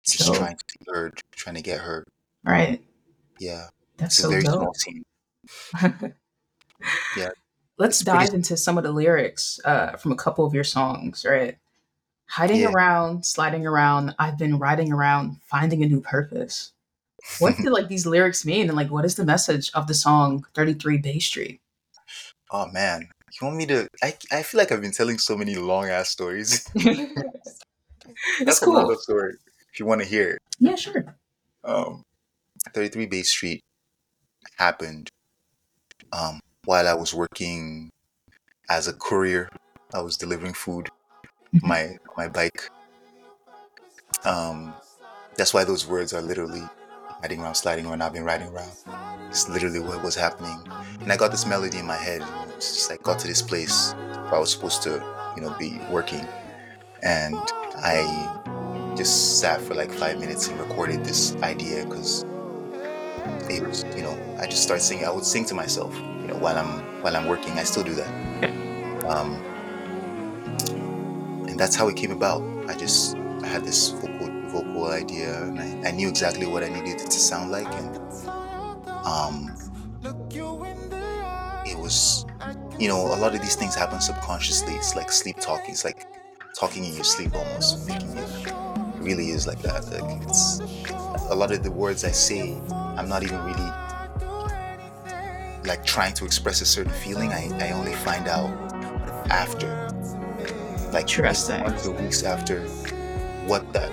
just 0.06 0.24
So 0.26 0.34
trying 0.34 0.56
to 0.56 0.64
be 0.78 0.84
heard 0.92 1.20
trying 1.32 1.56
to 1.56 1.62
get 1.62 1.80
heard 1.80 2.04
right. 2.44 2.80
yeah 3.40 3.66
That's 3.96 4.18
it's 4.18 4.20
a 4.20 4.22
so 4.22 4.30
very 4.30 4.42
small 4.42 4.58
dope. 4.66 4.76
scene 4.76 5.02
Yeah. 7.16 7.30
Let's 7.78 8.00
It's 8.00 8.08
pretty- 8.08 8.26
dive 8.26 8.34
into 8.34 8.56
some 8.56 8.78
of 8.78 8.84
the 8.84 8.92
lyrics 8.92 9.58
uh, 9.64 9.96
from 9.96 10.12
a 10.12 10.16
couple 10.16 10.44
of 10.44 10.52
your 10.54 10.64
songs, 10.64 11.24
right? 11.28 11.56
Hiding 12.26 12.62
Yeah. 12.62 12.70
around, 12.70 13.24
sliding 13.26 13.66
around, 13.66 14.14
I've 14.18 14.38
been 14.38 14.58
riding 14.58 14.92
around, 14.92 15.40
finding 15.44 15.82
a 15.84 15.88
new 15.88 16.00
purpose. 16.00 16.72
What 17.38 17.56
do 17.62 17.70
like 17.70 17.88
these 17.88 18.06
lyrics 18.06 18.44
mean, 18.44 18.68
and 18.68 18.76
like 18.76 18.90
what 18.90 19.04
is 19.04 19.16
the 19.16 19.24
message 19.24 19.70
of 19.74 19.86
the 19.86 19.94
song 19.94 20.44
"33 20.54 20.98
Bay 20.98 21.18
Street"? 21.18 21.60
oh 22.50 22.66
man 22.72 23.08
you 23.32 23.46
want 23.46 23.56
me 23.56 23.66
to 23.66 23.88
i, 24.02 24.14
I 24.30 24.42
feel 24.42 24.58
like 24.58 24.70
i've 24.70 24.80
been 24.82 24.92
telling 24.92 25.18
so 25.18 25.36
many 25.36 25.54
long 25.56 25.88
ass 25.88 26.10
stories 26.10 26.68
that's 28.44 28.60
cool. 28.60 28.76
another 28.76 28.96
story 28.96 29.34
if 29.72 29.80
you 29.80 29.86
want 29.86 30.00
to 30.02 30.06
hear 30.06 30.30
it 30.32 30.38
Yeah, 30.58 30.76
sure. 30.76 31.16
um 31.64 32.02
33 32.72 33.06
Bay 33.06 33.22
Street 33.22 33.60
happened 34.58 35.08
um, 36.12 36.40
while 36.64 36.88
I 36.88 36.94
was 36.94 37.12
working 37.12 37.90
as 38.70 38.88
a 38.88 38.92
courier. 38.92 39.48
I 39.92 40.00
was 40.00 40.16
delivering 40.16 40.54
food. 40.54 40.88
My 41.62 41.98
my 42.16 42.28
bike. 42.28 42.70
Um, 44.24 44.74
that's 45.36 45.54
why 45.54 45.64
those 45.64 45.86
words 45.86 46.12
are 46.12 46.22
literally 46.22 46.62
riding 47.22 47.40
around, 47.40 47.54
sliding 47.54 47.86
around. 47.86 48.02
I've 48.02 48.12
been 48.12 48.24
riding 48.24 48.48
around. 48.48 48.72
It's 49.28 49.48
literally 49.48 49.80
what 49.80 50.02
was 50.02 50.14
happening, 50.14 50.60
and 51.00 51.12
I 51.12 51.16
got 51.16 51.30
this 51.30 51.46
melody 51.46 51.78
in 51.78 51.86
my 51.86 51.96
head. 51.96 52.22
and 52.22 52.52
It's 52.52 52.74
just 52.74 52.90
like 52.90 53.02
got 53.02 53.18
to 53.20 53.26
this 53.26 53.42
place 53.42 53.92
where 53.94 54.36
I 54.36 54.38
was 54.38 54.52
supposed 54.52 54.82
to, 54.84 55.02
you 55.36 55.42
know, 55.42 55.54
be 55.58 55.80
working, 55.90 56.26
and 57.02 57.36
I 57.76 58.94
just 58.96 59.40
sat 59.40 59.60
for 59.60 59.74
like 59.74 59.92
five 59.92 60.18
minutes 60.20 60.48
and 60.48 60.58
recorded 60.60 61.04
this 61.04 61.34
idea 61.36 61.84
because 61.84 62.24
it 63.50 63.66
was, 63.66 63.84
you 63.96 64.02
know, 64.02 64.16
I 64.40 64.46
just 64.46 64.62
started 64.62 64.82
singing. 64.82 65.04
I 65.04 65.10
would 65.10 65.24
sing 65.24 65.44
to 65.46 65.54
myself, 65.54 65.94
you 65.96 66.28
know, 66.28 66.36
while 66.38 66.56
I'm 66.58 67.02
while 67.02 67.16
I'm 67.16 67.26
working. 67.26 67.52
I 67.58 67.64
still 67.64 67.82
do 67.82 67.94
that. 67.94 68.10
Um, 69.06 69.42
and 71.48 71.58
that's 71.58 71.76
how 71.76 71.88
it 71.88 71.96
came 71.96 72.10
about. 72.10 72.42
I 72.68 72.74
just 72.76 73.16
I 73.42 73.46
had 73.46 73.64
this 73.64 73.90
vocal 73.90 74.28
vocal 74.48 74.86
idea, 74.86 75.42
and 75.42 75.58
I, 75.58 75.88
I 75.88 75.90
knew 75.90 76.08
exactly 76.08 76.46
what 76.46 76.62
I 76.62 76.68
needed 76.68 77.00
it 77.00 77.06
to 77.06 77.18
sound 77.18 77.50
like, 77.50 77.66
and 77.66 77.96
um, 79.06 79.54
it 81.66 81.76
was, 81.78 82.24
you 82.78 82.88
know, 82.88 83.06
a 83.06 83.18
lot 83.18 83.34
of 83.34 83.40
these 83.40 83.56
things 83.56 83.74
happen 83.74 84.00
subconsciously. 84.00 84.74
It's 84.74 84.94
like 84.94 85.10
sleep 85.10 85.36
talking. 85.40 85.70
It's 85.70 85.84
like 85.84 86.06
talking 86.54 86.84
in 86.84 86.94
your 86.94 87.04
sleep 87.04 87.34
almost, 87.34 87.86
making 87.88 88.16
you. 88.16 88.22
It 88.22 89.00
really 89.00 89.30
is 89.30 89.46
like 89.46 89.60
that. 89.62 89.84
Like 89.86 90.22
it's 90.22 90.60
a 91.30 91.34
lot 91.34 91.50
of 91.52 91.62
the 91.62 91.70
words 91.70 92.04
I 92.04 92.10
say, 92.10 92.56
I'm 92.70 93.08
not 93.08 93.22
even 93.22 93.42
really 93.44 93.70
like 95.64 95.84
trying 95.84 96.14
to 96.14 96.24
express 96.24 96.60
a 96.60 96.66
certain 96.66 96.92
feeling. 96.92 97.32
I, 97.32 97.50
I 97.58 97.72
only 97.72 97.94
find 97.94 98.28
out 98.28 98.50
after, 99.30 99.83
like 100.94 101.02
Interesting. 101.10 101.60
months 101.60 101.86
or 101.86 101.90
weeks 101.90 102.22
after, 102.22 102.60
what 103.46 103.70
that. 103.72 103.90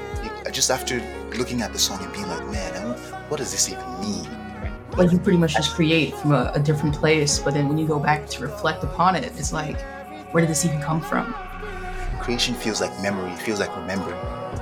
Just 0.54 0.70
after 0.70 1.02
looking 1.38 1.62
at 1.62 1.74
the 1.74 1.80
song 1.80 2.04
and 2.04 2.12
being 2.14 2.28
like, 2.28 2.46
man, 2.50 2.98
what 3.30 3.38
does 3.38 3.52
this 3.52 3.70
even 3.70 4.02
mean? 4.02 4.28
Like 4.98 5.12
you 5.12 5.18
pretty 5.18 5.38
much 5.38 5.54
just 5.54 5.74
create 5.74 6.14
from 6.16 6.34
a, 6.34 6.52
a 6.54 6.60
different 6.60 6.94
place, 6.94 7.40
but 7.40 7.54
then 7.54 7.70
when 7.70 7.78
you 7.78 7.88
go 7.88 8.00
back 8.00 8.28
to 8.32 8.44
reflect 8.44 8.84
upon 8.84 9.16
it, 9.16 9.24
it's 9.38 9.54
like, 9.54 9.80
where 10.32 10.42
did 10.42 10.50
this 10.50 10.66
even 10.66 10.82
come 10.82 11.02
from? 11.02 11.34
Creation 12.20 12.54
feels 12.54 12.82
like 12.82 12.92
memory. 13.02 13.32
It 13.32 13.40
feels 13.40 13.60
like 13.60 13.76
remembering 13.76 14.20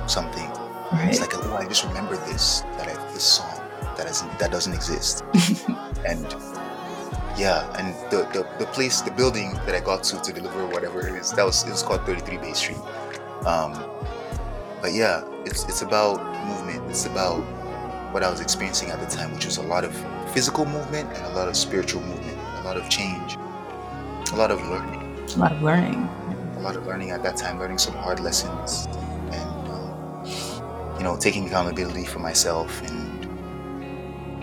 something. 0.08 0.48
Right. 0.92 1.08
It's 1.10 1.20
like, 1.20 1.34
oh, 1.34 1.56
I 1.56 1.66
just 1.66 1.84
remember 1.84 2.16
this 2.28 2.60
that 2.78 2.88
I, 2.88 3.12
this 3.12 3.24
song 3.24 3.60
that 3.96 4.06
doesn't 4.06 4.38
that 4.38 4.50
doesn't 4.50 4.72
exist. 4.72 5.24
and 6.06 6.24
yeah, 7.36 7.70
and 7.78 7.94
the, 8.10 8.24
the 8.32 8.46
the 8.58 8.66
place, 8.72 9.00
the 9.00 9.10
building 9.10 9.54
that 9.66 9.74
I 9.74 9.80
got 9.80 10.02
to 10.04 10.20
to 10.20 10.32
deliver 10.32 10.66
whatever 10.66 11.06
it 11.06 11.14
is, 11.14 11.32
that 11.32 11.44
was 11.44 11.62
it 11.64 11.70
was 11.70 11.82
called 11.82 12.04
33 12.06 12.38
Bay 12.38 12.52
Street. 12.52 12.78
Um, 13.46 13.72
but 14.82 14.92
yeah, 14.92 15.24
it's 15.44 15.64
it's 15.64 15.82
about 15.82 16.18
movement. 16.46 16.88
It's 16.90 17.06
about 17.06 17.40
what 18.12 18.22
I 18.22 18.30
was 18.30 18.40
experiencing 18.40 18.90
at 18.90 19.00
the 19.00 19.06
time, 19.06 19.32
which 19.32 19.46
was 19.46 19.58
a 19.58 19.62
lot 19.62 19.84
of 19.84 19.94
physical 20.32 20.64
movement 20.66 21.08
and 21.12 21.24
a 21.26 21.30
lot 21.30 21.48
of 21.48 21.56
spiritual 21.56 22.02
movement, 22.02 22.38
a 22.58 22.62
lot 22.62 22.76
of 22.76 22.88
change, 22.88 23.36
a 24.32 24.36
lot 24.36 24.50
of 24.50 24.60
learning, 24.68 25.00
a 25.34 25.38
lot 25.38 25.52
of 25.52 25.62
learning. 25.62 26.08
a 26.56 26.60
lot 26.60 26.76
of 26.76 26.86
learning 26.86 27.10
at 27.10 27.22
that 27.22 27.36
time, 27.36 27.58
learning 27.58 27.78
some 27.78 27.94
hard 27.94 28.20
lessons, 28.20 28.86
and 29.30 29.68
um, 29.68 30.96
you 30.98 31.04
know, 31.04 31.16
taking 31.16 31.46
accountability 31.46 32.04
for 32.04 32.18
myself, 32.18 32.82
and 32.88 33.24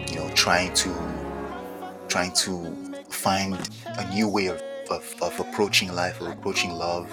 you 0.10 0.16
know, 0.16 0.30
trying 0.30 0.74
to 0.74 0.90
trying 2.08 2.34
to 2.34 2.74
find 3.10 3.58
a 3.86 4.10
new 4.14 4.28
way 4.28 4.48
of 4.48 4.62
of, 4.90 5.16
of 5.22 5.40
approaching 5.40 5.94
life, 5.94 6.22
of 6.22 6.28
approaching 6.28 6.72
love, 6.72 7.10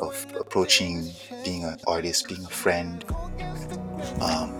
of 0.00 0.26
approaching 0.38 1.10
being 1.44 1.64
an 1.64 1.78
artist, 1.86 2.28
being 2.28 2.44
a 2.44 2.48
friend. 2.48 3.04
Um, 4.20 4.56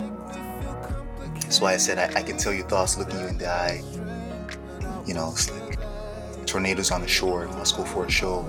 that's 1.40 1.60
why 1.60 1.72
I 1.72 1.76
said 1.76 1.98
I, 1.98 2.20
I 2.20 2.22
can 2.22 2.36
tell 2.36 2.52
your 2.52 2.66
thoughts 2.66 2.98
looking 2.98 3.18
you 3.20 3.26
in 3.26 3.38
the 3.38 3.48
eye. 3.48 3.82
You 5.06 5.14
know, 5.14 5.30
it's 5.32 5.50
like 5.50 5.78
tornadoes 6.46 6.90
on 6.90 7.00
the 7.00 7.08
shore, 7.08 7.46
must 7.48 7.76
go 7.76 7.84
for 7.84 8.04
a 8.04 8.10
show. 8.10 8.46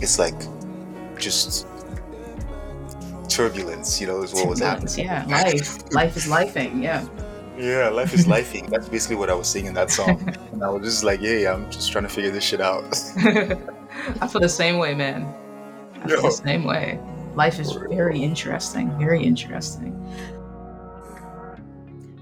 It's 0.00 0.18
like 0.18 0.34
just 1.18 1.66
turbulence, 3.28 4.00
you 4.00 4.06
know, 4.06 4.22
is 4.22 4.32
what 4.32 4.48
was 4.48 4.60
happening. 4.60 5.04
Yeah, 5.06 5.26
life. 5.26 5.92
life 5.92 6.16
is 6.16 6.26
lifing. 6.26 6.82
Yeah. 6.82 7.06
Yeah, 7.58 7.88
life 7.88 8.12
is 8.12 8.26
lifing. 8.26 8.68
That's 8.68 8.88
basically 8.88 9.16
what 9.16 9.30
I 9.30 9.34
was 9.34 9.48
saying 9.48 9.66
in 9.66 9.74
that 9.74 9.90
song. 9.90 10.20
and 10.52 10.62
I 10.62 10.68
was 10.68 10.82
just 10.82 11.04
like, 11.04 11.20
yeah, 11.20 11.36
yeah, 11.36 11.54
I'm 11.54 11.70
just 11.70 11.90
trying 11.90 12.04
to 12.04 12.10
figure 12.10 12.30
this 12.30 12.44
shit 12.44 12.60
out. 12.60 12.84
I 14.20 14.28
feel 14.28 14.40
the 14.40 14.48
same 14.48 14.78
way, 14.78 14.94
man. 14.94 15.22
I 16.02 16.08
feel 16.08 16.16
Yo. 16.16 16.22
the 16.22 16.30
same 16.30 16.64
way. 16.64 17.00
Life 17.34 17.58
is 17.58 17.72
very 17.72 18.22
interesting. 18.22 18.96
Very 18.98 19.22
interesting. 19.22 19.94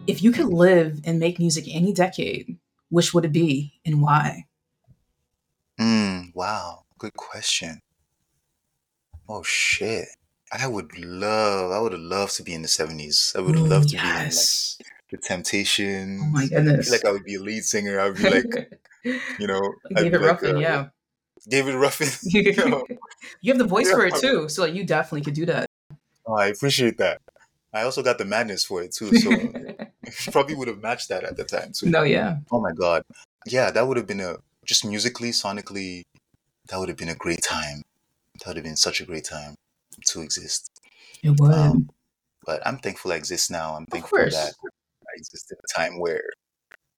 If 0.06 0.22
you 0.22 0.32
could 0.32 0.46
live 0.46 1.00
and 1.04 1.18
make 1.18 1.38
music 1.38 1.64
any 1.68 1.92
decade, 1.92 2.58
which 2.90 3.12
would 3.14 3.24
it 3.24 3.32
be 3.32 3.80
and 3.84 4.02
why? 4.02 4.46
Mm, 5.80 6.34
wow, 6.34 6.84
good 6.98 7.14
question. 7.14 7.80
Oh 9.28 9.42
shit. 9.42 10.06
I 10.52 10.68
would 10.68 10.96
love, 10.98 11.72
I 11.72 11.80
would 11.80 11.92
have 11.92 12.00
loved 12.00 12.36
to 12.36 12.42
be 12.42 12.54
in 12.54 12.62
the 12.62 12.68
70s. 12.68 13.34
I 13.36 13.40
would 13.40 13.56
loved 13.56 13.88
to 13.88 13.96
be 13.96 14.00
in 14.02 14.08
like 14.08 14.24
yes. 14.24 14.63
The 15.14 15.22
Temptations. 15.22 16.20
Oh 16.22 16.26
my 16.26 16.46
goodness. 16.46 16.90
like 16.90 17.04
I 17.04 17.12
would 17.12 17.24
be 17.24 17.36
a 17.36 17.40
lead 17.40 17.64
singer. 17.64 18.00
I 18.00 18.08
would 18.08 18.16
be 18.16 18.30
like, 18.30 18.80
you 19.38 19.46
know, 19.46 19.74
David 19.94 20.20
like, 20.20 20.30
Ruffin, 20.30 20.56
uh, 20.56 20.58
yeah. 20.58 20.86
David 21.48 21.74
Ruffin. 21.76 22.08
Yo, 22.24 22.84
you 23.40 23.52
have 23.52 23.58
the 23.58 23.66
voice 23.66 23.90
for 23.90 24.04
it 24.06 24.16
too, 24.16 24.48
so 24.48 24.62
like, 24.62 24.74
you 24.74 24.84
definitely 24.84 25.22
could 25.22 25.34
do 25.34 25.46
that. 25.46 25.70
oh, 26.26 26.34
I 26.34 26.46
appreciate 26.46 26.98
that. 26.98 27.20
I 27.72 27.82
also 27.82 28.02
got 28.02 28.18
the 28.18 28.24
madness 28.24 28.64
for 28.64 28.82
it 28.82 28.92
too, 28.92 29.14
so 29.16 29.30
probably 30.32 30.54
would 30.54 30.68
have 30.68 30.80
matched 30.80 31.08
that 31.08 31.24
at 31.24 31.36
the 31.36 31.44
time 31.44 31.72
too. 31.72 31.90
no, 31.90 32.02
yeah. 32.02 32.38
Oh 32.50 32.60
my 32.60 32.72
god. 32.72 33.04
Yeah, 33.46 33.70
that 33.70 33.86
would 33.86 33.96
have 33.96 34.06
been 34.06 34.20
a 34.20 34.36
just 34.64 34.84
musically, 34.84 35.30
sonically, 35.30 36.02
that 36.68 36.78
would 36.78 36.88
have 36.88 36.98
been 36.98 37.08
a 37.08 37.14
great 37.14 37.42
time. 37.42 37.82
That 38.40 38.48
would 38.48 38.56
have 38.56 38.64
been 38.64 38.76
such 38.76 39.00
a 39.00 39.04
great 39.04 39.24
time 39.24 39.54
to 40.06 40.22
exist. 40.22 40.70
It 41.22 41.38
would. 41.38 41.52
Um, 41.52 41.90
But 42.44 42.66
I'm 42.66 42.78
thankful 42.78 43.12
I 43.12 43.16
exist 43.16 43.50
now. 43.50 43.74
I'm 43.74 43.86
thankful 43.86 44.18
that 44.18 44.52
exist 45.14 45.52
in 45.52 45.56
a 45.58 45.80
time 45.80 45.98
where 45.98 46.22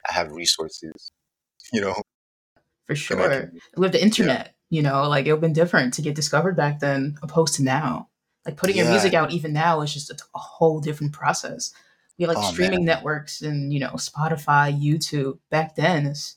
I 0.08 0.12
have 0.12 0.32
resources, 0.32 1.12
you 1.72 1.80
know. 1.80 1.94
for 2.86 2.94
sure. 2.94 3.16
can- 3.28 3.60
have 3.82 3.92
the 3.92 4.02
internet, 4.02 4.54
you 4.70 4.82
know, 4.82 5.08
like 5.08 5.26
it 5.26 5.32
would 5.32 5.36
have 5.36 5.40
been 5.40 5.52
different 5.52 5.94
to 5.94 6.02
get 6.02 6.14
discovered 6.14 6.56
back 6.56 6.80
then 6.80 7.16
opposed 7.22 7.54
to 7.54 7.62
now. 7.62 8.08
Like 8.44 8.56
putting 8.56 8.76
your 8.76 8.88
music 8.88 9.12
out 9.12 9.32
even 9.32 9.52
now 9.52 9.80
is 9.80 9.92
just 9.92 10.10
a, 10.10 10.16
a 10.34 10.38
whole 10.38 10.80
different 10.80 11.12
process. 11.12 11.72
We 12.16 12.24
have 12.24 12.34
like 12.34 12.44
Oh, 12.44 12.52
streaming 12.52 12.84
networks 12.84 13.42
and, 13.42 13.72
you 13.72 13.80
know, 13.80 13.90
Spotify, 13.94 14.72
YouTube. 14.72 15.38
Back 15.50 15.74
then, 15.74 16.06
it's, 16.06 16.36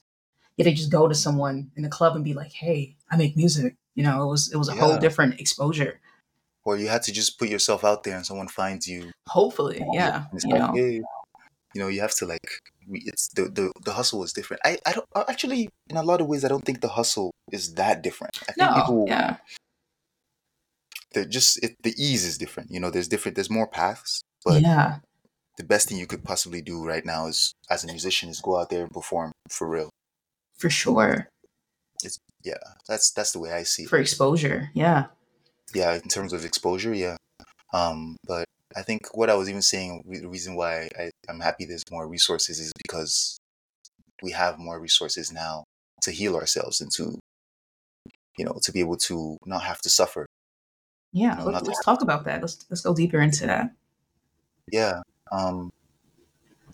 you 0.57 0.65
had 0.65 0.71
to 0.71 0.75
just 0.75 0.91
go 0.91 1.07
to 1.07 1.15
someone 1.15 1.71
in 1.75 1.83
the 1.83 1.89
club 1.89 2.15
and 2.15 2.25
be 2.25 2.33
like, 2.33 2.51
hey, 2.51 2.97
I 3.11 3.15
make 3.15 3.37
music. 3.37 3.75
You 3.95 4.03
know, 4.03 4.23
it 4.23 4.27
was 4.27 4.51
it 4.51 4.57
was 4.57 4.69
a 4.69 4.73
whole 4.73 4.97
different 4.97 5.39
exposure. 5.39 5.99
Or 6.65 6.77
you 6.77 6.87
had 6.87 7.03
to 7.03 7.11
just 7.11 7.39
put 7.39 7.49
yourself 7.49 7.83
out 7.83 8.03
there 8.03 8.15
and 8.15 8.25
someone 8.25 8.47
finds 8.47 8.87
you. 8.87 9.11
Hopefully, 9.27 9.83
yeah. 9.93 10.25
You 10.33 10.49
like, 10.51 10.61
know, 10.61 10.73
hey, 10.73 11.01
you 11.73 11.81
know, 11.81 11.87
you 11.87 12.01
have 12.01 12.15
to 12.15 12.25
like 12.25 12.49
it's 12.91 13.27
the, 13.29 13.43
the 13.43 13.71
the 13.83 13.93
hustle 13.93 14.23
is 14.23 14.33
different. 14.33 14.61
I 14.65 14.77
I 14.85 14.93
don't 14.93 15.05
uh, 15.15 15.25
actually 15.29 15.69
in 15.89 15.97
a 15.97 16.03
lot 16.03 16.21
of 16.21 16.27
ways 16.27 16.43
I 16.43 16.47
don't 16.47 16.65
think 16.65 16.81
the 16.81 16.89
hustle 16.89 17.31
is 17.51 17.75
that 17.75 18.01
different. 18.01 18.37
I 18.43 18.53
think 18.53 18.57
no, 18.57 18.73
people 18.73 19.05
yeah, 19.07 19.37
the 21.13 21.25
just 21.25 21.63
it, 21.63 21.75
the 21.83 21.93
ease 21.97 22.25
is 22.25 22.37
different. 22.37 22.71
You 22.71 22.79
know, 22.79 22.89
there's 22.89 23.07
different 23.07 23.35
there's 23.35 23.49
more 23.49 23.67
paths, 23.67 24.21
but 24.43 24.61
yeah, 24.61 24.99
the 25.57 25.63
best 25.63 25.89
thing 25.89 25.97
you 25.97 26.07
could 26.07 26.23
possibly 26.23 26.61
do 26.61 26.83
right 26.85 27.05
now 27.05 27.27
is 27.27 27.53
as 27.69 27.83
a 27.83 27.87
musician 27.87 28.29
is 28.29 28.41
go 28.41 28.59
out 28.59 28.69
there 28.69 28.83
and 28.83 28.91
perform 28.91 29.31
for 29.49 29.69
real. 29.69 29.89
for 30.57 30.69
sure. 30.69 31.29
it's 32.03 32.17
Yeah, 32.43 32.63
that's 32.87 33.11
that's 33.11 33.31
the 33.31 33.39
way 33.39 33.51
I 33.51 33.63
see 33.63 33.83
it. 33.83 33.89
For 33.89 33.99
exposure, 33.99 34.71
yeah. 34.73 35.07
yeah 35.75 35.93
in 35.93 36.09
terms 36.09 36.33
of 36.33 36.45
exposure 36.45 36.93
yeah 36.93 37.17
um 37.73 38.17
but 38.25 38.45
i 38.75 38.81
think 38.81 39.01
what 39.13 39.29
i 39.29 39.35
was 39.35 39.49
even 39.49 39.61
saying, 39.61 40.03
the 40.05 40.27
reason 40.27 40.55
why 40.55 40.87
I, 40.97 41.09
i'm 41.29 41.39
happy 41.39 41.65
there's 41.65 41.83
more 41.91 42.07
resources 42.07 42.59
is 42.59 42.71
because 42.85 43.37
we 44.21 44.31
have 44.31 44.59
more 44.59 44.79
resources 44.79 45.31
now 45.31 45.63
to 46.01 46.11
heal 46.11 46.35
ourselves 46.35 46.81
and 46.81 46.91
to 46.95 47.17
you 48.37 48.45
know 48.45 48.57
to 48.63 48.71
be 48.71 48.79
able 48.79 48.97
to 48.97 49.37
not 49.45 49.63
have 49.63 49.79
to 49.81 49.89
suffer 49.89 50.25
Yeah, 51.11 51.35
let, 51.43 51.53
not 51.53 51.65
let's 51.65 51.79
that. 51.79 51.85
talk 51.85 52.01
about 52.01 52.25
that. 52.25 52.41
Let's 52.41 52.65
let's 52.69 52.81
go 52.81 52.93
deeper 52.93 53.19
into 53.21 53.45
that. 53.47 53.71
yeah 54.71 55.01
um 55.31 55.69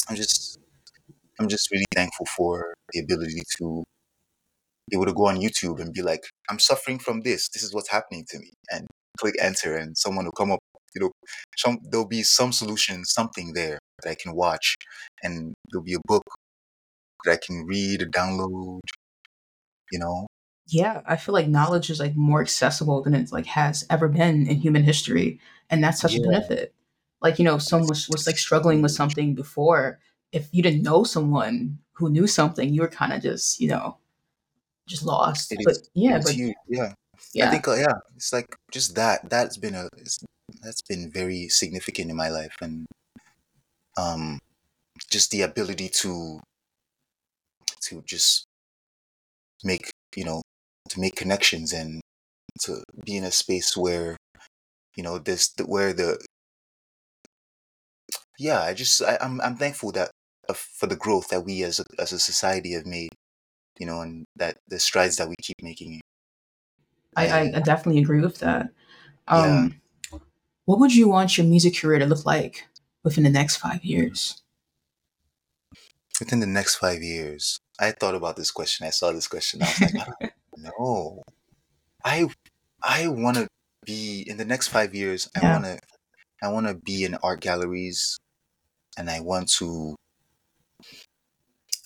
i'm 0.09 0.15
just 0.15 0.57
i'm 1.39 1.47
just 1.47 1.71
really 1.71 1.85
thankful 1.93 2.25
for 2.35 2.73
the 2.93 2.99
ability 2.99 3.41
to 3.57 3.83
be 4.89 4.95
able 4.97 5.05
to 5.05 5.13
go 5.13 5.27
on 5.27 5.37
youtube 5.37 5.79
and 5.79 5.93
be 5.93 6.01
like 6.01 6.23
i'm 6.49 6.59
suffering 6.59 6.99
from 6.99 7.21
this 7.21 7.49
this 7.49 7.63
is 7.63 7.73
what's 7.73 7.89
happening 7.89 8.25
to 8.29 8.37
me 8.39 8.51
and 8.71 8.87
click 9.17 9.35
enter 9.39 9.75
and 9.77 9.97
someone 9.97 10.25
will 10.25 10.31
come 10.33 10.51
up 10.51 10.59
you 10.95 11.01
know 11.01 11.11
some 11.57 11.77
there'll 11.89 12.07
be 12.07 12.23
some 12.23 12.51
solution 12.51 13.03
something 13.05 13.53
there 13.53 13.79
that 14.03 14.09
i 14.09 14.15
can 14.15 14.33
watch 14.33 14.75
and 15.23 15.53
there'll 15.69 15.83
be 15.83 15.93
a 15.93 16.07
book 16.07 16.23
that 17.25 17.33
i 17.33 17.39
can 17.45 17.65
read 17.65 18.01
or 18.01 18.07
download 18.07 18.79
you 19.91 19.99
know 19.99 20.25
Yeah, 20.67 21.01
I 21.05 21.15
feel 21.15 21.33
like 21.33 21.47
knowledge 21.47 21.89
is 21.91 21.99
like 21.99 22.15
more 22.15 22.41
accessible 22.41 23.03
than 23.03 23.13
it 23.13 23.31
like 23.31 23.45
has 23.45 23.85
ever 23.89 24.07
been 24.07 24.47
in 24.47 24.57
human 24.57 24.83
history, 24.83 25.39
and 25.69 25.83
that's 25.83 26.01
such 26.01 26.15
a 26.17 26.21
benefit. 26.21 26.73
Like 27.21 27.37
you 27.37 27.45
know, 27.45 27.59
someone 27.59 27.87
was, 27.87 28.09
was 28.09 28.25
like 28.25 28.37
struggling 28.37 28.81
with 28.81 28.91
something 28.91 29.35
before, 29.35 29.99
if 30.31 30.49
you 30.51 30.63
didn't 30.63 30.81
know 30.81 31.03
someone 31.03 31.77
who 31.93 32.09
knew 32.09 32.27
something, 32.27 32.73
you 32.73 32.81
were 32.81 32.87
kind 32.87 33.13
of 33.13 33.21
just 33.21 33.61
you 33.61 33.67
know, 33.67 33.97
just 34.87 35.03
lost. 35.03 35.51
It 35.51 35.59
but 35.63 35.71
is- 35.71 35.89
yeah, 35.93 36.17
but 36.17 36.33
huge 36.33 36.55
yeah 36.67 36.93
yeah, 37.33 37.47
I 37.47 37.51
think, 37.51 37.67
uh, 37.67 37.75
yeah, 37.75 37.93
it's 38.15 38.33
like 38.33 38.47
just 38.71 38.95
that. 38.95 39.29
That's 39.29 39.57
been 39.57 39.75
a 39.75 39.87
it's, 39.97 40.19
that's 40.65 40.81
been 40.81 41.11
very 41.11 41.47
significant 41.49 42.09
in 42.09 42.15
my 42.15 42.29
life, 42.29 42.55
and 42.61 42.85
um, 43.97 44.39
just 45.09 45.31
the 45.31 45.41
ability 45.41 45.89
to 45.89 46.39
to 47.81 48.01
just 48.05 48.45
make 49.63 49.91
you 50.15 50.25
know 50.25 50.41
to 50.89 50.99
make 50.99 51.15
connections 51.15 51.73
and 51.73 52.01
to 52.61 52.83
be 53.03 53.15
in 53.15 53.23
a 53.23 53.31
space 53.31 53.75
where 53.75 54.17
you 54.95 55.03
know 55.03 55.17
this 55.17 55.53
where 55.65 55.93
the 55.93 56.17
yeah 58.39 58.61
I 58.61 58.73
just 58.73 59.01
I, 59.01 59.17
I'm 59.21 59.41
I'm 59.41 59.55
thankful 59.55 59.91
that 59.93 60.11
uh, 60.47 60.53
for 60.53 60.87
the 60.87 60.95
growth 60.95 61.29
that 61.29 61.41
we 61.41 61.63
as 61.63 61.79
a, 61.79 61.85
as 61.99 62.11
a 62.11 62.19
society 62.19 62.73
have 62.73 62.85
made, 62.85 63.09
you 63.79 63.85
know, 63.85 64.01
and 64.01 64.25
that 64.35 64.57
the 64.67 64.79
strides 64.79 65.17
that 65.17 65.27
we 65.27 65.35
keep 65.41 65.57
making. 65.61 66.01
I, 67.17 67.51
I, 67.55 67.59
definitely 67.61 68.01
agree 68.01 68.19
with 68.19 68.39
that. 68.39 68.69
Yeah. 69.29 69.59
Um, 69.59 69.81
what 70.65 70.79
would 70.79 70.95
you 70.95 71.07
want 71.07 71.37
your 71.37 71.45
music 71.45 71.75
career 71.77 71.99
to 71.99 72.05
look 72.05 72.25
like 72.25 72.67
within 73.03 73.23
the 73.23 73.29
next 73.29 73.57
five 73.57 73.83
years? 73.85 74.41
within 76.19 76.39
the 76.39 76.47
next 76.47 76.75
five 76.75 77.01
years 77.03 77.59
i 77.79 77.91
thought 77.91 78.15
about 78.15 78.35
this 78.37 78.51
question 78.51 78.87
i 78.87 78.89
saw 78.89 79.11
this 79.11 79.27
question 79.27 79.61
i 79.61 79.67
was 79.67 79.81
like 79.81 79.93
i 79.99 80.05
don't 80.61 81.21
i 82.05 82.27
i 82.83 83.07
want 83.07 83.37
to 83.37 83.47
be 83.85 84.23
in 84.27 84.37
the 84.37 84.45
next 84.45 84.69
five 84.69 84.95
years 84.95 85.29
i 85.35 85.41
Yeah. 85.41 85.51
want 85.53 85.65
to 85.65 85.79
i 86.43 86.47
want 86.49 86.67
to 86.67 86.75
be 86.75 87.03
in 87.03 87.15
art 87.15 87.41
galleries 87.41 88.17
and 88.97 89.09
i 89.09 89.19
want 89.19 89.49
to 89.49 89.95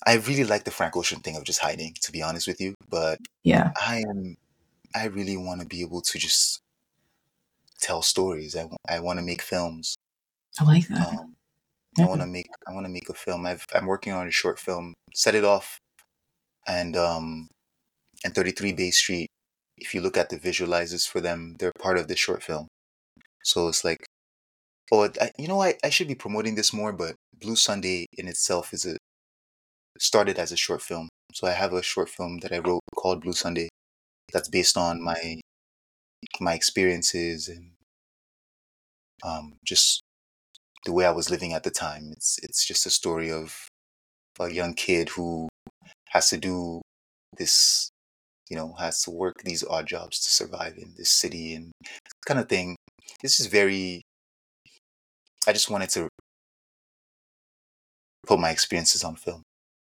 I 0.06 0.16
really 0.16 0.44
like 0.44 0.64
the 0.64 0.70
Frank 0.70 0.96
Ocean 0.96 1.20
thing 1.20 1.36
of 1.36 1.44
just 1.44 1.58
hiding, 1.58 1.94
to 2.02 2.12
be 2.12 2.22
honest 2.22 2.46
with 2.46 2.60
you. 2.60 2.74
But 2.88 3.18
Yeah, 3.42 3.72
I 3.78 4.02
am, 4.08 4.36
I 4.94 5.06
really 5.06 5.36
want 5.36 5.60
to 5.60 5.66
be 5.66 5.82
able 5.82 6.00
to 6.00 6.18
just 6.18 6.60
tell 7.80 8.02
stories. 8.02 8.56
I, 8.56 8.68
I 8.88 9.00
want 9.00 9.18
to 9.18 9.24
make 9.24 9.42
films. 9.42 9.96
I 10.58 10.64
like 10.64 10.88
that. 10.88 11.08
Um, 11.08 11.36
I 11.98 12.06
want 12.06 12.20
to 12.20 12.26
make, 12.26 12.46
I 12.68 12.72
want 12.72 12.86
to 12.86 12.92
make 12.92 13.08
a 13.08 13.14
film. 13.14 13.46
I've, 13.46 13.66
I'm 13.74 13.86
working 13.86 14.12
on 14.12 14.26
a 14.26 14.30
short 14.30 14.58
film. 14.58 14.94
Set 15.14 15.34
it 15.34 15.44
off, 15.44 15.78
and 16.66 16.96
um, 16.96 17.48
and 18.24 18.34
33 18.34 18.72
Bay 18.72 18.90
Street. 18.90 19.28
If 19.76 19.94
you 19.94 20.00
look 20.00 20.16
at 20.16 20.28
the 20.28 20.38
visualizers 20.38 21.08
for 21.08 21.20
them, 21.20 21.56
they're 21.58 21.72
part 21.78 21.98
of 21.98 22.06
the 22.08 22.16
short 22.16 22.42
film. 22.42 22.68
So 23.42 23.68
it's 23.68 23.84
like, 23.84 24.04
oh, 24.92 25.08
I, 25.20 25.30
you 25.38 25.48
know, 25.48 25.62
I, 25.62 25.74
I 25.82 25.90
should 25.90 26.08
be 26.08 26.14
promoting 26.14 26.54
this 26.54 26.72
more, 26.72 26.92
but 26.92 27.14
Blue 27.40 27.56
Sunday 27.56 28.06
in 28.16 28.28
itself 28.28 28.74
is 28.74 28.84
a 28.84 28.96
started 29.98 30.38
as 30.38 30.52
a 30.52 30.56
short 30.56 30.82
film. 30.82 31.08
So 31.32 31.46
I 31.46 31.52
have 31.52 31.72
a 31.72 31.82
short 31.82 32.08
film 32.08 32.38
that 32.38 32.52
I 32.52 32.58
wrote 32.58 32.80
called 32.94 33.22
Blue 33.22 33.32
Sunday 33.32 33.68
that's 34.32 34.48
based 34.48 34.76
on 34.76 35.02
my 35.02 35.40
my 36.40 36.54
experiences 36.54 37.48
and 37.48 37.72
um, 39.24 39.54
just 39.64 40.02
the 40.84 40.92
way 40.92 41.04
I 41.04 41.10
was 41.10 41.30
living 41.30 41.52
at 41.52 41.62
the 41.62 41.70
time. 41.70 42.10
It's 42.12 42.38
it's 42.42 42.66
just 42.66 42.86
a 42.86 42.90
story 42.90 43.30
of 43.30 43.68
a 44.38 44.50
young 44.52 44.74
kid 44.74 45.10
who 45.10 45.48
has 46.10 46.30
to 46.30 46.36
do 46.36 46.82
this, 47.36 47.90
you 48.48 48.56
know, 48.56 48.74
has 48.78 49.02
to 49.04 49.10
work 49.10 49.36
these 49.44 49.64
odd 49.64 49.86
jobs 49.86 50.20
to 50.20 50.30
survive 50.32 50.76
in 50.76 50.94
this 50.96 51.10
city 51.10 51.54
and 51.54 51.72
kind 52.26 52.40
of 52.40 52.48
thing. 52.48 52.76
This 53.22 53.40
is 53.40 53.46
very. 53.46 54.02
I 55.46 55.52
just 55.52 55.70
wanted 55.70 55.90
to 55.90 56.08
put 58.26 58.38
my 58.38 58.50
experiences 58.50 59.02
on 59.04 59.16
film, 59.16 59.42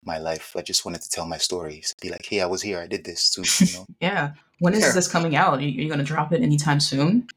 my 0.04 0.18
life. 0.18 0.54
I 0.56 0.62
just 0.62 0.86
wanted 0.86 1.02
to 1.02 1.10
tell 1.10 1.26
my 1.26 1.38
stories, 1.38 1.93
be 2.02 2.10
like, 2.10 2.26
"Hey, 2.26 2.41
I 2.41 2.45
was 2.45 2.62
here. 2.62 2.80
I 2.80 2.88
did 2.88 3.04
this 3.06 3.30
too." 3.30 3.43
You 3.66 3.74
know. 3.80 3.86
Yeah. 3.99 4.34
When 4.60 4.74
is 4.74 4.93
this 4.93 5.08
coming 5.08 5.36
out? 5.36 5.58
Are 5.60 5.62
you, 5.62 5.70
you 5.82 5.88
going 5.88 5.99
to 5.99 6.06
drop 6.06 6.32
it 6.34 6.41
anytime 6.41 6.80
soon? 6.80 7.28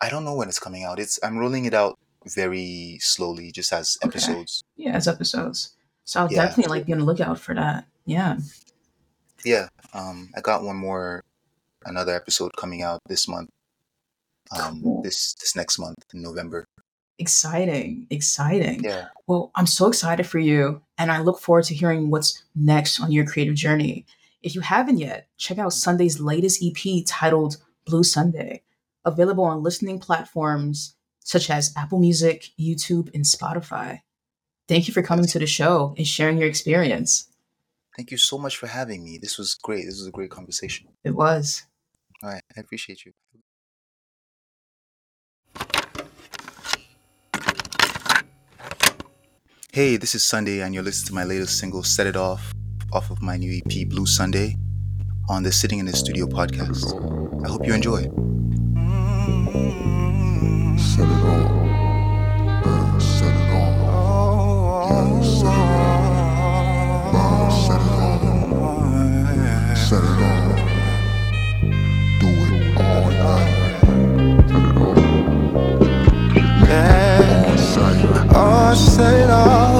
I 0.00 0.08
don't 0.10 0.24
know 0.24 0.34
when 0.34 0.48
it's 0.48 0.58
coming 0.60 0.84
out. 0.84 0.98
It's 1.00 1.18
I'm 1.22 1.38
rolling 1.38 1.64
it 1.64 1.74
out 1.74 1.98
very 2.34 2.98
slowly, 3.00 3.50
just 3.52 3.72
as 3.72 3.96
Okay. 4.04 4.10
episodes. 4.10 4.62
Yeah, 4.76 4.92
as 4.92 5.08
episodes. 5.08 5.74
So 6.04 6.20
I'll 6.20 6.32
Yeah. 6.32 6.42
definitely 6.46 6.70
like 6.76 6.86
be 6.86 6.92
on 6.92 7.00
the 7.00 7.04
lookout 7.04 7.38
for 7.40 7.54
that. 7.54 7.86
Yeah. 8.04 8.36
Yeah. 9.44 9.68
Um, 9.94 10.30
I 10.36 10.40
got 10.40 10.62
one 10.62 10.76
more, 10.76 11.22
another 11.84 12.14
episode 12.14 12.52
coming 12.56 12.82
out 12.82 13.00
this 13.08 13.26
month. 13.28 13.48
Um, 14.56 14.80
Cool. 14.82 15.02
this 15.02 15.34
this 15.34 15.56
next 15.56 15.78
month 15.78 15.98
in 16.14 16.22
November. 16.22 16.64
Exciting. 17.18 18.06
Exciting. 18.10 18.84
Yeah. 18.84 19.08
Well, 19.26 19.50
I'm 19.56 19.66
so 19.66 19.88
excited 19.88 20.26
for 20.26 20.38
you, 20.38 20.82
and 20.98 21.10
I 21.10 21.20
look 21.20 21.40
forward 21.40 21.64
to 21.64 21.74
hearing 21.74 22.10
what's 22.10 22.42
next 22.54 23.00
on 23.00 23.12
your 23.12 23.26
creative 23.26 23.54
journey. 23.54 24.06
If 24.42 24.54
you 24.54 24.60
haven't 24.60 24.98
yet, 24.98 25.28
check 25.36 25.58
out 25.58 25.72
SSUNDAY's 25.72 26.20
latest 26.20 26.62
EP 26.62 27.04
titled 27.06 27.56
Blue 27.84 28.02
Sunday, 28.02 28.62
available 29.04 29.44
on 29.44 29.62
listening 29.62 29.98
platforms 29.98 30.94
such 31.20 31.50
as 31.50 31.72
Apple 31.76 31.98
Music, 31.98 32.50
YouTube, 32.58 33.12
and 33.12 33.24
Spotify. 33.24 34.00
Thank 34.68 34.86
you 34.86 34.94
for 34.94 35.02
coming 35.02 35.26
to 35.26 35.38
the 35.38 35.46
show 35.46 35.94
and 35.96 36.06
sharing 36.06 36.38
your 36.38 36.48
experience. 36.48 37.28
Thank 37.96 38.10
you 38.10 38.16
so 38.16 38.38
much 38.38 38.56
for 38.56 38.66
having 38.66 39.02
me. 39.02 39.18
This 39.18 39.38
was 39.38 39.54
great. 39.54 39.86
This 39.86 39.98
was 39.98 40.06
a 40.06 40.12
great 40.12 40.30
conversation. 40.30 40.88
It 41.02 41.14
was. 41.14 41.64
All 42.22 42.30
right. 42.30 42.42
I 42.56 42.60
appreciate 42.60 43.04
you. 43.04 43.12
Hey, 49.76 49.98
this 49.98 50.14
is 50.14 50.22
SSUNDAY, 50.22 50.64
and 50.64 50.72
you're 50.72 50.82
listening 50.82 51.08
to 51.08 51.12
my 51.12 51.24
latest 51.24 51.58
single, 51.58 51.82
Set 51.82 52.06
It 52.06 52.16
Off, 52.16 52.54
off 52.94 53.10
of 53.10 53.20
my 53.20 53.36
new 53.36 53.60
EP, 53.60 53.86
Blue 53.86 54.06
Sunday, 54.06 54.56
on 55.28 55.42
the 55.42 55.52
Sitting 55.52 55.78
in 55.78 55.84
the 55.84 55.94
Studio 55.94 56.24
podcast. 56.24 56.94
I 57.44 57.48
hope 57.50 57.66
you 57.66 57.74
enjoy. 57.74 58.04
Set 60.78 61.06
it 61.06 61.20
set 63.02 63.28
it 63.28 63.76
set 69.76 70.02
it. 70.02 70.35
Sight. 78.74 79.26
Oh, 79.30 79.75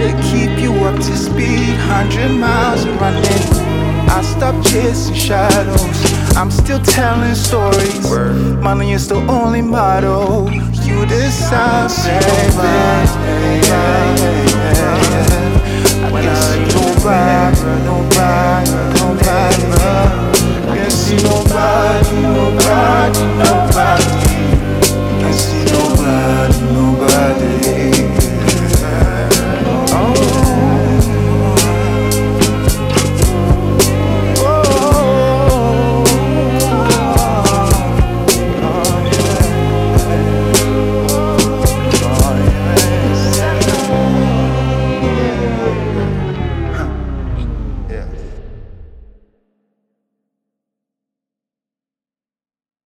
Gotta 0.00 0.22
keep 0.22 0.58
you 0.58 0.72
up 0.86 0.96
to 0.96 1.14
speed, 1.14 1.76
100 1.76 2.30
miles 2.30 2.86
running. 2.88 3.22
I 4.08 4.22
stopped 4.22 4.66
chasing 4.66 5.14
shadows. 5.14 6.00
I'm 6.34 6.50
still 6.50 6.80
telling 6.80 7.34
stories. 7.34 8.10
Money 8.62 8.92
is 8.92 9.08
the 9.08 9.16
only 9.16 9.60
motto. 9.60 10.48
You 10.48 11.04
decide, 11.04 11.90
baby. 12.24 12.80
I 16.12 16.34
see 16.34 16.64
nobody, 16.64 17.60
nobody, 17.84 18.70
nobody, 19.00 19.64
I 20.66 20.76
can 20.76 20.90
see 20.90 21.16
nobody, 21.16 22.22
nobody, 22.22 23.20
nobody. 23.36 24.19